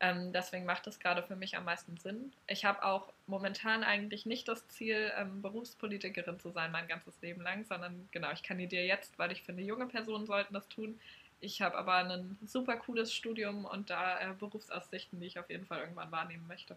Ähm, 0.00 0.32
deswegen 0.32 0.66
macht 0.66 0.86
es 0.86 0.98
gerade 0.98 1.22
für 1.22 1.36
mich 1.36 1.56
am 1.56 1.64
meisten 1.64 1.96
Sinn. 1.96 2.32
Ich 2.48 2.64
habe 2.64 2.82
auch 2.84 3.12
momentan 3.26 3.84
eigentlich 3.84 4.26
nicht 4.26 4.48
das 4.48 4.66
Ziel, 4.68 5.12
ähm, 5.16 5.40
Berufspolitikerin 5.40 6.40
zu 6.40 6.50
sein 6.50 6.72
mein 6.72 6.88
ganzes 6.88 7.20
Leben 7.22 7.40
lang, 7.40 7.64
sondern 7.64 8.08
genau, 8.10 8.32
ich 8.32 8.42
kandidiere 8.42 8.84
jetzt, 8.84 9.18
weil 9.18 9.32
ich 9.32 9.42
finde, 9.42 9.62
junge 9.62 9.86
Personen 9.86 10.26
sollten 10.26 10.52
das 10.52 10.68
tun. 10.68 11.00
Ich 11.40 11.62
habe 11.62 11.76
aber 11.76 11.96
ein 11.96 12.38
super 12.44 12.76
cooles 12.76 13.12
Studium 13.12 13.64
und 13.66 13.90
da 13.90 14.20
äh, 14.20 14.34
Berufsaussichten, 14.34 15.20
die 15.20 15.26
ich 15.26 15.38
auf 15.38 15.48
jeden 15.48 15.66
Fall 15.66 15.80
irgendwann 15.80 16.10
wahrnehmen 16.10 16.46
möchte. 16.46 16.76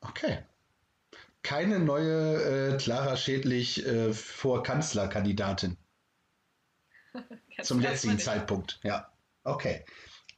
Okay. 0.00 0.38
keine 1.42 1.78
neue 1.78 2.74
äh, 2.74 2.76
Clara 2.78 3.16
Schädlich 3.16 3.86
äh, 3.86 4.12
vor 4.12 4.62
Kanzlerkandidatin. 4.62 5.76
Zum 7.62 7.80
jetzigen 7.80 8.18
Zeitpunkt, 8.18 8.80
ja. 8.82 9.12
Okay. 9.44 9.84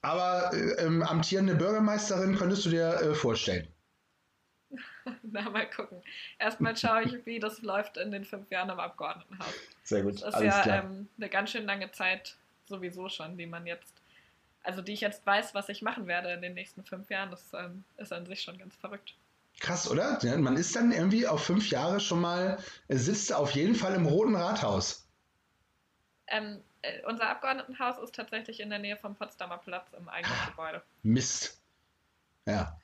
Aber 0.07 0.52
äh, 0.52 0.84
ähm, 0.84 1.02
amtierende 1.02 1.57
Bürgermeisterin 1.57 2.36
könntest 2.36 2.64
du 2.64 2.70
dir 2.70 2.94
äh, 3.00 3.12
vorstellen? 3.12 3.66
Na, 5.22 5.50
mal 5.50 5.68
gucken. 5.68 6.00
Erstmal 6.38 6.76
schaue 6.76 7.02
ich, 7.02 7.26
wie 7.26 7.40
das 7.40 7.61
läuft 7.62 7.96
in 7.96 8.12
den 8.12 8.24
fünf 8.24 8.48
Jahren 8.52 8.70
im 8.70 8.78
Abgeordnetenhaus. 8.78 9.52
Sehr 9.82 10.02
gut. 10.02 10.22
Das 10.22 10.28
ist 10.28 10.34
Alles 10.34 10.64
ja 10.64 10.84
ähm, 10.84 11.09
eine 11.16 11.28
ganz 11.28 11.50
schön 11.50 11.66
lange 11.66 11.90
Zeit 11.90 12.36
sowieso 12.66 13.09
schon, 13.09 13.36
die 13.36 13.46
man 13.46 13.66
jetzt, 13.66 13.94
also 14.62 14.80
die 14.80 14.92
ich 14.92 15.00
jetzt 15.00 15.26
weiß, 15.26 15.57
was 15.57 15.68
ich 15.70 15.82
machen 15.82 16.07
werde 16.07 16.30
in 16.30 16.40
den 16.40 16.54
nächsten 16.54 16.84
fünf 16.84 17.11
Jahren. 17.11 17.32
Das 17.32 17.52
ähm, 17.52 17.82
ist 17.96 18.12
an 18.12 18.26
sich 18.26 18.42
schon 18.42 18.59
ganz 18.59 18.76
verrückt. 18.76 19.16
Krass, 19.59 19.90
oder? 19.90 20.20
Man 20.38 20.57
ist 20.57 20.76
dann 20.76 20.92
irgendwie 20.92 21.26
auf 21.26 21.44
fünf 21.44 21.68
Jahre 21.70 21.98
schon 21.98 22.20
mal, 22.20 22.62
sitzt 22.88 23.32
auf 23.32 23.50
jeden 23.52 23.74
Fall 23.74 23.94
im 23.94 24.07
Roten 24.07 24.36
Rathaus. 24.36 25.09
Ähm, 26.28 26.61
äh, 26.75 26.75
unser 27.07 27.28
Abgeordnetenhaus 27.28 27.99
ist 27.99 28.14
tatsächlich 28.14 28.61
in 28.61 28.70
der 28.70 28.78
Nähe 28.78 28.97
vom 28.97 29.14
Potsdamer 29.14 29.59
Platz 29.59 29.93
im 29.93 30.09
eigenen 30.09 30.37
ah, 30.43 30.51
Gebäude. 30.51 30.82
Mist. 31.03 31.62
Ja. 32.47 32.78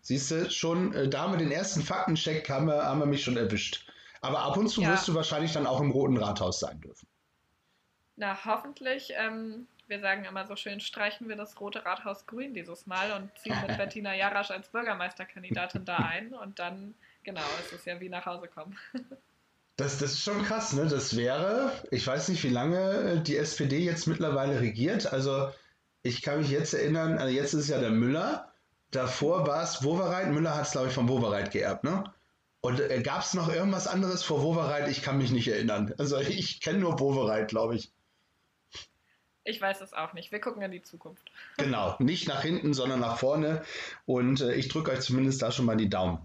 Siehst 0.00 0.30
du, 0.30 0.50
schon, 0.50 0.92
äh, 0.94 1.08
da 1.08 1.22
haben 1.22 1.32
wir 1.32 1.38
den 1.38 1.52
ersten 1.52 1.82
Faktencheck, 1.82 2.48
haben 2.50 2.66
wir, 2.66 2.84
haben 2.84 3.00
wir 3.00 3.06
mich 3.06 3.22
schon 3.22 3.36
erwischt. 3.36 3.90
Aber 4.20 4.40
ab 4.40 4.56
und 4.56 4.68
zu 4.68 4.82
ja. 4.82 4.92
wirst 4.92 5.06
du 5.06 5.14
wahrscheinlich 5.14 5.52
dann 5.52 5.66
auch 5.66 5.80
im 5.80 5.90
Roten 5.90 6.16
Rathaus 6.16 6.60
sein 6.60 6.80
dürfen. 6.80 7.06
Na, 8.16 8.44
hoffentlich. 8.44 9.12
Ähm, 9.14 9.68
wir 9.86 10.00
sagen 10.00 10.24
immer 10.24 10.44
so 10.46 10.56
schön, 10.56 10.80
streichen 10.80 11.28
wir 11.28 11.36
das 11.36 11.60
Rote 11.60 11.84
Rathaus 11.84 12.26
grün 12.26 12.52
dieses 12.52 12.86
Mal 12.86 13.12
und 13.12 13.30
ziehen 13.38 13.56
mit 13.66 13.76
Bettina 13.78 14.14
Jarasch 14.14 14.50
als 14.50 14.68
Bürgermeisterkandidatin 14.68 15.84
da 15.84 15.96
ein. 15.96 16.34
Und 16.34 16.58
dann, 16.58 16.94
genau, 17.22 17.44
es 17.60 17.72
ist 17.72 17.86
ja 17.86 18.00
wie 18.00 18.08
nach 18.08 18.26
Hause 18.26 18.48
kommen. 18.48 18.76
Das, 19.78 19.96
das 19.98 20.14
ist 20.14 20.24
schon 20.24 20.42
krass, 20.42 20.72
ne? 20.72 20.86
Das 20.88 21.16
wäre, 21.16 21.70
ich 21.92 22.04
weiß 22.04 22.28
nicht, 22.30 22.42
wie 22.42 22.48
lange 22.48 23.20
die 23.20 23.36
SPD 23.36 23.78
jetzt 23.78 24.08
mittlerweile 24.08 24.60
regiert. 24.60 25.12
Also 25.12 25.50
ich 26.02 26.20
kann 26.22 26.40
mich 26.40 26.50
jetzt 26.50 26.74
erinnern, 26.74 27.16
also 27.16 27.32
jetzt 27.32 27.54
ist 27.54 27.68
ja 27.68 27.78
der 27.78 27.92
Müller. 27.92 28.52
Davor 28.90 29.46
war 29.46 29.62
es 29.62 29.84
Wowereit. 29.84 30.32
Müller 30.32 30.56
hat 30.56 30.66
es, 30.66 30.72
glaube 30.72 30.88
ich, 30.88 30.94
von 30.94 31.08
Wowereit 31.08 31.52
geerbt, 31.52 31.84
ne? 31.84 32.02
Und 32.60 32.80
äh, 32.80 33.00
gab 33.02 33.22
es 33.22 33.34
noch 33.34 33.54
irgendwas 33.54 33.86
anderes 33.86 34.24
vor 34.24 34.42
Wowereit? 34.42 34.88
Ich 34.88 35.02
kann 35.02 35.16
mich 35.16 35.30
nicht 35.30 35.46
erinnern. 35.46 35.94
Also 35.96 36.18
ich 36.18 36.60
kenne 36.60 36.80
nur 36.80 36.98
Wowereit, 36.98 37.46
glaube 37.48 37.76
ich. 37.76 37.92
Ich 39.48 39.62
weiß 39.62 39.80
es 39.80 39.94
auch 39.94 40.12
nicht. 40.12 40.30
Wir 40.30 40.40
gucken 40.40 40.60
in 40.60 40.70
die 40.70 40.82
Zukunft. 40.82 41.30
Genau, 41.56 41.96
nicht 41.98 42.28
nach 42.28 42.42
hinten, 42.42 42.74
sondern 42.74 43.00
nach 43.00 43.18
vorne. 43.18 43.62
Und 44.04 44.42
äh, 44.42 44.54
ich 44.54 44.68
drücke 44.68 44.90
euch 44.90 45.00
zumindest 45.00 45.40
da 45.40 45.50
schon 45.50 45.64
mal 45.64 45.76
die 45.76 45.88
Daumen. 45.88 46.18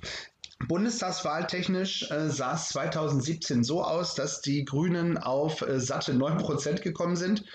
Bundestagswahltechnisch 0.68 2.12
äh, 2.12 2.30
sah 2.30 2.56
es 2.56 2.70
2017 2.70 3.64
so 3.64 3.82
aus, 3.84 4.16
dass 4.16 4.42
die 4.42 4.66
Grünen 4.66 5.18
auf 5.18 5.62
äh, 5.62 5.80
satte 5.80 6.12
9% 6.12 6.82
gekommen 6.82 7.16
sind. 7.16 7.46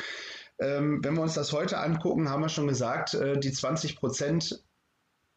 Ähm, 0.58 1.04
wenn 1.04 1.14
wir 1.14 1.22
uns 1.22 1.34
das 1.34 1.52
heute 1.52 1.78
angucken, 1.78 2.30
haben 2.30 2.42
wir 2.42 2.48
schon 2.48 2.66
gesagt, 2.66 3.12
äh, 3.14 3.38
die 3.38 3.52
20% 3.52 4.60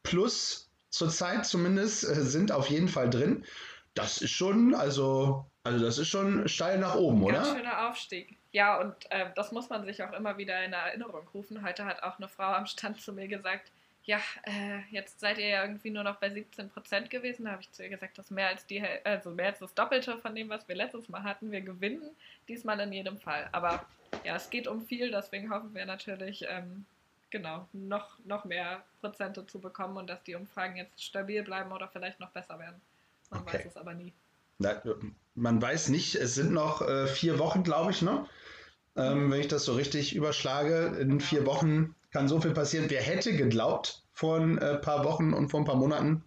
plus 0.04 0.72
zurzeit 0.90 1.46
zumindest 1.46 2.06
äh, 2.06 2.22
sind 2.24 2.54
auf 2.54 2.70
jeden 2.70 2.88
Fall 2.88 3.10
drin. 3.10 3.46
Das 3.94 4.22
ist 4.22 4.32
schon, 4.32 4.74
also, 4.74 5.46
also 5.64 5.84
das 5.86 5.98
ist 5.98 6.08
schon 6.08 6.48
steil 6.48 6.80
nach 6.80 6.96
oben, 6.96 7.20
Ganz 7.20 7.30
oder? 7.30 7.44
Ganz 7.44 7.58
schöner 7.58 7.90
Aufstieg. 7.90 8.41
Ja, 8.52 8.80
und 8.80 8.94
äh, 9.12 9.28
das 9.36 9.52
muss 9.52 9.70
man 9.70 9.86
sich 9.86 10.04
auch 10.04 10.12
immer 10.12 10.38
wieder 10.38 10.64
in 10.64 10.74
Erinnerung 10.74 11.28
rufen. 11.34 11.64
Heute 11.64 11.86
hat 11.86 12.04
auch 12.04 12.18
eine 12.18 12.28
Frau 12.28 12.52
am 12.52 12.66
Stand 12.66 13.00
zu 13.00 13.14
mir 13.14 13.28
gesagt, 13.28 13.72
ja, 14.04 14.20
äh, 14.44 14.80
jetzt 14.90 15.20
seid 15.20 15.38
ihr 15.38 15.48
ja 15.48 15.62
irgendwie 15.64 15.92
nur 15.92 16.04
noch 16.04 16.18
bei 16.18 16.30
17 16.30 16.70
Prozent 16.70 17.10
gewesen. 17.10 17.46
Da 17.46 17.52
habe 17.52 17.62
ich 17.62 17.72
zu 17.72 17.84
ihr 17.84 17.90
gesagt, 17.90 18.18
das 18.18 18.26
ist 18.26 18.32
mehr 18.32 18.48
als, 18.48 18.66
die, 18.66 18.84
also 19.04 19.30
mehr 19.30 19.48
als 19.48 19.60
das 19.60 19.74
Doppelte 19.74 20.18
von 20.18 20.36
dem, 20.36 20.50
was 20.50 20.68
wir 20.68 20.76
letztes 20.76 21.08
Mal 21.08 21.24
hatten. 21.24 21.52
Wir 21.52 21.62
gewinnen 21.62 22.10
diesmal 22.48 22.80
in 22.80 22.92
jedem 22.92 23.18
Fall. 23.18 23.48
Aber 23.52 23.86
ja, 24.26 24.36
es 24.36 24.50
geht 24.50 24.68
um 24.68 24.82
viel, 24.82 25.12
deswegen 25.12 25.52
hoffen 25.52 25.74
wir 25.74 25.86
natürlich, 25.86 26.46
ähm, 26.50 26.86
genau, 27.30 27.68
noch, 27.74 28.18
noch 28.26 28.44
mehr 28.44 28.84
Prozente 29.00 29.46
zu 29.46 29.60
bekommen 29.62 29.98
und 29.98 30.08
dass 30.08 30.24
die 30.24 30.36
Umfragen 30.36 30.76
jetzt 30.78 31.04
stabil 31.04 31.44
bleiben 31.44 31.72
oder 31.72 31.88
vielleicht 31.88 32.20
noch 32.20 32.32
besser 32.32 32.58
werden. 32.60 32.82
Man 33.30 33.42
okay. 33.42 33.60
weiß 33.60 33.66
es 33.68 33.78
aber 33.78 33.94
nie. 33.94 34.12
Man 35.36 35.62
weiß 35.62 35.90
nicht, 35.90 36.16
es 36.16 36.36
sind 36.36 36.52
noch 36.52 36.82
äh, 36.82 37.08
vier 37.08 37.40
Wochen, 37.40 37.64
glaube 37.64 37.92
ich, 37.92 38.02
ne? 38.02 38.26
Ähm, 38.96 39.32
wenn 39.32 39.40
ich 39.40 39.48
das 39.48 39.64
so 39.64 39.74
richtig 39.74 40.16
überschlage, 40.16 40.98
in 41.00 41.22
vier 41.22 41.46
Wochen 41.46 41.96
kann 42.12 42.28
so 42.28 42.42
viel 42.42 42.52
passieren. 42.52 42.90
Wer 42.90 43.02
hätte 43.02 43.36
geglaubt 43.36 44.04
vor 44.12 44.38
ein 44.38 44.58
äh, 44.58 44.78
paar 44.78 45.06
Wochen 45.06 45.34
und 45.34 45.50
vor 45.50 45.62
ein 45.62 45.66
paar 45.66 45.78
Monaten, 45.78 46.24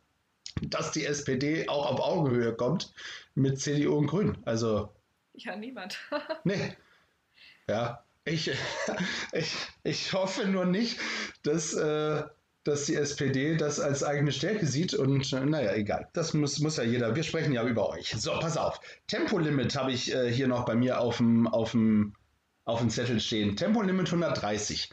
dass 0.62 0.92
die 0.92 1.04
SPD 1.04 1.68
auch 1.68 1.90
auf 1.90 2.00
Augenhöhe 2.00 2.54
kommt 2.54 2.94
mit 3.34 3.60
CDU 3.60 3.96
und 3.96 4.06
Grünen? 4.06 4.38
Also. 4.46 4.90
Ja, 5.34 5.56
niemand. 5.56 5.98
nee. 6.44 6.74
Ja, 7.68 8.04
ich, 8.24 8.50
ich, 9.32 9.54
ich 9.82 10.12
hoffe 10.12 10.46
nur 10.46 10.64
nicht, 10.64 10.98
dass, 11.42 11.74
äh, 11.74 12.24
dass 12.64 12.86
die 12.86 12.96
SPD 12.96 13.56
das 13.56 13.78
als 13.78 14.02
eigene 14.02 14.32
Stärke 14.32 14.66
sieht 14.66 14.94
und 14.94 15.32
äh, 15.32 15.44
naja, 15.44 15.74
egal. 15.74 16.08
Das 16.14 16.32
muss, 16.32 16.58
muss 16.60 16.78
ja 16.78 16.82
jeder. 16.82 17.14
Wir 17.14 17.22
sprechen 17.22 17.52
ja 17.52 17.62
über 17.64 17.90
euch. 17.90 18.14
So, 18.16 18.32
pass 18.40 18.56
auf. 18.56 18.80
Tempolimit 19.06 19.76
habe 19.76 19.92
ich 19.92 20.12
äh, 20.12 20.32
hier 20.32 20.48
noch 20.48 20.64
bei 20.64 20.74
mir 20.74 20.98
auf 21.00 21.18
dem, 21.18 21.46
auf 21.46 21.72
dem, 21.72 22.14
auf 22.64 22.80
dem 22.80 22.90
Zettel 22.90 23.20
stehen. 23.20 23.54
Tempolimit 23.56 24.06
130. 24.06 24.90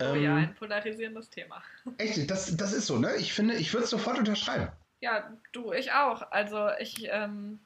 Oh 0.00 0.04
ähm, 0.04 0.22
ja, 0.22 0.36
ein 0.36 0.54
polarisierendes 0.56 1.30
Thema. 1.30 1.62
Echt, 1.98 2.30
das, 2.30 2.56
das 2.56 2.72
ist 2.72 2.86
so, 2.86 2.98
ne? 2.98 3.16
Ich 3.16 3.32
finde, 3.32 3.54
ich 3.54 3.72
würde 3.72 3.84
es 3.84 3.90
sofort 3.90 4.18
unterschreiben. 4.18 4.68
Ja, 5.00 5.32
du, 5.52 5.72
ich 5.72 5.92
auch. 5.92 6.32
Also 6.32 6.68
ich 6.80 7.06
ähm, 7.08 7.60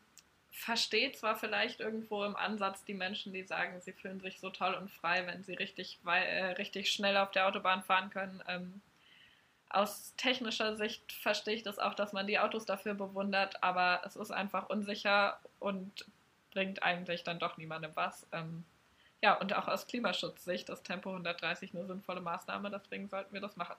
verstehe 0.51 1.12
zwar 1.12 1.37
vielleicht 1.37 1.80
irgendwo 1.80 2.24
im 2.24 2.37
Ansatz 2.37 2.85
die 2.85 2.95
Menschen, 2.95 3.33
die 3.33 3.45
sagen, 3.45 3.80
sie 3.80 3.93
fühlen 3.93 4.20
sich 4.20 4.41
so 4.41 4.51
toll 4.51 4.74
und 4.74 4.91
frei, 4.91 5.26
wenn 5.26 5.43
sie 5.43 5.55
richtig, 5.55 5.99
äh, 6.05 6.53
richtig 6.53 6.91
schnell 6.91 7.16
auf 7.16 7.30
der 7.30 7.49
Autobahn 7.49 7.83
fahren 7.83 8.11
können. 8.11 8.43
Ähm, 8.47 8.83
aus 9.73 10.14
technischer 10.16 10.77
Sicht 10.77 11.12
verstehe 11.12 11.55
ich 11.55 11.62
das 11.62 11.79
auch, 11.79 11.95
dass 11.95 12.12
man 12.12 12.27
die 12.27 12.39
Autos 12.39 12.64
dafür 12.64 12.95
bewundert, 12.95 13.62
aber 13.62 14.03
es 14.05 14.16
ist 14.16 14.31
einfach 14.31 14.68
unsicher 14.68 15.39
und 15.59 16.07
bringt 16.53 16.83
eigentlich 16.83 17.25
dann 17.25 17.39
doch 17.39 17.57
niemandem 17.57 17.93
was. 17.95 18.27
Ähm, 18.33 18.64
ja, 19.23 19.35
und 19.35 19.55
auch 19.55 19.68
aus 19.68 19.87
Klimaschutzsicht 19.87 20.68
ist 20.68 20.85
Tempo 20.85 21.11
130 21.11 21.75
eine 21.75 21.87
sinnvolle 21.87 22.20
Maßnahme, 22.20 22.70
deswegen 22.70 23.09
sollten 23.09 23.33
wir 23.33 23.41
das 23.41 23.57
machen. 23.57 23.77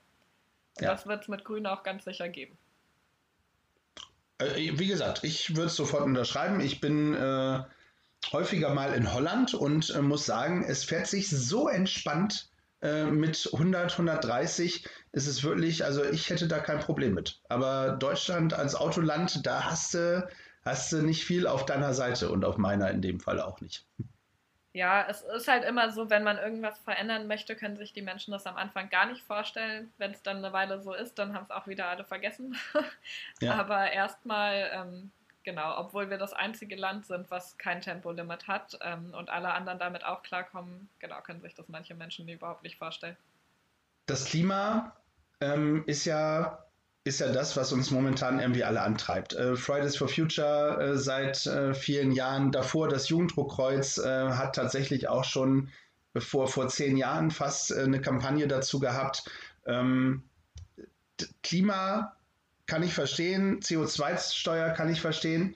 Und 0.77 0.83
ja. 0.83 0.91
das 0.91 1.05
wird 1.05 1.23
es 1.23 1.27
mit 1.27 1.45
Grün 1.45 1.67
auch 1.67 1.83
ganz 1.83 2.05
sicher 2.05 2.29
geben. 2.29 2.57
Äh, 4.39 4.77
wie 4.79 4.87
gesagt, 4.87 5.23
ich 5.23 5.55
würde 5.55 5.67
es 5.67 5.75
sofort 5.75 6.03
unterschreiben. 6.03 6.59
Ich 6.59 6.81
bin 6.81 7.13
äh, 7.13 7.63
häufiger 8.31 8.73
mal 8.73 8.93
in 8.93 9.13
Holland 9.13 9.53
und 9.53 9.89
äh, 9.91 10.01
muss 10.01 10.25
sagen, 10.25 10.63
es 10.63 10.83
fährt 10.83 11.07
sich 11.07 11.29
so 11.29 11.67
entspannt 11.67 12.49
äh, 12.83 13.05
mit 13.05 13.49
100, 13.51 13.91
130. 13.91 14.85
Es 15.11 15.27
ist 15.27 15.43
wirklich, 15.43 15.83
also 15.83 16.03
ich 16.03 16.29
hätte 16.29 16.47
da 16.47 16.59
kein 16.59 16.79
Problem 16.79 17.13
mit. 17.13 17.41
Aber 17.49 17.93
Deutschland 17.93 18.53
als 18.53 18.75
Autoland, 18.75 19.45
da 19.45 19.63
hast 19.63 19.95
du, 19.95 20.27
hast 20.63 20.91
du 20.91 20.97
nicht 20.97 21.25
viel 21.25 21.47
auf 21.47 21.65
deiner 21.65 21.93
Seite 21.93 22.29
und 22.29 22.45
auf 22.45 22.57
meiner 22.57 22.91
in 22.91 23.01
dem 23.01 23.19
Fall 23.19 23.41
auch 23.41 23.61
nicht 23.61 23.85
ja, 24.73 25.05
es 25.07 25.21
ist 25.21 25.47
halt 25.47 25.63
immer 25.63 25.91
so, 25.91 26.09
wenn 26.09 26.23
man 26.23 26.39
irgendwas 26.39 26.79
verändern 26.79 27.27
möchte, 27.27 27.55
können 27.55 27.77
sich 27.77 27.93
die 27.93 28.01
Menschen 28.01 28.31
das 28.31 28.47
am 28.47 28.57
Anfang 28.57 28.89
gar 28.89 29.05
nicht 29.05 29.21
vorstellen. 29.21 29.93
Wenn 29.99 30.11
es 30.11 30.23
dann 30.23 30.37
eine 30.37 30.51
Weile 30.51 30.81
so 30.81 30.93
ist, 30.93 31.19
dann 31.19 31.33
haben 31.33 31.43
es 31.43 31.51
auch 31.51 31.67
wieder 31.67 31.89
alle 31.89 32.03
vergessen. 32.03 32.57
ja. 33.39 33.53
Aber 33.53 33.91
erstmal, 33.91 34.71
ähm, 34.73 35.11
genau, 35.43 35.77
obwohl 35.77 36.09
wir 36.09 36.17
das 36.17 36.33
einzige 36.33 36.75
Land 36.75 37.05
sind, 37.05 37.29
was 37.31 37.57
kein 37.57 37.81
Tempolimit 37.81 38.47
hat 38.47 38.77
ähm, 38.81 39.13
und 39.17 39.29
alle 39.29 39.53
anderen 39.53 39.79
damit 39.79 40.03
auch 40.05 40.23
klarkommen, 40.23 40.89
genau, 40.99 41.21
können 41.21 41.41
sich 41.41 41.53
das 41.53 41.67
manche 41.69 41.95
Menschen 41.95 42.27
überhaupt 42.27 42.63
nicht 42.63 42.77
vorstellen. 42.77 43.17
Das 44.05 44.25
Klima 44.25 44.95
ähm, 45.41 45.83
ist 45.87 46.05
ja 46.05 46.63
ist 47.05 47.19
ja 47.19 47.31
das, 47.31 47.57
was 47.57 47.73
uns 47.73 47.91
momentan 47.91 48.39
irgendwie 48.39 48.63
alle 48.63 48.81
antreibt. 48.81 49.33
Äh, 49.33 49.57
Fridays 49.57 49.97
for 49.97 50.07
Future 50.07 50.81
äh, 50.81 50.97
seit 50.97 51.45
äh, 51.45 51.73
vielen 51.73 52.13
Jahren 52.13 52.51
davor, 52.51 52.87
das 52.87 53.09
Jugenddruckkreuz 53.09 53.97
hat 53.97 54.55
tatsächlich 54.55 55.09
auch 55.09 55.25
schon 55.25 55.69
vor, 56.17 56.47
vor 56.47 56.67
zehn 56.69 56.95
Jahren 56.95 57.31
fast 57.31 57.73
eine 57.73 57.99
Kampagne 57.99 58.47
dazu 58.47 58.79
gehabt. 58.79 59.29
Ähm, 59.65 60.23
Klima 61.41 62.15
kann 62.65 62.83
ich 62.83 62.93
verstehen, 62.93 63.59
CO2-Steuer 63.59 64.69
kann 64.71 64.89
ich 64.89 65.01
verstehen. 65.01 65.55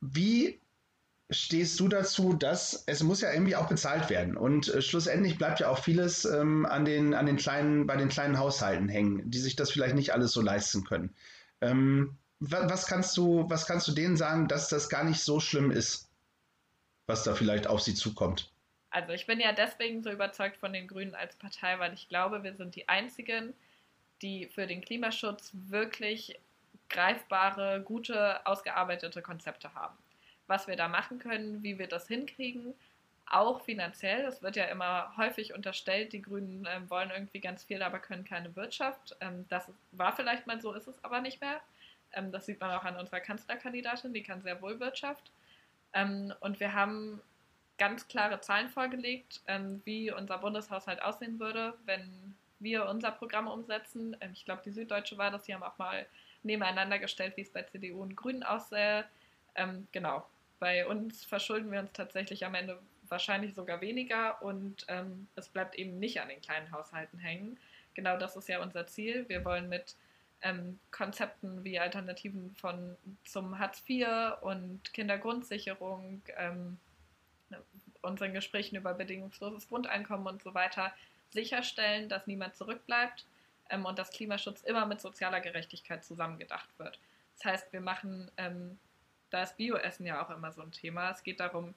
Wie 0.00 0.60
stehst 1.30 1.80
du 1.80 1.88
dazu, 1.88 2.34
dass 2.34 2.84
es 2.86 3.02
muss 3.02 3.20
ja 3.20 3.32
irgendwie 3.32 3.56
auch 3.56 3.68
bezahlt 3.68 4.10
werden 4.10 4.36
und 4.36 4.68
äh, 4.68 4.82
schlussendlich 4.82 5.38
bleibt 5.38 5.60
ja 5.60 5.68
auch 5.68 5.78
vieles 5.78 6.24
ähm, 6.24 6.66
an 6.66 6.84
den 6.84 7.14
an 7.14 7.26
den 7.26 7.36
kleinen 7.36 7.86
bei 7.86 7.96
den 7.96 8.08
kleinen 8.08 8.38
Haushalten 8.38 8.88
hängen, 8.88 9.30
die 9.30 9.38
sich 9.38 9.56
das 9.56 9.70
vielleicht 9.70 9.94
nicht 9.94 10.12
alles 10.12 10.32
so 10.32 10.42
leisten 10.42 10.84
können. 10.84 11.14
Ähm, 11.60 12.16
was, 12.40 12.86
kannst 12.86 13.16
du 13.16 13.48
was 13.48 13.66
kannst 13.66 13.88
du 13.88 13.92
denen 13.92 14.16
sagen, 14.16 14.48
dass 14.48 14.68
das 14.68 14.88
gar 14.88 15.04
nicht 15.04 15.20
so 15.20 15.40
schlimm 15.40 15.70
ist, 15.70 16.10
was 17.06 17.24
da 17.24 17.34
vielleicht 17.34 17.66
auf 17.66 17.80
sie 17.80 17.94
zukommt? 17.94 18.50
Also 18.90 19.12
ich 19.12 19.26
bin 19.26 19.40
ja 19.40 19.52
deswegen 19.52 20.02
so 20.02 20.10
überzeugt 20.10 20.58
von 20.58 20.72
den 20.72 20.86
Grünen 20.86 21.14
als 21.14 21.36
Partei, 21.36 21.78
weil 21.78 21.94
ich 21.94 22.08
glaube, 22.08 22.44
wir 22.44 22.54
sind 22.54 22.76
die 22.76 22.88
einzigen, 22.88 23.54
die 24.22 24.46
für 24.46 24.66
den 24.66 24.80
Klimaschutz 24.80 25.50
wirklich 25.52 26.38
greifbare, 26.88 27.82
gute, 27.82 28.46
ausgearbeitete 28.46 29.22
Konzepte 29.22 29.74
haben. 29.74 29.96
Was 30.46 30.66
wir 30.66 30.76
da 30.76 30.88
machen 30.88 31.18
können, 31.18 31.62
wie 31.62 31.78
wir 31.78 31.88
das 31.88 32.06
hinkriegen, 32.06 32.74
auch 33.26 33.62
finanziell. 33.64 34.24
Es 34.26 34.42
wird 34.42 34.56
ja 34.56 34.66
immer 34.66 35.16
häufig 35.16 35.54
unterstellt, 35.54 36.12
die 36.12 36.22
Grünen 36.22 36.68
ähm, 36.70 36.88
wollen 36.90 37.10
irgendwie 37.10 37.40
ganz 37.40 37.64
viel, 37.64 37.82
aber 37.82 37.98
können 37.98 38.24
keine 38.24 38.54
Wirtschaft. 38.54 39.16
Ähm, 39.20 39.46
das 39.48 39.70
war 39.92 40.14
vielleicht 40.14 40.46
mal 40.46 40.60
so, 40.60 40.72
ist 40.72 40.88
es 40.88 41.02
aber 41.02 41.20
nicht 41.20 41.40
mehr. 41.40 41.60
Ähm, 42.12 42.32
das 42.32 42.46
sieht 42.46 42.60
man 42.60 42.70
auch 42.70 42.84
an 42.84 42.96
unserer 42.96 43.20
Kanzlerkandidatin, 43.20 44.12
die 44.12 44.22
kann 44.22 44.42
sehr 44.42 44.60
wohl 44.60 44.78
Wirtschaft. 44.78 45.30
Ähm, 45.94 46.34
und 46.40 46.60
wir 46.60 46.74
haben 46.74 47.20
ganz 47.78 48.06
klare 48.06 48.40
Zahlen 48.40 48.68
vorgelegt, 48.68 49.40
ähm, 49.46 49.80
wie 49.84 50.12
unser 50.12 50.38
Bundeshaushalt 50.38 51.02
aussehen 51.02 51.40
würde, 51.40 51.74
wenn 51.86 52.36
wir 52.64 52.86
unser 52.88 53.12
Programm 53.12 53.46
umsetzen. 53.46 54.16
Ähm, 54.20 54.30
ich 54.32 54.44
glaube, 54.44 54.62
die 54.64 54.72
Süddeutsche 54.72 55.16
war 55.18 55.30
das, 55.30 55.44
die 55.44 55.54
haben 55.54 55.62
auch 55.62 55.78
mal 55.78 56.06
nebeneinander 56.42 56.98
gestellt, 56.98 57.36
wie 57.36 57.42
es 57.42 57.50
bei 57.50 57.62
CDU 57.62 58.02
und 58.02 58.16
Grünen 58.16 58.42
aussähe. 58.42 59.04
genau, 59.92 60.26
bei 60.58 60.86
uns 60.86 61.24
verschulden 61.24 61.70
wir 61.70 61.80
uns 61.80 61.92
tatsächlich 61.92 62.44
am 62.44 62.54
Ende 62.54 62.78
wahrscheinlich 63.08 63.54
sogar 63.54 63.80
weniger 63.80 64.42
und 64.42 64.84
ähm, 64.88 65.28
es 65.36 65.48
bleibt 65.48 65.74
eben 65.76 65.98
nicht 65.98 66.20
an 66.20 66.28
den 66.28 66.40
kleinen 66.40 66.70
Haushalten 66.70 67.18
hängen. 67.18 67.58
Genau 67.94 68.16
das 68.16 68.36
ist 68.36 68.48
ja 68.48 68.62
unser 68.62 68.86
Ziel. 68.86 69.28
Wir 69.28 69.44
wollen 69.44 69.68
mit 69.68 69.94
ähm, 70.42 70.78
Konzepten 70.90 71.64
wie 71.64 71.78
Alternativen 71.78 72.54
von 72.56 72.96
zum 73.24 73.58
Hartz 73.58 73.82
IV 73.88 74.08
und 74.42 74.92
Kindergrundsicherung, 74.92 76.22
ähm, 76.36 76.78
unseren 78.02 78.34
Gesprächen 78.34 78.76
über 78.76 78.94
bedingungsloses 78.94 79.68
Grundeinkommen 79.68 80.26
und 80.26 80.42
so 80.42 80.54
weiter 80.54 80.92
sicherstellen, 81.34 82.08
dass 82.08 82.26
niemand 82.26 82.56
zurückbleibt 82.56 83.26
ähm, 83.68 83.84
und 83.84 83.98
dass 83.98 84.10
Klimaschutz 84.10 84.62
immer 84.62 84.86
mit 84.86 85.00
sozialer 85.00 85.40
Gerechtigkeit 85.40 86.04
zusammengedacht 86.04 86.70
wird. 86.78 86.98
Das 87.36 87.44
heißt, 87.44 87.72
wir 87.72 87.80
machen, 87.80 88.30
ähm, 88.38 88.78
da 89.30 89.42
ist 89.42 89.56
Bioessen 89.56 90.06
ja 90.06 90.24
auch 90.24 90.30
immer 90.30 90.52
so 90.52 90.62
ein 90.62 90.72
Thema. 90.72 91.10
Es 91.10 91.22
geht 91.22 91.40
darum, 91.40 91.74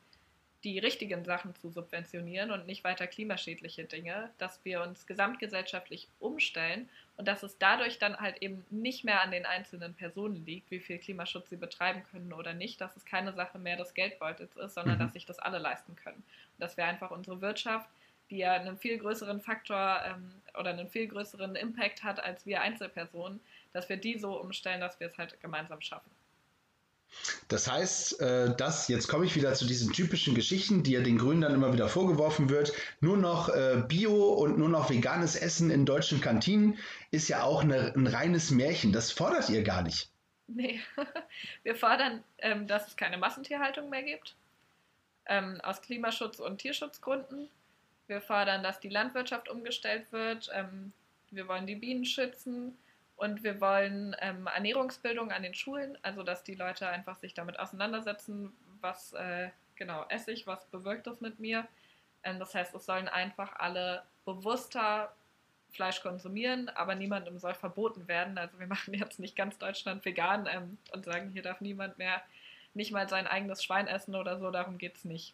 die 0.64 0.80
richtigen 0.80 1.24
Sachen 1.24 1.55
zu 1.55 1.70
subventionieren 1.70 2.51
und 2.51 2.66
nicht 2.66 2.84
weiter 2.84 3.08
klimaschädliche 3.08 3.86
Dinge, 3.86 4.32
dass 4.38 4.64
wir 4.66 4.82
uns 4.82 5.05
gesamtgesellschaftlich 5.05 6.08
umstellen 6.20 6.89
und 7.16 7.28
dass 7.28 7.43
es 7.43 7.58
dadurch 7.58 7.99
dann 7.99 8.18
halt 8.18 8.41
eben 8.41 8.66
nicht 8.70 9.03
mehr 9.03 9.22
an 9.22 9.32
den 9.32 9.45
einzelnen 9.45 9.93
Personen 9.93 10.45
liegt, 10.45 10.72
wie 10.72 10.80
viel 10.80 10.97
Klimaschutz 10.97 11.49
sie 11.49 11.58
betreiben 11.58 12.03
können 12.12 12.34
oder 12.34 12.53
nicht, 12.53 12.82
dass 12.82 12.95
es 12.95 13.05
keine 13.05 13.34
Sache 13.34 13.60
mehr 13.60 13.78
des 13.78 13.93
Geldbeutels 13.93 14.55
ist, 14.58 14.74
sondern 14.74 14.95
mhm. 14.95 14.99
dass 14.99 15.14
sich 15.14 15.26
das 15.26 15.39
alle 15.39 15.60
leisten 15.60 15.95
können. 15.95 16.18
Und 16.18 16.60
dass 16.60 16.76
wir 16.76 16.86
einfach 16.86 17.12
unsere 17.12 17.39
Wirtschaft, 17.39 17.89
die 18.30 18.38
ja 18.38 18.54
einen 18.54 18.78
viel 18.78 18.98
größeren 18.98 19.42
Faktor 19.42 20.02
ähm, 20.06 20.34
oder 20.58 20.72
einen 20.72 20.90
viel 20.90 21.08
größeren 21.08 21.56
Impact 21.56 22.04
hat 22.04 22.20
als 22.20 22.46
wir 22.46 22.62
Einzelpersonen, 22.62 23.40
dass 23.74 23.90
wir 23.90 23.98
die 23.98 24.18
so 24.18 24.40
umstellen, 24.40 24.82
dass 24.82 25.00
wir 25.00 25.08
es 25.08 25.18
halt 25.18 25.40
gemeinsam 25.42 25.82
schaffen. 25.82 26.12
Das 27.48 27.72
heißt, 27.72 28.20
äh, 28.22 28.56
dass, 28.56 28.88
jetzt 28.90 29.08
komme 29.08 29.26
ich 29.26 29.36
wieder 29.36 29.54
zu 29.54 29.66
diesen 29.66 29.94
typischen 29.94 30.36
Geschichten, 30.36 30.84
die 30.84 30.92
ja 30.92 31.02
den 31.02 31.18
Grünen 31.18 31.42
dann 31.42 31.54
immer 31.54 31.72
wieder 31.74 31.88
vorgeworfen 31.88 32.50
wird, 32.50 32.74
nur 33.00 33.18
noch 33.18 33.50
äh, 33.50 33.84
Bio 33.88 34.34
und 34.34 34.58
nur 34.58 34.70
noch 34.70 34.90
veganes 34.90 35.36
Essen 35.36 35.72
in 35.72 35.86
deutschen 35.86 36.20
Kantinen 36.20 36.78
ist 37.12 37.30
ja 37.30 37.44
auch 37.44 37.64
eine, 37.64 37.94
ein 37.96 38.08
reines 38.08 38.52
Märchen. 38.52 38.92
Das 38.92 39.12
fordert 39.12 39.50
ihr 39.50 39.64
gar 39.64 39.82
nicht. 39.82 40.12
Nee, 40.48 40.82
wir 41.64 41.76
fordern, 41.76 42.24
ähm, 42.40 42.68
dass 42.68 42.88
es 42.88 42.98
keine 42.98 43.18
Massentierhaltung 43.18 43.90
mehr 43.90 44.04
gibt, 44.04 44.36
ähm, 45.26 45.60
aus 45.62 45.82
Klimaschutz- 45.82 46.40
und 46.40 46.60
Tierschutzgründen. 46.60 47.50
Wir 48.08 48.22
fordern, 48.22 48.64
dass 48.64 48.80
die 48.80 48.89
Landwirtschaft 48.89 49.49
umgestellt 49.49 50.12
wird. 50.12 50.49
Ähm, 50.53 50.93
wir 51.32 51.47
wollen 51.47 51.68
die 51.68 51.76
Bienen 51.76 52.05
schützen. 52.05 52.78
Und 53.18 53.43
wir 53.43 53.60
wollen 53.60 54.16
ähm, 54.20 54.45
Ernährungsbildung 54.45 55.32
an 55.32 55.41
den 55.41 55.55
Schulen, 55.55 55.97
also 56.03 56.22
dass 56.22 56.43
die 56.43 56.53
Leute 56.53 56.88
einfach 56.88 57.18
sich 57.18 57.34
damit 57.34 57.58
auseinandersetzen, 57.58 58.55
was 58.80 59.14
äh, 59.14 59.49
genau 59.76 60.05
esse 60.10 60.32
ich, 60.32 60.45
was 60.45 60.66
bewirkt 60.66 61.08
das 61.08 61.20
mit 61.20 61.39
mir. 61.39 61.68
Ähm, 62.24 62.38
das 62.38 62.53
heißt, 62.53 62.76
es 62.76 62.86
sollen 62.86 63.08
einfach 63.08 63.55
alle 63.55 64.03
bewusster 64.24 65.12
Fleisch 65.72 66.01
konsumieren, 66.01 66.70
aber 66.70 66.93
niemandem 66.93 67.39
soll 67.39 67.55
verboten 67.55 68.08
werden. 68.08 68.38
Also 68.38 68.60
wir 68.60 68.68
machen 68.76 68.93
jetzt 68.93 69.20
nicht 69.20 69.36
ganz 69.36 69.58
Deutschland 69.58 70.05
vegan 70.05 70.47
ähm, 70.51 70.78
und 70.91 71.03
sagen, 71.03 71.32
hier 71.32 71.41
darf 71.41 71.60
niemand 71.60 71.97
mehr 71.97 72.22
nicht 72.76 72.91
mal 72.91 73.10
sein 73.10 73.26
eigenes 73.26 73.64
Schwein 73.64 73.88
essen 73.88 74.14
oder 74.14 74.38
so, 74.38 74.51
darum 74.51 74.78
geht 74.78 74.95
es 74.95 75.05
nicht. 75.05 75.34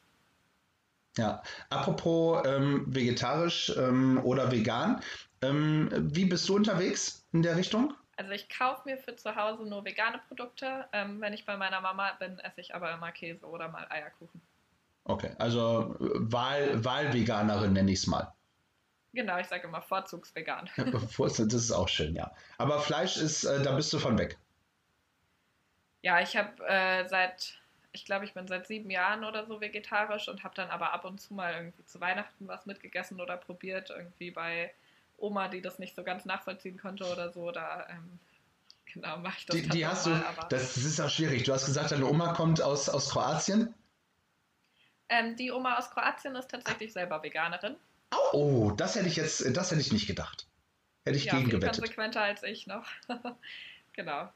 Ja, 1.17 1.43
apropos 1.69 2.43
ähm, 2.45 2.85
vegetarisch 2.87 3.71
ähm, 3.77 4.19
oder 4.23 4.51
vegan, 4.51 5.01
ähm, 5.41 5.89
wie 5.93 6.25
bist 6.25 6.49
du 6.49 6.55
unterwegs 6.55 7.27
in 7.33 7.43
der 7.43 7.55
Richtung? 7.55 7.93
Also 8.17 8.31
ich 8.31 8.49
kaufe 8.49 8.81
mir 8.85 8.97
für 8.97 9.15
zu 9.15 9.35
Hause 9.35 9.63
nur 9.63 9.85
vegane 9.85 10.19
Produkte. 10.27 10.85
Ähm, 10.93 11.19
wenn 11.21 11.33
ich 11.33 11.45
bei 11.45 11.57
meiner 11.57 11.81
Mama 11.81 12.11
bin, 12.19 12.39
esse 12.39 12.61
ich 12.61 12.75
aber 12.75 12.91
immer 12.93 13.11
Käse 13.11 13.45
oder 13.45 13.69
mal 13.69 13.87
Eierkuchen. 13.89 14.41
Okay, 15.05 15.35
also 15.37 15.95
Wahl, 15.99 16.83
Wahlveganerin 16.83 17.73
nenne 17.73 17.91
ich 17.91 17.99
es 17.99 18.07
mal. 18.07 18.33
Genau, 19.13 19.37
ich 19.37 19.47
sage 19.47 19.67
immer 19.67 19.81
vorzugsvegan. 19.81 20.69
das 20.77 21.39
ist 21.39 21.71
auch 21.71 21.87
schön, 21.87 22.15
ja. 22.15 22.31
Aber 22.57 22.79
Fleisch 22.79 23.17
ist, 23.17 23.43
äh, 23.43 23.61
da 23.61 23.75
bist 23.75 23.91
du 23.93 23.99
von 23.99 24.17
weg. 24.17 24.37
Ja, 26.01 26.19
ich 26.19 26.35
habe 26.35 26.63
äh, 26.67 27.07
seit, 27.07 27.59
ich 27.93 28.05
glaube, 28.05 28.25
ich 28.25 28.33
bin 28.33 28.47
seit 28.47 28.67
sieben 28.67 28.89
Jahren 28.89 29.23
oder 29.23 29.45
so 29.45 29.61
vegetarisch 29.61 30.27
und 30.27 30.43
habe 30.43 30.55
dann 30.55 30.69
aber 30.69 30.93
ab 30.93 31.05
und 31.05 31.21
zu 31.21 31.33
mal 31.33 31.53
irgendwie 31.53 31.85
zu 31.85 32.01
Weihnachten 32.01 32.47
was 32.47 32.65
mitgegessen 32.65 33.21
oder 33.21 33.37
probiert, 33.37 33.91
irgendwie 33.91 34.31
bei 34.31 34.73
Oma, 35.17 35.47
die 35.47 35.61
das 35.61 35.79
nicht 35.79 35.95
so 35.95 36.03
ganz 36.03 36.25
nachvollziehen 36.25 36.77
konnte 36.77 37.05
oder 37.05 37.31
so, 37.31 37.51
da 37.51 37.87
ähm, 37.89 38.19
genau 38.85 39.17
mache 39.17 39.37
ich 39.37 39.45
das. 39.45 39.55
Die, 39.55 39.69
die 39.69 39.85
hast 39.85 40.07
mal, 40.07 40.19
du, 40.19 40.47
das 40.49 40.75
ist 40.75 40.99
auch 40.99 41.09
schwierig. 41.09 41.43
Du 41.43 41.53
hast 41.53 41.67
gesagt, 41.67 41.91
deine 41.91 42.07
Oma 42.07 42.33
kommt 42.33 42.61
aus, 42.61 42.89
aus 42.89 43.11
Kroatien? 43.11 43.73
Ähm, 45.09 45.35
die 45.35 45.51
Oma 45.51 45.77
aus 45.77 45.91
Kroatien 45.91 46.35
ist 46.35 46.49
tatsächlich 46.49 46.91
selber 46.93 47.21
Veganerin. 47.21 47.75
Oh, 48.31 48.71
das 48.75 48.95
hätte 48.95 49.07
ich 49.07 49.15
jetzt, 49.15 49.45
das 49.55 49.69
hätte 49.69 49.81
ich 49.81 49.93
nicht 49.93 50.07
gedacht. 50.07 50.47
Hätte 51.05 51.17
ich 51.17 51.25
ja, 51.25 51.37
gegen 51.37 51.49
gewettet. 51.49 51.79
konsequenter 51.79 52.21
als 52.21 52.41
ich 52.41 52.65
noch. 52.65 52.87
genau. 53.93 54.29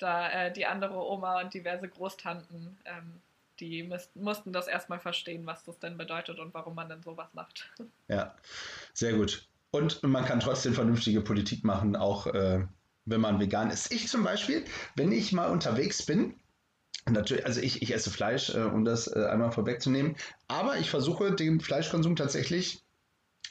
Da 0.00 0.30
äh, 0.30 0.52
die 0.52 0.66
andere 0.66 0.94
Oma 0.94 1.42
und 1.42 1.52
diverse 1.52 1.88
Großtanten, 1.88 2.78
ähm, 2.86 3.20
die 3.60 3.82
müsst, 3.82 4.16
mussten 4.16 4.52
das 4.52 4.66
erstmal 4.66 4.98
verstehen, 4.98 5.46
was 5.46 5.62
das 5.64 5.78
denn 5.78 5.98
bedeutet 5.98 6.38
und 6.40 6.54
warum 6.54 6.74
man 6.74 6.88
denn 6.88 7.02
sowas 7.02 7.28
macht. 7.34 7.70
Ja, 8.08 8.34
sehr 8.94 9.12
gut. 9.12 9.46
Und 9.70 10.02
man 10.02 10.24
kann 10.24 10.40
trotzdem 10.40 10.74
vernünftige 10.74 11.20
Politik 11.20 11.64
machen, 11.64 11.94
auch 11.94 12.26
äh, 12.26 12.66
wenn 13.04 13.20
man 13.20 13.38
vegan 13.38 13.70
ist. 13.70 13.92
Ich 13.92 14.08
zum 14.08 14.24
Beispiel, 14.24 14.64
wenn 14.96 15.12
ich 15.12 15.32
mal 15.32 15.50
unterwegs 15.50 16.04
bin, 16.04 16.34
natürlich, 17.08 17.44
also 17.44 17.60
ich, 17.60 17.82
ich 17.82 17.92
esse 17.94 18.10
Fleisch, 18.10 18.54
äh, 18.54 18.62
um 18.62 18.84
das 18.84 19.06
äh, 19.06 19.26
einmal 19.26 19.52
vorwegzunehmen, 19.52 20.16
aber 20.48 20.78
ich 20.78 20.90
versuche 20.90 21.34
den 21.34 21.60
Fleischkonsum 21.60 22.16
tatsächlich 22.16 22.82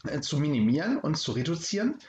äh, 0.07 0.19
zu 0.19 0.39
minimieren 0.39 0.97
und 0.97 1.15
zu 1.15 1.31
reduzieren. 1.31 1.99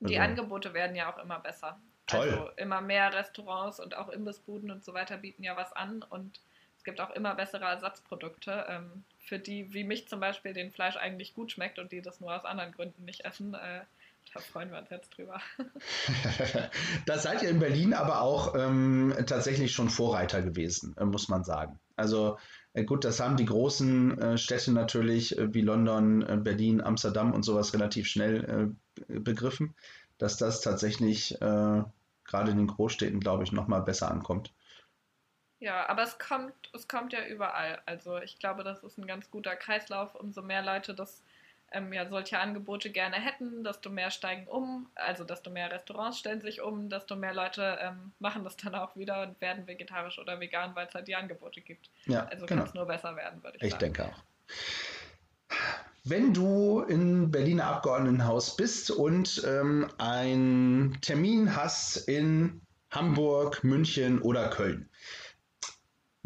Die 0.00 0.18
also, 0.18 0.30
Angebote 0.30 0.74
werden 0.74 0.96
ja 0.96 1.12
auch 1.12 1.22
immer 1.22 1.38
besser. 1.40 1.80
Toll. 2.06 2.30
Also 2.30 2.50
immer 2.56 2.80
mehr 2.80 3.12
Restaurants 3.12 3.80
und 3.80 3.96
auch 3.96 4.08
Imbissbuden 4.08 4.70
und 4.70 4.84
so 4.84 4.94
weiter 4.94 5.16
bieten 5.16 5.42
ja 5.42 5.56
was 5.56 5.72
an 5.72 6.04
und 6.08 6.40
es 6.78 6.84
gibt 6.84 7.00
auch 7.00 7.10
immer 7.10 7.34
bessere 7.34 7.64
Ersatzprodukte. 7.64 8.66
Ähm, 8.68 9.04
für 9.18 9.38
die, 9.38 9.72
wie 9.74 9.84
mich 9.84 10.06
zum 10.06 10.20
Beispiel, 10.20 10.52
den 10.52 10.70
Fleisch 10.70 10.96
eigentlich 10.96 11.34
gut 11.34 11.50
schmeckt 11.50 11.78
und 11.78 11.90
die 11.90 12.00
das 12.00 12.20
nur 12.20 12.34
aus 12.34 12.44
anderen 12.44 12.72
Gründen 12.72 13.04
nicht 13.04 13.24
essen. 13.24 13.54
Äh, 13.54 13.80
da 14.34 14.40
freuen 14.40 14.70
wir 14.70 14.78
uns 14.78 14.90
jetzt 14.90 15.16
drüber. 15.16 15.40
da 17.06 17.18
seid 17.18 17.42
ihr 17.42 17.48
in 17.48 17.58
Berlin 17.58 17.94
aber 17.94 18.20
auch 18.20 18.54
ähm, 18.54 19.14
tatsächlich 19.26 19.72
schon 19.72 19.88
Vorreiter 19.88 20.42
gewesen, 20.42 20.94
äh, 20.98 21.04
muss 21.04 21.28
man 21.28 21.42
sagen. 21.42 21.78
Also 21.96 22.38
äh, 22.74 22.84
gut, 22.84 23.04
das 23.04 23.20
haben 23.20 23.36
die 23.36 23.46
großen 23.46 24.20
äh, 24.20 24.38
Städte 24.38 24.72
natürlich 24.72 25.36
äh, 25.38 25.52
wie 25.54 25.62
London, 25.62 26.22
äh, 26.22 26.36
Berlin, 26.36 26.80
Amsterdam 26.80 27.32
und 27.32 27.42
sowas 27.42 27.72
relativ 27.72 28.06
schnell 28.06 28.74
begriffen, 29.08 29.74
dass 30.18 30.36
das 30.36 30.60
tatsächlich 30.60 31.36
gerade 31.38 32.50
in 32.50 32.56
den 32.56 32.66
Großstädten, 32.66 33.20
glaube 33.20 33.44
ich, 33.44 33.52
nochmal 33.52 33.82
besser 33.82 34.10
ankommt. 34.10 34.52
Ja, 35.58 35.88
aber 35.88 36.02
es 36.02 36.18
kommt, 36.18 36.54
es 36.74 36.86
kommt 36.86 37.12
ja 37.12 37.24
überall. 37.24 37.80
Also 37.86 38.18
ich 38.18 38.38
glaube, 38.38 38.62
das 38.62 38.82
ist 38.82 38.98
ein 38.98 39.06
ganz 39.06 39.30
guter 39.30 39.56
Kreislauf. 39.56 40.14
Umso 40.14 40.42
mehr 40.42 40.62
Leute 40.62 40.94
das 40.94 41.22
ähm, 41.72 41.92
ja 41.92 42.08
solche 42.08 42.38
Angebote 42.38 42.90
gerne 42.90 43.16
hätten, 43.16 43.64
desto 43.64 43.90
mehr 43.90 44.10
steigen 44.10 44.46
um, 44.46 44.88
also 44.94 45.24
desto 45.24 45.50
mehr 45.50 45.70
Restaurants 45.70 46.18
stellen 46.18 46.40
sich 46.40 46.60
um, 46.60 46.88
desto 46.88 47.16
mehr 47.16 47.34
Leute 47.34 47.78
ähm, 47.80 48.12
machen 48.18 48.44
das 48.44 48.56
dann 48.56 48.74
auch 48.74 48.94
wieder 48.96 49.22
und 49.22 49.40
werden 49.40 49.66
vegetarisch 49.66 50.18
oder 50.18 50.38
vegan, 50.38 50.74
weil 50.76 50.86
es 50.86 50.94
halt 50.94 51.08
die 51.08 51.16
Angebote 51.16 51.60
gibt. 51.60 51.90
Ja, 52.04 52.26
also 52.26 52.46
genau. 52.46 52.60
kann 52.60 52.68
es 52.68 52.74
nur 52.74 52.86
besser 52.86 53.16
werden, 53.16 53.42
würde 53.42 53.56
ich, 53.56 53.64
ich 53.64 53.70
sagen. 53.72 53.84
Ich 53.84 53.92
denke 53.92 54.12
auch. 54.12 54.22
Wenn 56.08 56.32
du 56.32 56.82
im 56.82 57.30
Berliner 57.30 57.66
Abgeordnetenhaus 57.66 58.56
bist 58.56 58.90
und 58.90 59.42
ähm, 59.46 59.90
einen 59.98 61.00
Termin 61.00 61.56
hast 61.56 61.96
in 62.08 62.60
Hamburg, 62.90 63.64
München 63.64 64.22
oder 64.22 64.48
Köln, 64.50 64.88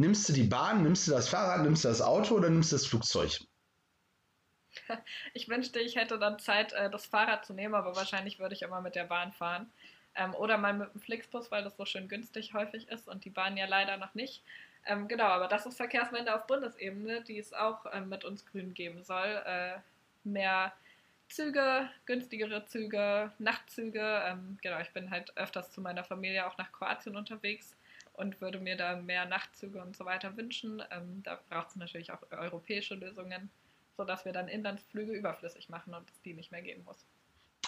Nimmst 0.01 0.31
du 0.31 0.33
die 0.33 0.45
Bahn, 0.45 0.83
nimmst 0.83 1.07
du 1.07 1.11
das 1.11 1.29
Fahrrad, 1.29 1.61
nimmst 1.61 1.85
du 1.85 1.89
das 1.89 2.01
Auto 2.01 2.35
oder 2.35 2.49
nimmst 2.49 2.73
du 2.73 2.77
das 2.77 2.87
Flugzeug? 2.87 3.39
Ich 5.35 5.47
wünschte, 5.51 5.79
ich 5.79 5.97
hätte 5.97 6.19
dann 6.19 6.39
Zeit, 6.39 6.73
äh, 6.73 6.89
das 6.89 7.05
Fahrrad 7.05 7.45
zu 7.45 7.53
nehmen, 7.53 7.75
aber 7.75 7.95
wahrscheinlich 7.95 8.39
würde 8.39 8.55
ich 8.55 8.63
immer 8.63 8.81
mit 8.81 8.95
der 8.95 9.05
Bahn 9.05 9.31
fahren. 9.33 9.71
Ähm, 10.15 10.35
oder 10.35 10.57
mal 10.57 10.73
mit 10.73 10.95
dem 10.95 11.03
Flixbus, 11.03 11.51
weil 11.51 11.63
das 11.65 11.77
so 11.77 11.85
schön 11.85 12.09
günstig 12.09 12.55
häufig 12.55 12.89
ist 12.89 13.09
und 13.09 13.27
die 13.27 13.31
Bahn 13.31 13.59
ja 13.59 13.67
leider 13.67 13.99
noch 13.99 14.15
nicht. 14.15 14.43
Ähm, 14.87 15.09
genau, 15.09 15.25
aber 15.25 15.49
das 15.49 15.67
ist 15.67 15.77
Verkehrswende 15.77 16.35
auf 16.35 16.47
Bundesebene, 16.47 17.23
die 17.23 17.39
es 17.39 17.53
auch 17.53 17.87
ähm, 17.93 18.09
mit 18.09 18.25
uns 18.25 18.47
Grünen 18.47 18.75
geben 18.75 19.05
soll. 19.05 19.43
Äh, 19.45 19.79
mehr 20.25 20.73
Züge, 21.29 21.89
günstigere 22.07 22.65
Züge, 22.67 23.31
Nachtzüge. 23.39 24.23
Ähm, 24.27 24.59
genau, 24.63 24.81
ich 24.81 24.91
bin 24.91 25.11
halt 25.11 25.37
öfters 25.37 25.71
zu 25.73 25.81
meiner 25.81 26.05
Familie 26.05 26.47
auch 26.47 26.59
nach 26.59 26.73
Kroatien 26.73 27.17
unterwegs 27.17 27.77
und 28.15 28.41
würde 28.41 28.59
mir 28.59 28.77
da 28.77 28.97
mehr 28.97 29.27
Nachtzüge 29.27 29.81
und 29.81 29.97
so 29.97 30.05
weiter 30.05 30.37
wünschen. 30.37 30.83
Ähm, 30.91 31.23
da 31.23 31.41
braucht 31.49 31.71
es 31.71 31.77
natürlich 31.77 32.13
auch 32.13 32.23
europäische 32.31 32.95
Lösungen, 32.95 33.51
sodass 33.97 34.25
wir 34.25 34.33
dann 34.33 34.49
Inlandsflüge 34.49 35.13
überflüssig 35.13 35.69
machen 35.69 35.95
und 35.95 36.11
es 36.11 36.21
die 36.23 36.35
nicht 36.35 36.51
mehr 36.53 36.63
geben 36.63 36.85
muss. 36.85 37.07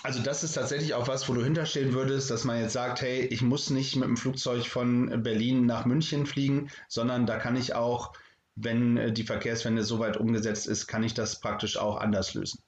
Also 0.02 0.20
das 0.20 0.42
ist 0.42 0.54
tatsächlich 0.54 0.94
auch 0.94 1.06
was, 1.06 1.28
wo 1.28 1.34
du 1.34 1.44
hinterstehen 1.44 1.92
würdest, 1.92 2.30
dass 2.30 2.44
man 2.44 2.60
jetzt 2.60 2.72
sagt, 2.72 3.02
hey, 3.02 3.24
ich 3.26 3.40
muss 3.40 3.70
nicht 3.70 3.94
mit 3.94 4.08
dem 4.08 4.16
Flugzeug 4.16 4.66
von 4.66 5.22
Berlin 5.22 5.64
nach 5.66 5.84
München 5.84 6.26
fliegen, 6.26 6.70
sondern 6.88 7.26
da 7.26 7.38
kann 7.38 7.54
ich 7.54 7.74
auch, 7.74 8.12
wenn 8.56 8.96
äh, 8.96 9.12
die 9.12 9.22
Verkehrswende 9.22 9.84
so 9.84 10.00
weit 10.00 10.16
umgesetzt 10.16 10.66
ist, 10.66 10.88
kann 10.88 11.04
ich 11.04 11.14
das 11.14 11.40
praktisch 11.40 11.76
auch 11.76 11.96
anders 11.96 12.34
lösen. 12.34 12.60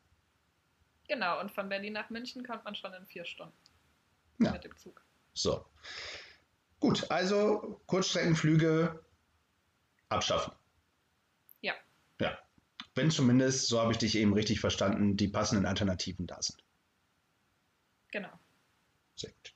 Genau, 1.08 1.40
und 1.40 1.50
von 1.50 1.68
Berlin 1.68 1.92
nach 1.92 2.08
München 2.08 2.46
kommt 2.46 2.64
man 2.64 2.74
schon 2.74 2.94
in 2.94 3.06
vier 3.06 3.24
Stunden 3.24 3.52
ja. 4.38 4.52
mit 4.52 4.64
dem 4.64 4.76
Zug. 4.76 5.02
So. 5.34 5.64
Gut, 6.80 7.10
also 7.10 7.80
Kurzstreckenflüge 7.86 9.04
abschaffen. 10.08 10.54
Ja. 11.60 11.74
Ja. 12.20 12.38
Wenn 12.94 13.10
zumindest, 13.10 13.68
so 13.68 13.80
habe 13.80 13.92
ich 13.92 13.98
dich 13.98 14.16
eben 14.16 14.32
richtig 14.32 14.60
verstanden, 14.60 15.16
die 15.16 15.28
passenden 15.28 15.66
Alternativen 15.66 16.26
da 16.26 16.40
sind. 16.40 16.63
Genau. 18.14 18.30
Gut. 19.20 19.54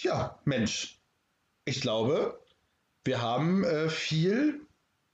Ja, 0.00 0.38
Mensch, 0.44 1.00
ich 1.64 1.80
glaube, 1.80 2.38
wir 3.04 3.22
haben 3.22 3.64
äh, 3.64 3.88
viel 3.88 4.60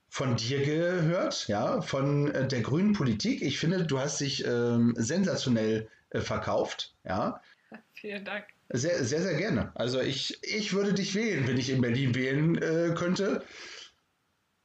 von 0.09 0.35
dir 0.35 0.65
gehört, 0.65 1.47
ja, 1.47 1.81
von 1.81 2.29
äh, 2.31 2.45
der 2.45 2.59
grünen 2.59 2.91
Politik. 2.91 3.41
Ich 3.41 3.57
finde, 3.57 3.85
du 3.85 3.99
hast 3.99 4.19
dich 4.19 4.45
ähm, 4.45 4.93
sensationell 4.97 5.89
äh, 6.09 6.19
verkauft, 6.19 6.93
ja. 7.05 7.41
Vielen 7.93 8.25
Dank. 8.25 8.43
Sehr, 8.67 9.05
sehr, 9.05 9.21
sehr 9.21 9.35
gerne. 9.35 9.71
Also 9.75 10.01
ich, 10.01 10.43
ich 10.43 10.73
würde 10.73 10.93
dich 10.93 11.15
wählen, 11.15 11.47
wenn 11.47 11.57
ich 11.57 11.69
in 11.69 11.79
Berlin 11.79 12.15
wählen 12.15 12.61
äh, 12.61 12.93
könnte. 12.95 13.45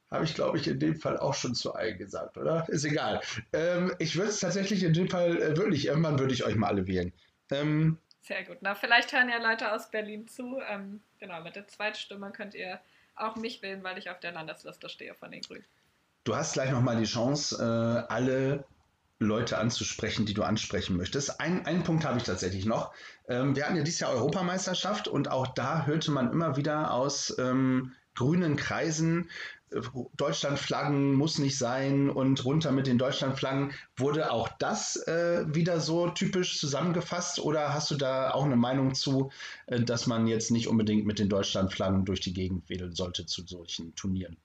Habe 0.09 0.23
ich, 0.23 0.35
glaube 0.35 0.57
ich, 0.57 0.67
in 0.67 0.79
dem 0.79 0.95
Fall 0.95 1.17
auch 1.17 1.33
schon 1.33 1.53
zu 1.53 1.73
allen 1.73 1.97
gesagt, 1.97 2.37
oder? 2.37 2.67
Ist 2.69 2.85
egal. 2.85 3.21
Ähm, 3.51 3.93
ich 3.99 4.15
würde 4.15 4.29
es 4.29 4.39
tatsächlich 4.39 4.83
in 4.83 4.93
dem 4.93 5.09
Fall 5.09 5.41
äh, 5.41 5.57
wirklich, 5.57 5.87
irgendwann 5.87 6.17
würde 6.19 6.33
ich 6.33 6.45
euch 6.45 6.55
mal 6.55 6.67
alle 6.67 6.87
wählen. 6.87 7.11
Ähm, 7.51 7.97
Sehr 8.21 8.43
gut. 8.45 8.57
Na, 8.61 8.75
vielleicht 8.75 9.11
hören 9.11 9.29
ja 9.29 9.37
Leute 9.37 9.71
aus 9.71 9.91
Berlin 9.91 10.27
zu. 10.27 10.59
Ähm, 10.69 11.01
genau, 11.19 11.41
mit 11.43 11.55
der 11.55 11.67
Zweitstimme 11.67 12.31
könnt 12.31 12.55
ihr 12.55 12.79
auch 13.15 13.35
mich 13.35 13.61
wählen, 13.61 13.83
weil 13.83 13.97
ich 13.97 14.09
auf 14.09 14.19
der 14.19 14.31
Landesliste 14.31 14.87
stehe 14.89 15.13
von 15.13 15.31
den 15.31 15.41
Grünen. 15.41 15.65
Du 16.23 16.35
hast 16.35 16.53
gleich 16.53 16.71
nochmal 16.71 16.97
die 16.97 17.05
Chance, 17.05 17.57
äh, 17.57 18.13
alle 18.13 18.65
Leute 19.19 19.57
anzusprechen, 19.57 20.25
die 20.25 20.33
du 20.33 20.43
ansprechen 20.43 20.95
möchtest. 20.95 21.39
Ein, 21.39 21.65
einen 21.65 21.83
Punkt 21.83 22.05
habe 22.05 22.17
ich 22.17 22.23
tatsächlich 22.23 22.65
noch. 22.65 22.93
Ähm, 23.27 23.55
wir 23.55 23.65
hatten 23.65 23.75
ja 23.75 23.83
dieses 23.83 23.99
Jahr 23.99 24.11
Europameisterschaft 24.11 25.07
und 25.07 25.31
auch 25.31 25.47
da 25.47 25.85
hörte 25.85 26.11
man 26.11 26.31
immer 26.31 26.55
wieder 26.55 26.93
aus 26.93 27.35
ähm, 27.39 27.93
grünen 28.17 28.55
Kreisen, 28.55 29.29
Deutschlandflaggen 30.15 31.13
muss 31.13 31.39
nicht 31.39 31.57
sein 31.57 32.09
und 32.09 32.45
runter 32.45 32.71
mit 32.71 32.87
den 32.87 32.97
Deutschlandflaggen. 32.97 33.73
Wurde 33.97 34.31
auch 34.31 34.47
das 34.59 34.95
äh, 35.07 35.43
wieder 35.53 35.81
so 35.81 36.09
typisch 36.09 36.57
zusammengefasst 36.57 37.39
oder 37.39 37.73
hast 37.73 37.91
du 37.91 37.95
da 37.95 38.31
auch 38.31 38.45
eine 38.45 38.55
Meinung 38.55 38.95
zu, 38.95 39.31
äh, 39.65 39.81
dass 39.81 40.07
man 40.07 40.25
jetzt 40.27 40.51
nicht 40.51 40.67
unbedingt 40.67 41.05
mit 41.05 41.19
den 41.19 41.27
Deutschlandflaggen 41.27 42.05
durch 42.05 42.21
die 42.21 42.33
Gegend 42.33 42.69
wedeln 42.69 42.93
sollte 42.93 43.25
zu 43.25 43.45
solchen 43.45 43.93
Turnieren? 43.95 44.37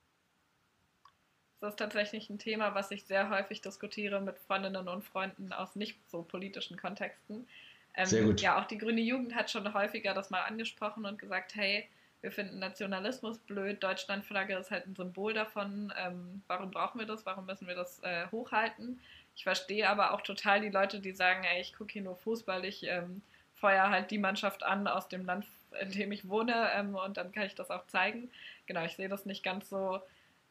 Das 1.61 1.71
ist 1.71 1.79
tatsächlich 1.79 2.29
ein 2.29 2.39
Thema, 2.39 2.75
was 2.75 2.91
ich 2.91 3.05
sehr 3.05 3.29
häufig 3.29 3.61
diskutiere 3.61 4.19
mit 4.19 4.37
Freundinnen 4.39 4.89
und 4.89 5.05
Freunden 5.05 5.53
aus 5.53 5.77
nicht 5.77 5.97
so 6.11 6.21
politischen 6.21 6.75
Kontexten. 6.75 7.47
Ähm, 7.95 8.05
sehr 8.05 8.23
gut. 8.23 8.41
Ja, 8.41 8.61
auch 8.61 8.65
die 8.65 8.77
Grüne 8.77 8.99
Jugend 8.99 9.33
hat 9.33 9.49
schon 9.49 9.73
häufiger 9.73 10.13
das 10.13 10.29
mal 10.29 10.41
angesprochen 10.41 11.05
und 11.05 11.17
gesagt, 11.17 11.55
hey, 11.55 11.87
wir 12.23 12.31
finden 12.31 12.57
Nationalismus 12.57 13.37
blöd, 13.37 13.83
Deutschlandflagge 13.83 14.55
ist 14.55 14.71
halt 14.71 14.87
ein 14.87 14.95
Symbol 14.95 15.33
davon. 15.33 15.93
Ähm, 15.97 16.41
warum 16.47 16.71
brauchen 16.71 16.97
wir 16.97 17.05
das? 17.05 17.25
Warum 17.25 17.45
müssen 17.45 17.67
wir 17.67 17.75
das 17.75 18.01
äh, 18.01 18.27
hochhalten? 18.31 19.01
Ich 19.35 19.43
verstehe 19.43 19.89
aber 19.89 20.13
auch 20.13 20.21
total 20.21 20.61
die 20.61 20.69
Leute, 20.69 21.01
die 21.01 21.11
sagen, 21.11 21.43
ey, 21.43 21.59
ich 21.59 21.73
gucke 21.73 21.91
hier 21.91 22.01
nur 22.01 22.15
Fußball, 22.15 22.63
ich 22.63 22.83
ähm, 22.87 23.21
feuer 23.55 23.89
halt 23.89 24.09
die 24.09 24.19
Mannschaft 24.19 24.63
an 24.63 24.87
aus 24.87 25.09
dem 25.09 25.25
Land, 25.25 25.45
in 25.81 25.91
dem 25.91 26.13
ich 26.13 26.29
wohne 26.29 26.69
ähm, 26.73 26.95
und 26.95 27.17
dann 27.17 27.33
kann 27.33 27.43
ich 27.43 27.55
das 27.55 27.69
auch 27.69 27.85
zeigen. 27.87 28.31
Genau, 28.67 28.85
ich 28.85 28.95
sehe 28.95 29.09
das 29.09 29.25
nicht 29.25 29.43
ganz 29.43 29.69
so 29.69 30.01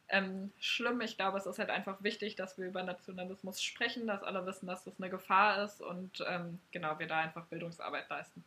ähm, 0.09 0.53
schlimm. 0.61 1.01
Ich 1.01 1.17
glaube, 1.17 1.39
es 1.39 1.47
ist 1.47 1.59
halt 1.59 1.71
einfach 1.71 2.03
wichtig, 2.03 2.37
dass 2.37 2.59
wir 2.59 2.67
über 2.67 2.83
Nationalismus 2.83 3.63
sprechen, 3.63 4.07
dass 4.07 4.23
alle 4.23 4.45
wissen, 4.45 4.67
dass 4.67 4.85
das 4.85 4.95
eine 4.99 5.09
Gefahr 5.09 5.65
ist 5.65 5.81
und 5.81 6.23
ähm, 6.29 6.61
genau, 6.71 6.99
wir 6.99 7.07
da 7.07 7.21
einfach 7.21 7.47
Bildungsarbeit 7.47 8.11
leisten. 8.11 8.45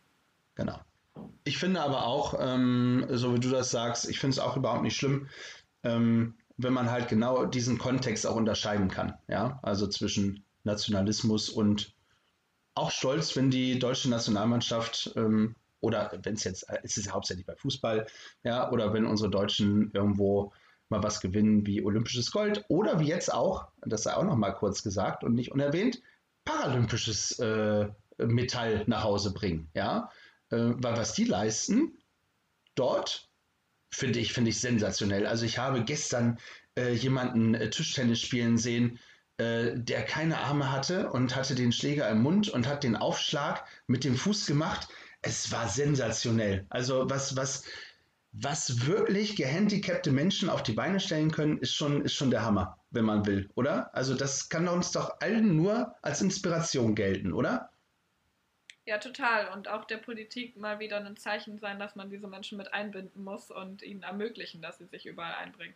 Genau. 0.54 0.78
Ich 1.44 1.58
finde 1.58 1.80
aber 1.80 2.06
auch, 2.06 2.34
ähm, 2.40 3.06
so 3.10 3.34
wie 3.34 3.40
du 3.40 3.50
das 3.50 3.70
sagst, 3.70 4.08
ich 4.08 4.18
finde 4.18 4.34
es 4.34 4.38
auch 4.38 4.56
überhaupt 4.56 4.82
nicht 4.82 4.96
schlimm, 4.96 5.28
ähm, 5.82 6.34
wenn 6.56 6.72
man 6.72 6.90
halt 6.90 7.08
genau 7.08 7.46
diesen 7.46 7.78
Kontext 7.78 8.26
auch 8.26 8.36
unterscheiden 8.36 8.88
kann. 8.88 9.14
Ja, 9.28 9.58
also 9.62 9.86
zwischen 9.86 10.44
Nationalismus 10.64 11.48
und 11.48 11.94
auch 12.74 12.90
Stolz, 12.90 13.36
wenn 13.36 13.50
die 13.50 13.78
deutsche 13.78 14.10
Nationalmannschaft 14.10 15.12
ähm, 15.16 15.56
oder 15.80 16.12
wenn 16.22 16.34
es 16.34 16.44
jetzt, 16.44 16.66
es 16.82 16.96
ist 16.96 17.06
ja 17.06 17.12
hauptsächlich 17.12 17.46
bei 17.46 17.56
Fußball, 17.56 18.06
ja, 18.42 18.70
oder 18.70 18.92
wenn 18.92 19.06
unsere 19.06 19.30
Deutschen 19.30 19.90
irgendwo 19.92 20.52
mal 20.88 21.02
was 21.02 21.20
gewinnen 21.20 21.66
wie 21.66 21.82
olympisches 21.82 22.30
Gold 22.30 22.64
oder 22.68 23.00
wie 23.00 23.08
jetzt 23.08 23.32
auch, 23.32 23.68
das 23.82 24.04
sei 24.04 24.14
auch 24.14 24.24
noch 24.24 24.36
mal 24.36 24.52
kurz 24.52 24.82
gesagt 24.82 25.24
und 25.24 25.34
nicht 25.34 25.52
unerwähnt, 25.52 26.00
paralympisches 26.44 27.38
äh, 27.38 27.88
Metall 28.18 28.84
nach 28.86 29.04
Hause 29.04 29.32
bringen, 29.32 29.70
ja. 29.74 30.10
Äh, 30.50 30.56
weil 30.76 30.96
was 30.96 31.14
die 31.14 31.24
leisten 31.24 31.98
dort, 32.74 33.28
finde 33.90 34.18
ich, 34.18 34.32
finde 34.32 34.50
ich 34.50 34.60
sensationell. 34.60 35.26
Also 35.26 35.44
ich 35.44 35.58
habe 35.58 35.84
gestern 35.84 36.38
äh, 36.76 36.92
jemanden 36.92 37.54
äh, 37.54 37.70
Tischtennis 37.70 38.20
spielen 38.20 38.58
sehen, 38.58 38.98
äh, 39.38 39.72
der 39.74 40.04
keine 40.04 40.38
Arme 40.38 40.70
hatte 40.72 41.10
und 41.10 41.34
hatte 41.34 41.54
den 41.54 41.72
Schläger 41.72 42.08
im 42.08 42.22
Mund 42.22 42.48
und 42.48 42.66
hat 42.66 42.84
den 42.84 42.96
Aufschlag 42.96 43.64
mit 43.86 44.04
dem 44.04 44.16
Fuß 44.16 44.46
gemacht. 44.46 44.88
Es 45.22 45.50
war 45.50 45.68
sensationell. 45.68 46.66
Also 46.68 47.08
was, 47.08 47.36
was, 47.36 47.64
was 48.32 48.86
wirklich 48.86 49.36
gehandicapte 49.36 50.12
Menschen 50.12 50.48
auf 50.48 50.62
die 50.62 50.72
Beine 50.72 51.00
stellen 51.00 51.30
können, 51.30 51.58
ist 51.58 51.74
schon, 51.74 52.02
ist 52.02 52.14
schon 52.14 52.30
der 52.30 52.44
Hammer, 52.44 52.78
wenn 52.90 53.04
man 53.04 53.26
will, 53.26 53.48
oder? 53.54 53.94
Also 53.94 54.14
das 54.14 54.48
kann 54.48 54.68
uns 54.68 54.92
doch 54.92 55.20
allen 55.20 55.56
nur 55.56 55.94
als 56.02 56.20
Inspiration 56.20 56.94
gelten, 56.94 57.32
oder? 57.32 57.70
Ja, 58.86 58.98
total. 58.98 59.48
Und 59.48 59.66
auch 59.68 59.84
der 59.84 59.96
Politik 59.96 60.56
mal 60.56 60.78
wieder 60.78 60.98
ein 60.98 61.16
Zeichen 61.16 61.58
sein, 61.58 61.80
dass 61.80 61.96
man 61.96 62.08
diese 62.08 62.28
Menschen 62.28 62.56
mit 62.56 62.72
einbinden 62.72 63.24
muss 63.24 63.50
und 63.50 63.82
ihnen 63.82 64.04
ermöglichen, 64.04 64.62
dass 64.62 64.78
sie 64.78 64.86
sich 64.86 65.06
überall 65.06 65.34
einbringen. 65.34 65.74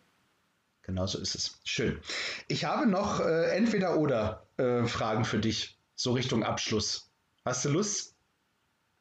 Genau 0.83 1.05
so 1.05 1.19
ist 1.19 1.35
es. 1.35 1.59
Schön. 1.65 1.99
Ich 2.47 2.65
habe 2.65 2.87
noch 2.87 3.19
äh, 3.19 3.55
entweder 3.55 3.97
oder 3.97 4.47
äh, 4.57 4.85
Fragen 4.85 5.25
für 5.25 5.39
dich, 5.39 5.77
so 5.95 6.13
Richtung 6.13 6.43
Abschluss. 6.43 7.11
Hast 7.45 7.65
du 7.65 7.69
Lust? 7.69 8.15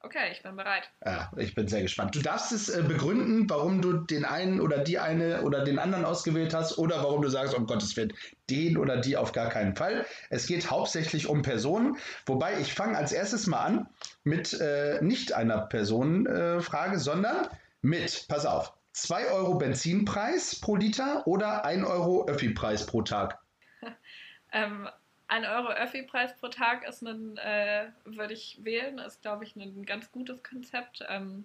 Okay, 0.02 0.32
ich 0.32 0.42
bin 0.42 0.56
bereit. 0.56 0.90
Ja, 1.04 1.30
ich 1.36 1.54
bin 1.54 1.68
sehr 1.68 1.82
gespannt. 1.82 2.14
Du 2.14 2.22
darfst 2.22 2.52
es 2.52 2.70
äh, 2.70 2.82
begründen, 2.82 3.50
warum 3.50 3.82
du 3.82 3.92
den 3.92 4.24
einen 4.24 4.60
oder 4.60 4.78
die 4.78 4.98
eine 4.98 5.42
oder 5.42 5.62
den 5.62 5.78
anderen 5.78 6.06
ausgewählt 6.06 6.54
hast 6.54 6.78
oder 6.78 7.02
warum 7.02 7.20
du 7.20 7.28
sagst, 7.28 7.54
um 7.54 7.66
Gottes 7.66 7.96
Willen, 7.96 8.14
den 8.48 8.78
oder 8.78 8.96
die 8.96 9.18
auf 9.18 9.32
gar 9.32 9.50
keinen 9.50 9.76
Fall. 9.76 10.06
Es 10.30 10.46
geht 10.46 10.70
hauptsächlich 10.70 11.26
um 11.26 11.42
Personen, 11.42 11.98
wobei 12.24 12.58
ich 12.60 12.72
fange 12.72 12.96
als 12.96 13.12
erstes 13.12 13.46
mal 13.46 13.60
an 13.60 13.88
mit 14.24 14.58
äh, 14.58 15.00
nicht 15.02 15.34
einer 15.34 15.58
Personenfrage, 15.58 16.96
äh, 16.96 16.98
sondern 16.98 17.48
mit, 17.82 18.26
pass 18.28 18.46
auf, 18.46 18.72
2 18.92 19.30
Euro 19.32 19.56
Benzinpreis 19.56 20.60
pro 20.60 20.76
Liter 20.76 21.26
oder 21.26 21.66
1 21.66 21.86
Euro 21.86 22.26
Öffi-Preis 22.26 22.86
pro 22.86 23.02
Tag? 23.02 23.38
ähm, 24.52 24.88
ein 25.30 25.44
Euro 25.44 25.68
Öffi-Preis 25.68 26.36
pro 26.36 26.48
Tag 26.48 26.86
ist 26.86 27.02
ein, 27.02 27.36
äh, 27.38 27.86
würde 28.04 28.34
ich 28.34 28.58
wählen, 28.62 28.98
ist, 28.98 29.22
glaube 29.22 29.44
ich, 29.44 29.54
ein 29.54 29.86
ganz 29.86 30.10
gutes 30.10 30.42
Konzept. 30.42 31.04
Ähm, 31.08 31.44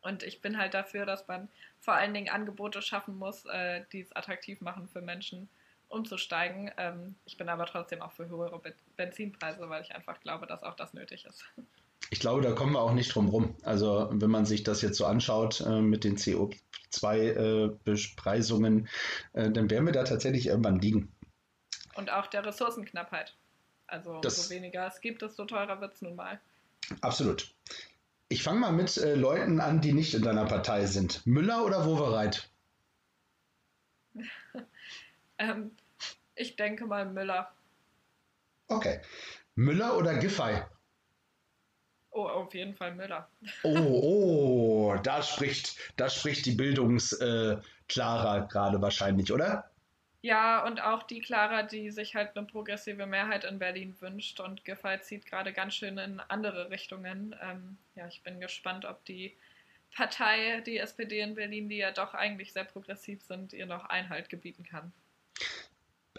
und 0.00 0.22
ich 0.22 0.40
bin 0.40 0.58
halt 0.58 0.74
dafür, 0.74 1.04
dass 1.04 1.28
man 1.28 1.48
vor 1.80 1.94
allen 1.94 2.14
Dingen 2.14 2.30
Angebote 2.30 2.80
schaffen 2.82 3.16
muss, 3.16 3.44
äh, 3.44 3.82
die 3.92 4.00
es 4.00 4.16
attraktiv 4.16 4.62
machen 4.62 4.88
für 4.88 5.02
Menschen, 5.02 5.48
umzusteigen. 5.88 6.70
Ähm, 6.78 7.14
ich 7.26 7.36
bin 7.36 7.50
aber 7.50 7.66
trotzdem 7.66 8.00
auch 8.00 8.12
für 8.12 8.28
höhere 8.28 8.58
Be 8.58 8.74
Benzinpreise, 8.96 9.68
weil 9.68 9.82
ich 9.82 9.94
einfach 9.94 10.18
glaube, 10.20 10.46
dass 10.46 10.62
auch 10.62 10.74
das 10.74 10.94
nötig 10.94 11.26
ist. 11.26 11.44
Ich 12.10 12.20
glaube, 12.20 12.42
da 12.42 12.52
kommen 12.52 12.72
wir 12.72 12.80
auch 12.80 12.92
nicht 12.92 13.14
drum 13.14 13.28
rum. 13.28 13.54
Also 13.62 14.10
wenn 14.12 14.30
man 14.30 14.44
sich 14.44 14.62
das 14.62 14.82
jetzt 14.82 14.98
so 14.98 15.06
anschaut 15.06 15.62
äh, 15.62 15.80
mit 15.80 16.04
den 16.04 16.16
CO2-Bespreisungen, 16.16 18.88
äh, 19.32 19.46
äh, 19.46 19.50
dann 19.50 19.70
werden 19.70 19.86
wir 19.86 19.92
da 19.92 20.04
tatsächlich 20.04 20.48
irgendwann 20.48 20.80
liegen. 20.80 21.13
Und 21.94 22.10
auch 22.10 22.26
der 22.26 22.44
Ressourcenknappheit. 22.44 23.34
Also 23.86 24.20
das, 24.20 24.38
umso 24.38 24.50
weniger 24.50 24.86
es 24.86 25.00
gibt, 25.00 25.22
desto 25.22 25.44
teurer 25.44 25.80
wird 25.80 25.94
es 25.94 26.02
nun 26.02 26.16
mal. 26.16 26.40
Absolut. 27.00 27.54
Ich 28.28 28.42
fange 28.42 28.60
mal 28.60 28.72
mit 28.72 28.96
äh, 28.96 29.14
Leuten 29.14 29.60
an, 29.60 29.80
die 29.80 29.92
nicht 29.92 30.14
in 30.14 30.22
deiner 30.22 30.46
Partei 30.46 30.86
sind. 30.86 31.24
Müller 31.26 31.64
oder 31.64 31.84
Wowereit? 31.84 32.48
ähm, 35.38 35.70
ich 36.34 36.56
denke 36.56 36.86
mal 36.86 37.06
Müller. 37.06 37.52
Okay. 38.68 39.00
Müller 39.54 39.96
oder 39.96 40.14
Giffey? 40.14 40.62
Oh, 42.10 42.26
auf 42.26 42.54
jeden 42.54 42.74
Fall 42.74 42.94
Müller. 42.94 43.28
Oh, 43.64 43.76
oh, 43.76 44.96
da 45.02 45.22
spricht, 45.22 45.76
da 45.96 46.08
spricht 46.08 46.46
die 46.46 46.52
Bildungsklara 46.52 48.38
äh, 48.38 48.46
gerade 48.48 48.80
wahrscheinlich, 48.80 49.32
oder? 49.32 49.70
Ja, 50.24 50.64
und 50.64 50.80
auch 50.82 51.02
die 51.02 51.20
Clara, 51.20 51.64
die 51.64 51.90
sich 51.90 52.14
halt 52.14 52.34
eine 52.34 52.46
progressive 52.46 53.04
Mehrheit 53.04 53.44
in 53.44 53.58
Berlin 53.58 53.94
wünscht 54.00 54.40
und 54.40 54.64
Giffey 54.64 54.98
zieht 55.02 55.26
gerade 55.26 55.52
ganz 55.52 55.74
schön 55.74 55.98
in 55.98 56.18
andere 56.18 56.70
Richtungen. 56.70 57.36
Ähm, 57.42 57.76
ja, 57.94 58.06
ich 58.06 58.22
bin 58.22 58.40
gespannt, 58.40 58.86
ob 58.86 59.04
die 59.04 59.36
Partei, 59.94 60.62
die 60.64 60.78
SPD 60.78 61.20
in 61.20 61.34
Berlin, 61.34 61.68
die 61.68 61.76
ja 61.76 61.90
doch 61.90 62.14
eigentlich 62.14 62.54
sehr 62.54 62.64
progressiv 62.64 63.22
sind, 63.22 63.52
ihr 63.52 63.66
noch 63.66 63.84
Einhalt 63.84 64.30
gebieten 64.30 64.64
kann. 64.64 64.94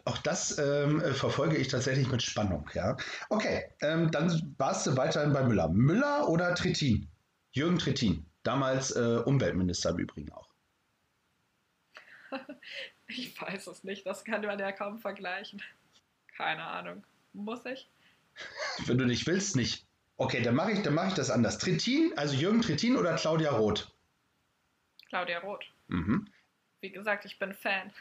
Auch 0.03 0.19
das 0.19 0.59
ähm, 0.59 1.01
verfolge 1.15 1.57
ich 1.57 1.69
tatsächlich 1.69 2.07
mit 2.07 2.21
Spannung, 2.21 2.69
ja. 2.75 2.95
Okay, 3.29 3.71
ähm, 3.81 4.11
dann 4.11 4.53
warst 4.59 4.85
du 4.85 4.95
weiterhin 4.95 5.33
bei 5.33 5.41
Müller. 5.41 5.69
Müller 5.69 6.29
oder 6.29 6.53
Trittin? 6.53 7.09
Jürgen 7.53 7.79
Trittin, 7.79 8.23
damals 8.43 8.95
äh, 8.95 9.23
Umweltminister 9.25 9.89
im 9.89 9.97
Übrigen 9.97 10.31
auch. 10.31 10.53
ich 13.07 13.39
weiß 13.39 13.67
es 13.67 13.83
nicht, 13.83 14.05
das 14.05 14.23
kann 14.23 14.41
man 14.41 14.59
ja 14.59 14.71
kaum 14.71 14.99
vergleichen. 14.99 15.61
Keine 16.35 16.63
Ahnung. 16.63 17.03
Muss 17.33 17.65
ich? 17.65 17.89
Wenn 18.85 18.97
du 18.97 19.05
nicht 19.05 19.27
willst, 19.27 19.55
nicht. 19.55 19.85
Okay, 20.17 20.41
dann 20.41 20.55
mache 20.55 20.71
ich, 20.71 20.89
mach 20.89 21.07
ich 21.07 21.13
das 21.13 21.29
anders. 21.29 21.57
Trittin, 21.57 22.13
also 22.17 22.35
Jürgen 22.35 22.61
Trittin 22.61 22.95
oder 22.95 23.15
Claudia 23.15 23.51
Roth? 23.51 23.91
Claudia 25.09 25.39
Roth. 25.39 25.65
Mhm. 25.87 26.27
Wie 26.81 26.91
gesagt, 26.91 27.25
ich 27.25 27.39
bin 27.39 27.53
Fan. 27.53 27.91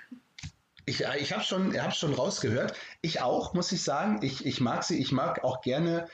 Ich, 0.86 1.04
äh, 1.04 1.18
ich 1.18 1.32
habe 1.32 1.42
schon, 1.42 1.80
hab 1.80 1.94
schon 1.94 2.14
rausgehört. 2.14 2.76
Ich 3.00 3.20
auch, 3.20 3.54
muss 3.54 3.72
ich 3.72 3.82
sagen. 3.82 4.20
Ich, 4.22 4.44
ich 4.44 4.60
mag 4.60 4.84
sie. 4.84 5.00
Ich 5.00 5.12
mag 5.12 5.42
auch 5.42 5.60
gerne. 5.60 6.08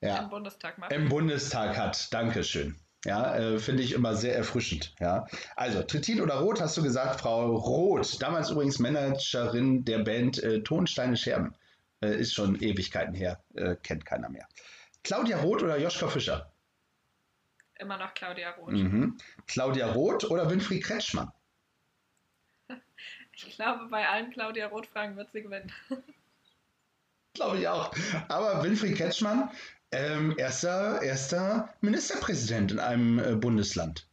Ja, 0.00 0.18
Im 0.18 0.30
Bundestag 0.30 0.78
macht. 0.78 0.92
Im 0.92 1.08
Bundestag 1.08 1.76
hat. 1.76 2.12
Dankeschön. 2.12 2.78
Ja, 3.06 3.36
äh, 3.36 3.58
finde 3.60 3.84
ich 3.84 3.92
immer 3.92 4.16
sehr 4.16 4.34
erfrischend. 4.34 4.92
Ja, 4.98 5.26
also 5.54 5.82
Trittin 5.84 6.20
oder 6.20 6.40
Rot 6.40 6.60
hast 6.60 6.76
du 6.76 6.82
gesagt, 6.82 7.20
Frau 7.20 7.54
Roth, 7.54 8.20
damals 8.20 8.50
übrigens 8.50 8.80
Managerin 8.80 9.84
der 9.84 10.00
Band 10.00 10.42
äh, 10.42 10.62
Tonsteine 10.64 11.16
Scherben, 11.16 11.54
äh, 12.02 12.16
ist 12.16 12.34
schon 12.34 12.60
Ewigkeiten 12.60 13.14
her, 13.14 13.40
äh, 13.54 13.76
kennt 13.76 14.04
keiner 14.04 14.28
mehr. 14.28 14.48
Claudia 15.04 15.38
Roth 15.40 15.62
oder 15.62 15.78
Joschka 15.78 16.08
Fischer? 16.08 16.52
Immer 17.78 17.96
noch 17.96 18.12
Claudia 18.14 18.50
Roth. 18.50 18.72
Mhm. 18.72 19.16
Claudia 19.46 19.92
Roth 19.92 20.24
oder 20.24 20.50
Winfried 20.50 20.82
Kretschmann? 20.82 21.30
Ich 23.36 23.54
glaube, 23.54 23.86
bei 23.88 24.08
allen 24.08 24.32
Claudia 24.32 24.66
Roth-Fragen 24.66 25.16
wird 25.16 25.30
sie 25.30 25.42
gewinnen. 25.42 25.70
glaube 27.34 27.58
ich 27.58 27.68
auch. 27.68 27.94
Aber 28.28 28.64
Winfried 28.64 28.96
Kretschmann, 28.96 29.50
ähm, 29.92 30.34
erster, 30.36 31.02
erster 31.02 31.74
Ministerpräsident 31.80 32.72
in 32.72 32.78
einem 32.78 33.18
äh, 33.18 33.34
Bundesland. 33.36 34.08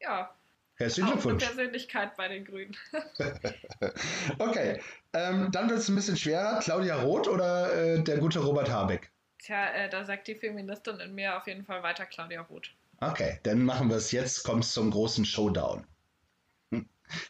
Ja. 0.00 0.34
Herzlichen 0.76 1.10
Glückwunsch. 1.10 1.44
Persönlichkeit 1.44 2.16
bei 2.16 2.28
den 2.28 2.44
Grünen. 2.44 2.76
okay, 4.38 4.82
ähm, 5.14 5.50
dann 5.50 5.70
wird 5.70 5.78
es 5.78 5.88
ein 5.88 5.94
bisschen 5.94 6.18
schwerer. 6.18 6.60
Claudia 6.60 6.96
Roth 7.00 7.28
oder 7.28 7.74
äh, 7.74 8.02
der 8.02 8.18
gute 8.18 8.40
Robert 8.40 8.70
Habeck? 8.70 9.10
Tja, 9.38 9.72
äh, 9.72 9.88
da 9.88 10.04
sagt 10.04 10.28
die 10.28 10.34
Feministin 10.34 11.00
in 11.00 11.14
mir 11.14 11.36
auf 11.36 11.46
jeden 11.46 11.64
Fall 11.64 11.82
weiter 11.82 12.04
Claudia 12.04 12.42
Roth. 12.42 12.70
Okay, 13.00 13.40
dann 13.42 13.62
machen 13.62 13.88
wir 13.88 13.96
es 13.96 14.12
jetzt. 14.12 14.42
Kommt 14.42 14.64
es 14.64 14.72
zum 14.72 14.90
großen 14.90 15.24
Showdown. 15.24 15.86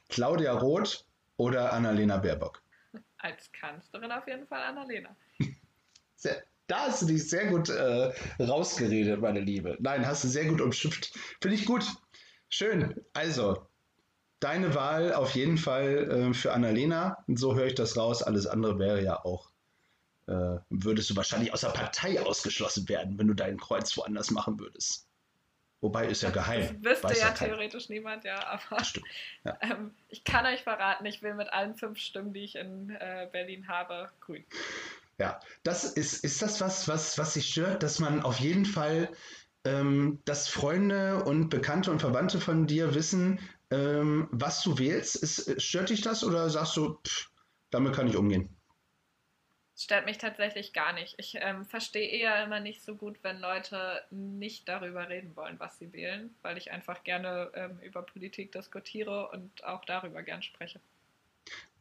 Claudia 0.09 0.53
Roth 0.53 1.05
oder 1.37 1.73
Annalena 1.73 2.17
Baerbock? 2.17 2.63
Als 3.19 3.51
Kanzlerin 3.53 4.13
auf 4.13 4.27
jeden 4.27 4.47
Fall 4.47 4.63
Annalena. 4.63 5.15
Sehr, 6.17 6.43
da 6.67 6.87
hast 6.87 7.03
du 7.03 7.07
dich 7.07 7.29
sehr 7.29 7.47
gut 7.47 7.69
äh, 7.69 8.13
rausgeredet, 8.41 9.21
meine 9.21 9.41
Liebe. 9.41 9.77
Nein, 9.81 10.07
hast 10.07 10.25
du 10.25 10.29
sehr 10.29 10.47
gut 10.47 10.61
umschifft. 10.61 11.13
Finde 11.41 11.57
ich 11.57 11.65
gut. 11.65 11.85
Schön. 12.49 12.95
Also, 13.13 13.67
deine 14.41 14.75
Wahl 14.75 15.13
auf 15.13 15.35
jeden 15.35 15.59
Fall 15.59 16.11
äh, 16.11 16.35
für 16.35 16.53
Annalena. 16.53 17.25
Und 17.27 17.39
so 17.39 17.55
höre 17.55 17.67
ich 17.67 17.75
das 17.75 17.97
raus. 17.97 18.23
Alles 18.23 18.47
andere 18.47 18.79
wäre 18.79 19.03
ja 19.03 19.25
auch, 19.25 19.51
äh, 20.27 20.59
würdest 20.71 21.11
du 21.11 21.17
wahrscheinlich 21.17 21.53
aus 21.53 21.61
der 21.61 21.69
Partei 21.69 22.21
ausgeschlossen 22.21 22.89
werden, 22.89 23.19
wenn 23.19 23.29
du 23.29 23.35
dein 23.35 23.59
Kreuz 23.59 23.97
woanders 23.97 24.31
machen 24.31 24.59
würdest. 24.59 25.09
Wobei 25.81 26.07
ist 26.07 26.23
ja 26.23 26.31
geheim. 26.31 26.83
Das 26.83 27.03
wüsste 27.03 27.21
ja, 27.21 27.29
ja 27.29 27.33
theoretisch 27.33 27.91
niemand, 27.91 28.25
ja. 28.25 28.45
Aber 28.47 28.83
ja. 29.45 29.59
Ähm, 29.61 29.95
ich 30.09 30.25
kann 30.25 30.47
euch 30.47 30.63
verraten, 30.63 31.05
ich 31.07 31.23
will 31.23 31.35
mit 31.35 31.53
allen 31.53 31.77
fünf 31.77 31.99
Stimmen, 31.99 32.33
die 32.33 32.45
ich 32.45 32.57
in 32.57 32.91
äh, 32.91 33.29
Berlin 33.31 33.69
habe, 33.69 34.11
grün. 34.21 34.45
Ja, 35.19 35.41
das 35.63 35.85
ist, 35.85 36.25
ist 36.25 36.43
das 36.43 36.61
was, 36.61 36.89
was, 36.89 37.17
was 37.19 37.35
sich 37.35 37.51
stört, 37.51 37.83
dass 37.83 37.99
man 38.01 38.23
auf 38.23 38.39
jeden 38.39 38.67
Fall, 38.67 39.11
ähm, 39.65 40.21
dass 40.27 40.49
Freunde 40.49 41.25
und 41.25 41.49
Bekannte 41.49 41.91
und 41.91 42.01
Verwandte 42.01 42.39
von 42.41 42.67
dir 42.67 42.95
wissen, 42.95 43.41
ähm, 43.71 44.29
was 44.31 44.63
du 44.63 44.79
wählst. 44.79 45.17
Ist, 45.17 45.63
stört 45.63 45.89
dich 45.91 46.03
das 46.03 46.23
oder 46.23 46.51
sagst 46.51 46.77
du, 46.77 46.99
pff, 47.03 47.31
damit 47.71 47.95
kann 47.95 48.09
ich 48.09 48.17
umgehen? 48.17 48.57
Stört 49.79 50.07
mich 50.07 50.17
tatsächlich 50.19 50.73
gar 50.73 50.95
nicht. 50.95 51.15
Ich 51.19 51.37
ähm, 51.39 51.67
verstehe 51.67 52.09
eher 52.09 52.43
immer 52.45 52.61
nicht 52.61 52.83
so 52.83 52.95
gut, 52.97 53.19
wenn 53.23 53.41
Leute 53.41 54.03
nicht 54.11 54.69
darüber 54.69 55.09
reden 55.09 55.37
wollen, 55.37 55.61
was 55.61 55.79
sie 55.79 55.93
wählen, 55.93 56.35
weil 56.41 56.57
ich 56.57 56.71
einfach 56.71 57.05
gerne 57.05 57.51
ähm, 57.55 57.79
über 57.81 58.03
Politik 58.03 58.53
diskutiere 58.53 59.29
und 59.31 59.65
auch 59.65 59.85
darüber 59.85 60.23
gern 60.23 60.43
spreche. 60.43 60.81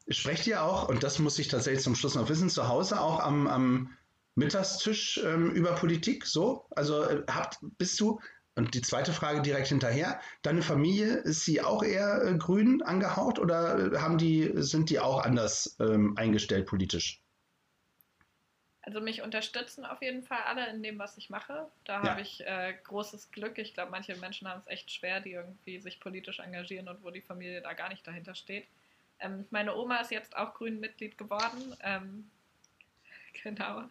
Sprecht 0.07 0.45
ihr 0.45 0.63
auch, 0.63 0.87
und 0.87 1.03
das 1.03 1.19
muss 1.19 1.39
ich 1.39 1.47
tatsächlich 1.47 1.83
zum 1.83 1.95
Schluss 1.95 2.15
noch 2.15 2.29
wissen, 2.29 2.49
zu 2.49 2.67
Hause 2.67 3.01
auch 3.01 3.19
am, 3.19 3.47
am 3.47 3.97
Mittagstisch 4.35 5.19
ähm, 5.23 5.51
über 5.51 5.73
Politik 5.73 6.25
so? 6.25 6.65
Also 6.71 7.03
äh, 7.03 7.23
habt, 7.27 7.57
bist 7.77 7.99
du, 7.99 8.19
und 8.55 8.73
die 8.73 8.81
zweite 8.81 9.11
Frage 9.11 9.41
direkt 9.41 9.67
hinterher, 9.67 10.19
deine 10.41 10.61
Familie, 10.61 11.15
ist 11.17 11.43
sie 11.43 11.61
auch 11.61 11.83
eher 11.83 12.23
äh, 12.23 12.37
grün 12.37 12.81
angehaucht 12.83 13.39
oder 13.39 13.93
äh, 13.93 13.97
haben 13.97 14.17
die, 14.17 14.51
sind 14.55 14.89
die 14.89 14.99
auch 14.99 15.23
anders 15.23 15.75
ähm, 15.79 16.15
eingestellt 16.17 16.65
politisch? 16.65 17.21
Also 18.81 19.01
mich 19.01 19.23
unterstützen 19.23 19.83
auf 19.83 20.01
jeden 20.01 20.21
Fall 20.21 20.43
alle 20.45 20.69
in 20.69 20.83
dem, 20.83 20.99
was 20.99 21.17
ich 21.17 21.29
mache. 21.31 21.67
Da 21.85 22.03
ja. 22.03 22.09
habe 22.09 22.21
ich 22.21 22.45
äh, 22.45 22.75
großes 22.83 23.31
Glück. 23.31 23.57
Ich 23.57 23.73
glaube, 23.73 23.91
manche 23.91 24.15
Menschen 24.15 24.47
haben 24.47 24.61
es 24.61 24.67
echt 24.67 24.91
schwer, 24.91 25.21
die 25.21 25.31
irgendwie 25.31 25.79
sich 25.79 25.99
politisch 25.99 26.39
engagieren 26.39 26.87
und 26.87 27.03
wo 27.03 27.09
die 27.09 27.21
Familie 27.21 27.61
da 27.61 27.73
gar 27.73 27.89
nicht 27.89 28.05
dahinter 28.05 28.35
steht. 28.35 28.67
Ähm, 29.19 29.45
meine 29.49 29.75
Oma 29.75 29.97
ist 29.97 30.11
jetzt 30.11 30.35
auch 30.35 30.53
Grünen-Mitglied 30.53 31.17
geworden. 31.17 31.75
Ähm, 31.83 32.29
genau. 33.43 33.83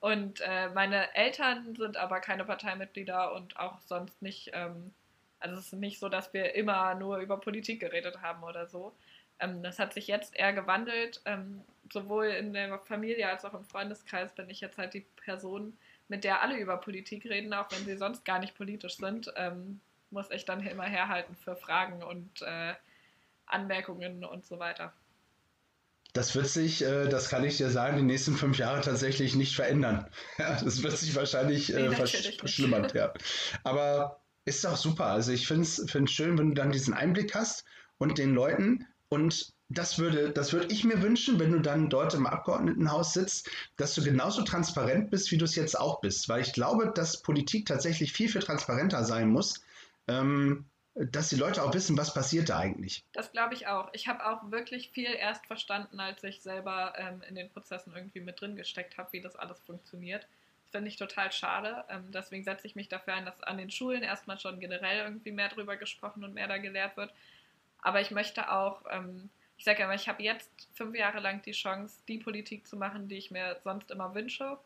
Und 0.00 0.40
äh, 0.42 0.68
meine 0.70 1.14
Eltern 1.14 1.74
sind 1.76 1.96
aber 1.96 2.20
keine 2.20 2.44
Parteimitglieder 2.44 3.32
und 3.34 3.58
auch 3.58 3.80
sonst 3.80 4.20
nicht. 4.20 4.50
Ähm, 4.52 4.92
also 5.40 5.56
es 5.56 5.66
ist 5.66 5.72
nicht 5.74 5.98
so, 5.98 6.08
dass 6.08 6.32
wir 6.32 6.54
immer 6.54 6.94
nur 6.94 7.18
über 7.18 7.38
Politik 7.38 7.80
geredet 7.80 8.22
haben 8.22 8.42
oder 8.42 8.66
so. 8.66 8.92
Ähm, 9.40 9.62
das 9.62 9.78
hat 9.78 9.92
sich 9.94 10.06
jetzt 10.06 10.36
eher 10.36 10.52
gewandelt. 10.52 11.20
Ähm, 11.24 11.62
sowohl 11.92 12.26
in 12.26 12.52
der 12.52 12.78
Familie 12.80 13.28
als 13.28 13.44
auch 13.44 13.54
im 13.54 13.64
Freundeskreis 13.64 14.32
bin 14.34 14.48
ich 14.50 14.60
jetzt 14.60 14.78
halt 14.78 14.94
die 14.94 15.06
Person, 15.24 15.76
mit 16.08 16.24
der 16.24 16.42
alle 16.42 16.56
über 16.56 16.76
Politik 16.76 17.24
reden, 17.24 17.52
auch 17.54 17.70
wenn 17.70 17.84
sie 17.84 17.96
sonst 17.96 18.24
gar 18.24 18.38
nicht 18.38 18.56
politisch 18.56 18.96
sind. 18.96 19.32
Ähm, 19.36 19.80
muss 20.10 20.30
ich 20.30 20.44
dann 20.44 20.64
immer 20.66 20.84
herhalten 20.84 21.34
für 21.36 21.56
Fragen 21.56 22.02
und 22.02 22.42
äh, 22.42 22.74
Anmerkungen 23.46 24.24
und 24.24 24.44
so 24.44 24.58
weiter. 24.58 24.92
Das 26.12 26.36
wird 26.36 26.46
sich, 26.46 26.82
äh, 26.84 27.08
das 27.08 27.28
kann 27.28 27.42
ich 27.42 27.56
dir 27.56 27.70
sagen, 27.70 27.96
die 27.96 28.04
nächsten 28.04 28.36
fünf 28.36 28.56
Jahre 28.58 28.80
tatsächlich 28.80 29.34
nicht 29.34 29.54
verändern. 29.56 30.08
Das 30.38 30.82
wird 30.82 30.96
sich 30.96 31.14
wahrscheinlich 31.16 31.74
äh, 31.74 31.88
nee, 31.88 31.96
verschlimmern. 31.96 32.88
Ja. 32.94 33.12
Aber 33.64 34.20
ist 34.44 34.64
doch 34.64 34.76
super. 34.76 35.06
Also 35.06 35.32
ich 35.32 35.46
finde 35.46 35.64
es 35.64 36.10
schön, 36.12 36.38
wenn 36.38 36.50
du 36.50 36.54
dann 36.54 36.70
diesen 36.70 36.94
Einblick 36.94 37.34
hast 37.34 37.64
und 37.98 38.18
den 38.18 38.32
Leuten 38.34 38.86
und 39.08 39.54
das 39.68 39.98
würde, 39.98 40.30
das 40.30 40.52
würde 40.52 40.72
ich 40.72 40.84
mir 40.84 41.02
wünschen, 41.02 41.40
wenn 41.40 41.52
du 41.52 41.60
dann 41.60 41.88
dort 41.88 42.14
im 42.14 42.26
Abgeordnetenhaus 42.26 43.14
sitzt, 43.14 43.50
dass 43.76 43.94
du 43.94 44.02
genauso 44.02 44.42
transparent 44.42 45.10
bist, 45.10 45.30
wie 45.30 45.38
du 45.38 45.46
es 45.46 45.56
jetzt 45.56 45.78
auch 45.78 46.00
bist. 46.00 46.28
Weil 46.28 46.42
ich 46.42 46.52
glaube, 46.52 46.92
dass 46.94 47.22
Politik 47.22 47.66
tatsächlich 47.66 48.12
viel, 48.12 48.28
viel 48.28 48.42
transparenter 48.42 49.04
sein 49.04 49.30
muss, 49.30 49.62
ähm, 50.06 50.66
dass 50.94 51.28
die 51.28 51.36
Leute 51.36 51.62
auch 51.62 51.74
wissen, 51.74 51.96
was 51.96 52.14
passiert 52.14 52.48
da 52.48 52.58
eigentlich. 52.58 53.02
Das 53.12 53.32
glaube 53.32 53.54
ich 53.54 53.66
auch. 53.66 53.88
Ich 53.92 54.06
habe 54.06 54.26
auch 54.26 54.50
wirklich 54.50 54.90
viel 54.90 55.12
erst 55.12 55.46
verstanden, 55.46 55.98
als 56.00 56.22
ich 56.22 56.40
selber 56.40 56.94
ähm, 56.96 57.22
in 57.28 57.34
den 57.34 57.50
Prozessen 57.50 57.92
irgendwie 57.94 58.20
mit 58.20 58.40
drin 58.40 58.56
gesteckt 58.56 58.96
habe, 58.96 59.12
wie 59.12 59.20
das 59.20 59.36
alles 59.36 59.60
funktioniert. 59.60 60.22
Das 60.62 60.70
finde 60.70 60.88
ich 60.88 60.96
total 60.96 61.32
schade. 61.32 61.84
Ähm, 61.88 62.10
deswegen 62.12 62.44
setze 62.44 62.66
ich 62.66 62.76
mich 62.76 62.88
dafür 62.88 63.14
ein, 63.14 63.24
dass 63.24 63.42
an 63.42 63.58
den 63.58 63.70
Schulen 63.70 64.02
erstmal 64.02 64.38
schon 64.38 64.60
generell 64.60 65.04
irgendwie 65.04 65.32
mehr 65.32 65.48
drüber 65.48 65.76
gesprochen 65.76 66.22
und 66.24 66.34
mehr 66.34 66.48
da 66.48 66.58
gelehrt 66.58 66.96
wird 66.96 67.12
aber 67.84 68.00
ich 68.00 68.10
möchte 68.10 68.50
auch, 68.50 68.82
ähm, 68.90 69.28
ich 69.58 69.64
sage 69.64 69.82
immer, 69.82 69.94
ich 69.94 70.08
habe 70.08 70.22
jetzt 70.22 70.50
fünf 70.72 70.96
Jahre 70.96 71.20
lang 71.20 71.42
die 71.42 71.52
Chance, 71.52 72.02
die 72.08 72.18
Politik 72.18 72.66
zu 72.66 72.76
machen, 72.76 73.08
die 73.08 73.16
ich 73.16 73.30
mir 73.30 73.60
sonst 73.62 73.90
immer 73.90 74.14
wünsche. 74.14 74.58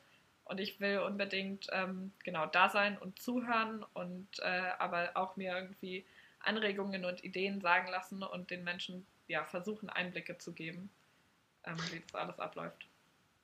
Und 0.45 0.61
ich 0.61 0.81
will 0.81 1.01
unbedingt 1.01 1.67
ähm, 1.73 2.13
genau 2.25 2.47
da 2.47 2.71
sein 2.71 2.97
und 2.97 3.21
zuhören 3.21 3.85
und 3.93 4.29
äh, 4.39 4.71
aber 4.79 5.11
auch 5.15 5.37
mir 5.37 5.55
irgendwie 5.55 6.07
Anregungen 6.41 7.05
und 7.05 7.25
Ideen 7.25 7.61
sagen 7.61 7.91
lassen 7.91 8.23
und 8.23 8.51
den 8.51 8.65
Menschen 8.65 9.07
ja 9.27 9.45
versuchen, 9.45 9.91
Einblicke 9.91 10.39
zu 10.39 10.53
geben, 10.53 10.91
ähm, 11.65 11.77
wie 11.93 12.01
das 12.01 12.15
alles 12.15 12.39
abläuft. 12.39 12.87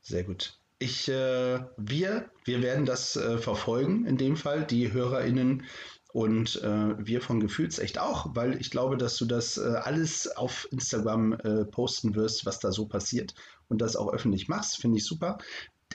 Sehr 0.01 0.25
gut. 0.25 0.57
Ich, 0.79 1.09
äh, 1.09 1.61
wir, 1.77 2.31
wir 2.45 2.63
werden 2.63 2.85
das 2.85 3.17
äh, 3.17 3.39
verfolgen, 3.39 4.07
in 4.07 4.17
dem 4.17 4.37
Fall, 4.37 4.65
die 4.65 4.93
HörerInnen 4.93 5.65
und 6.13 6.63
äh, 6.63 7.07
wir 7.07 7.21
von 7.21 7.41
Gefühlsecht 7.41 7.99
auch, 7.99 8.35
weil 8.35 8.61
ich 8.61 8.71
glaube, 8.71 8.97
dass 8.97 9.17
du 9.17 9.25
das 9.25 9.57
äh, 9.57 9.63
alles 9.63 10.29
auf 10.37 10.69
Instagram 10.71 11.33
äh, 11.33 11.65
posten 11.65 12.15
wirst, 12.15 12.47
was 12.47 12.61
da 12.61 12.71
so 12.71 12.87
passiert 12.87 13.35
und 13.69 13.81
das 13.81 13.97
auch 13.97 14.13
öffentlich 14.13 14.47
machst. 14.47 14.77
Finde 14.77 14.99
ich 14.99 15.07
super. 15.07 15.39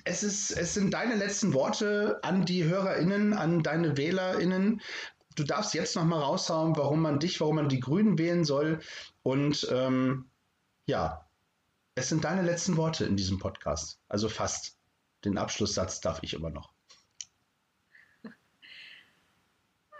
Es, 0.03 0.23
ist, 0.23 0.51
es 0.51 0.73
sind 0.73 0.93
deine 0.93 1.15
letzten 1.15 1.53
Worte 1.53 2.19
an 2.23 2.45
die 2.45 2.65
HörerInnen, 2.65 3.33
an 3.33 3.63
deine 3.63 3.95
WählerInnen. 3.95 4.81
Du 5.39 5.45
darfst 5.45 5.73
jetzt 5.73 5.95
nochmal 5.95 6.21
raushauen, 6.21 6.75
warum 6.75 7.01
man 7.01 7.17
dich, 7.17 7.39
warum 7.39 7.55
man 7.55 7.69
die 7.69 7.79
Grünen 7.79 8.17
wählen 8.17 8.43
soll. 8.43 8.81
Und 9.23 9.65
ähm, 9.71 10.29
ja, 10.85 11.25
es 11.95 12.09
sind 12.09 12.25
deine 12.25 12.41
letzten 12.41 12.75
Worte 12.75 13.05
in 13.05 13.15
diesem 13.15 13.39
Podcast. 13.39 14.01
Also 14.09 14.27
fast. 14.27 14.77
Den 15.23 15.37
Abschlusssatz 15.37 16.01
darf 16.01 16.19
ich 16.23 16.33
immer 16.33 16.49
noch. 16.49 16.73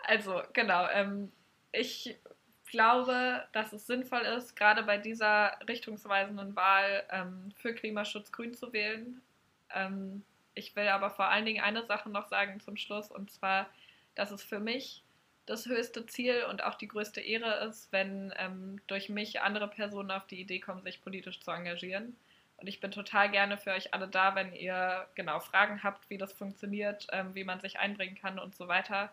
Also, 0.04 0.42
genau. 0.52 0.88
Ähm, 0.90 1.32
ich 1.72 2.18
glaube, 2.66 3.48
dass 3.54 3.72
es 3.72 3.88
sinnvoll 3.88 4.22
ist, 4.22 4.58
gerade 4.58 4.84
bei 4.84 4.98
dieser 4.98 5.58
richtungsweisenden 5.70 6.56
Wahl 6.58 7.06
ähm, 7.12 7.52
für 7.56 7.74
Klimaschutz 7.74 8.32
grün 8.32 8.54
zu 8.54 8.74
wählen. 8.74 9.22
Ähm, 9.74 10.26
ich 10.54 10.76
will 10.76 10.88
aber 10.90 11.10
vor 11.10 11.26
allen 11.26 11.46
Dingen 11.46 11.64
eine 11.64 11.86
Sache 11.86 12.10
noch 12.10 12.28
sagen 12.28 12.60
zum 12.60 12.76
Schluss, 12.76 13.10
und 13.10 13.32
zwar, 13.32 13.70
dass 14.16 14.32
es 14.32 14.44
für 14.44 14.60
mich 14.60 15.04
das 15.50 15.66
höchste 15.66 16.06
Ziel 16.06 16.46
und 16.50 16.64
auch 16.64 16.76
die 16.76 16.88
größte 16.88 17.22
Ehre 17.22 17.66
ist, 17.68 17.92
wenn 17.92 18.34
ähm, 18.38 18.82
durch 18.88 19.10
mich 19.10 19.42
andere 19.42 19.68
Personen 19.68 20.12
auf 20.12 20.26
die 20.28 20.40
Idee 20.40 20.60
kommen, 20.60 20.84
sich 20.84 21.02
politisch 21.02 21.40
zu 21.42 21.52
engagieren. 21.52 22.16
Und 22.58 22.68
ich 22.68 22.80
bin 22.80 22.92
total 22.92 23.30
gerne 23.32 23.58
für 23.58 23.72
euch 23.72 23.94
alle 23.94 24.08
da, 24.08 24.36
wenn 24.36 24.54
ihr 24.54 25.08
genau 25.16 25.40
Fragen 25.40 25.82
habt, 25.84 26.10
wie 26.10 26.18
das 26.18 26.34
funktioniert, 26.34 27.08
ähm, 27.12 27.34
wie 27.34 27.44
man 27.44 27.60
sich 27.62 27.80
einbringen 27.80 28.18
kann 28.20 28.38
und 28.38 28.56
so 28.56 28.68
weiter 28.68 29.12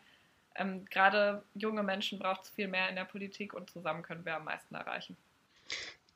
ähm, 0.59 0.85
gerade 0.87 1.43
junge 1.55 1.83
Menschen 1.83 2.19
braucht 2.19 2.45
es 2.45 2.51
viel 2.51 2.69
mehr 2.69 2.89
in 2.89 2.97
der 2.97 3.05
Politik 3.05 3.55
und 3.55 3.71
zusammen 3.71 4.03
können 4.03 4.25
wir 4.25 4.37
am 4.37 4.45
meisten 4.45 4.75
erreichen. 4.75 5.17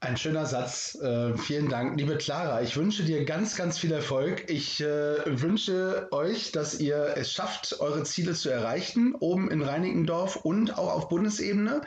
Ein 0.02 0.16
schöner 0.16 0.46
Satz. 0.46 0.94
Äh, 0.94 1.36
vielen 1.36 1.68
Dank, 1.68 1.98
liebe 1.98 2.16
Clara. 2.16 2.62
Ich 2.62 2.74
wünsche 2.74 3.04
dir 3.04 3.26
ganz, 3.26 3.54
ganz 3.54 3.76
viel 3.76 3.92
Erfolg. 3.92 4.48
Ich 4.48 4.80
äh, 4.80 5.42
wünsche 5.42 6.08
euch, 6.10 6.52
dass 6.52 6.80
ihr 6.80 7.12
es 7.18 7.30
schafft, 7.30 7.80
eure 7.80 8.02
Ziele 8.04 8.32
zu 8.32 8.48
erreichen, 8.48 9.14
oben 9.14 9.50
in 9.50 9.60
Reinickendorf 9.60 10.36
und 10.36 10.78
auch 10.78 10.90
auf 10.94 11.08
Bundesebene. 11.10 11.82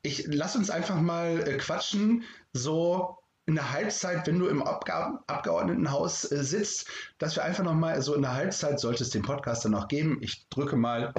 Ich 0.00 0.24
lass 0.28 0.56
uns 0.56 0.70
einfach 0.70 0.98
mal 0.98 1.46
äh, 1.46 1.58
quatschen, 1.58 2.24
so 2.54 3.18
in 3.44 3.54
der 3.54 3.70
Halbzeit, 3.70 4.26
wenn 4.26 4.38
du 4.38 4.46
im 4.46 4.62
Abga 4.62 5.22
Abgeordnetenhaus 5.26 6.30
äh, 6.32 6.42
sitzt, 6.42 6.88
dass 7.18 7.36
wir 7.36 7.44
einfach 7.44 7.64
nochmal, 7.64 8.00
so 8.00 8.14
in 8.14 8.22
der 8.22 8.34
Halbzeit 8.34 8.80
sollte 8.80 9.04
es 9.04 9.10
den 9.10 9.22
Podcast 9.22 9.64
dann 9.64 9.72
noch 9.72 9.88
geben. 9.88 10.18
Ich 10.22 10.48
drücke 10.48 10.76
mal, 10.76 11.12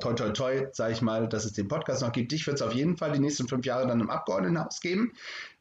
toi, 0.00 0.14
toi, 0.14 0.30
toi, 0.30 0.68
sage 0.72 0.92
ich 0.92 1.02
mal, 1.02 1.28
dass 1.28 1.44
es 1.44 1.52
den 1.52 1.68
Podcast 1.68 2.02
noch 2.02 2.12
gibt. 2.12 2.30
Dich 2.30 2.46
wird 2.46 2.56
es 2.56 2.62
auf 2.62 2.72
jeden 2.72 2.96
Fall 2.96 3.12
die 3.12 3.18
nächsten 3.18 3.48
fünf 3.48 3.66
Jahre 3.66 3.86
dann 3.86 4.00
im 4.00 4.10
Abgeordnetenhaus 4.10 4.80
geben, 4.80 5.12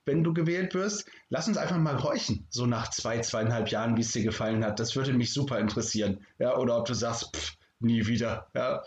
wenn 0.05 0.23
du 0.23 0.33
gewählt 0.33 0.73
wirst. 0.73 1.09
Lass 1.29 1.47
uns 1.47 1.57
einfach 1.57 1.77
mal 1.77 2.01
horchen, 2.01 2.47
so 2.49 2.65
nach 2.65 2.89
zwei, 2.89 3.19
zweieinhalb 3.19 3.69
Jahren, 3.69 3.97
wie 3.97 4.01
es 4.01 4.11
dir 4.11 4.23
gefallen 4.23 4.63
hat. 4.63 4.79
Das 4.79 4.95
würde 4.95 5.13
mich 5.13 5.33
super 5.33 5.59
interessieren. 5.59 6.25
Ja, 6.39 6.57
oder 6.57 6.77
ob 6.77 6.85
du 6.85 6.93
sagst, 6.93 7.35
pff, 7.35 7.57
nie 7.79 8.05
wieder. 8.07 8.47
Ja. 8.53 8.83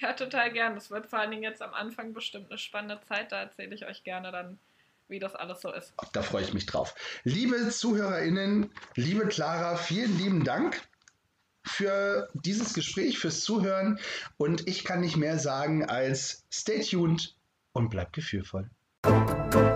Ja, 0.00 0.12
total 0.12 0.52
gern. 0.52 0.74
Das 0.74 0.90
wird 0.90 1.06
vor 1.06 1.18
allen 1.18 1.30
Dingen 1.30 1.42
jetzt 1.42 1.60
am 1.60 1.74
Anfang 1.74 2.12
bestimmt 2.12 2.50
eine 2.50 2.58
spannende 2.58 3.00
Zeit. 3.04 3.32
Da 3.32 3.40
erzähle 3.40 3.74
ich 3.74 3.84
euch 3.84 4.04
gerne 4.04 4.30
dann 4.30 4.58
wie 5.08 5.18
das 5.18 5.34
alles 5.34 5.60
so 5.60 5.72
ist. 5.72 5.94
Da 6.12 6.22
freue 6.22 6.44
ich 6.44 6.52
mich 6.52 6.66
drauf. 6.66 6.94
Liebe 7.24 7.68
ZuhörerInnen, 7.70 8.70
liebe 8.94 9.26
Clara, 9.26 9.76
vielen 9.76 10.16
lieben 10.18 10.44
Dank 10.44 10.80
für 11.64 12.28
dieses 12.34 12.74
Gespräch, 12.74 13.18
fürs 13.18 13.40
Zuhören. 13.40 13.98
Und 14.36 14.68
ich 14.68 14.84
kann 14.84 15.00
nicht 15.00 15.16
mehr 15.16 15.38
sagen 15.38 15.84
als 15.84 16.46
stay 16.52 16.80
tuned 16.80 17.36
und 17.72 17.90
bleibt 17.90 18.12
gefühlvoll. 18.12 18.70
Thank 19.04 19.54
you. 19.54 19.67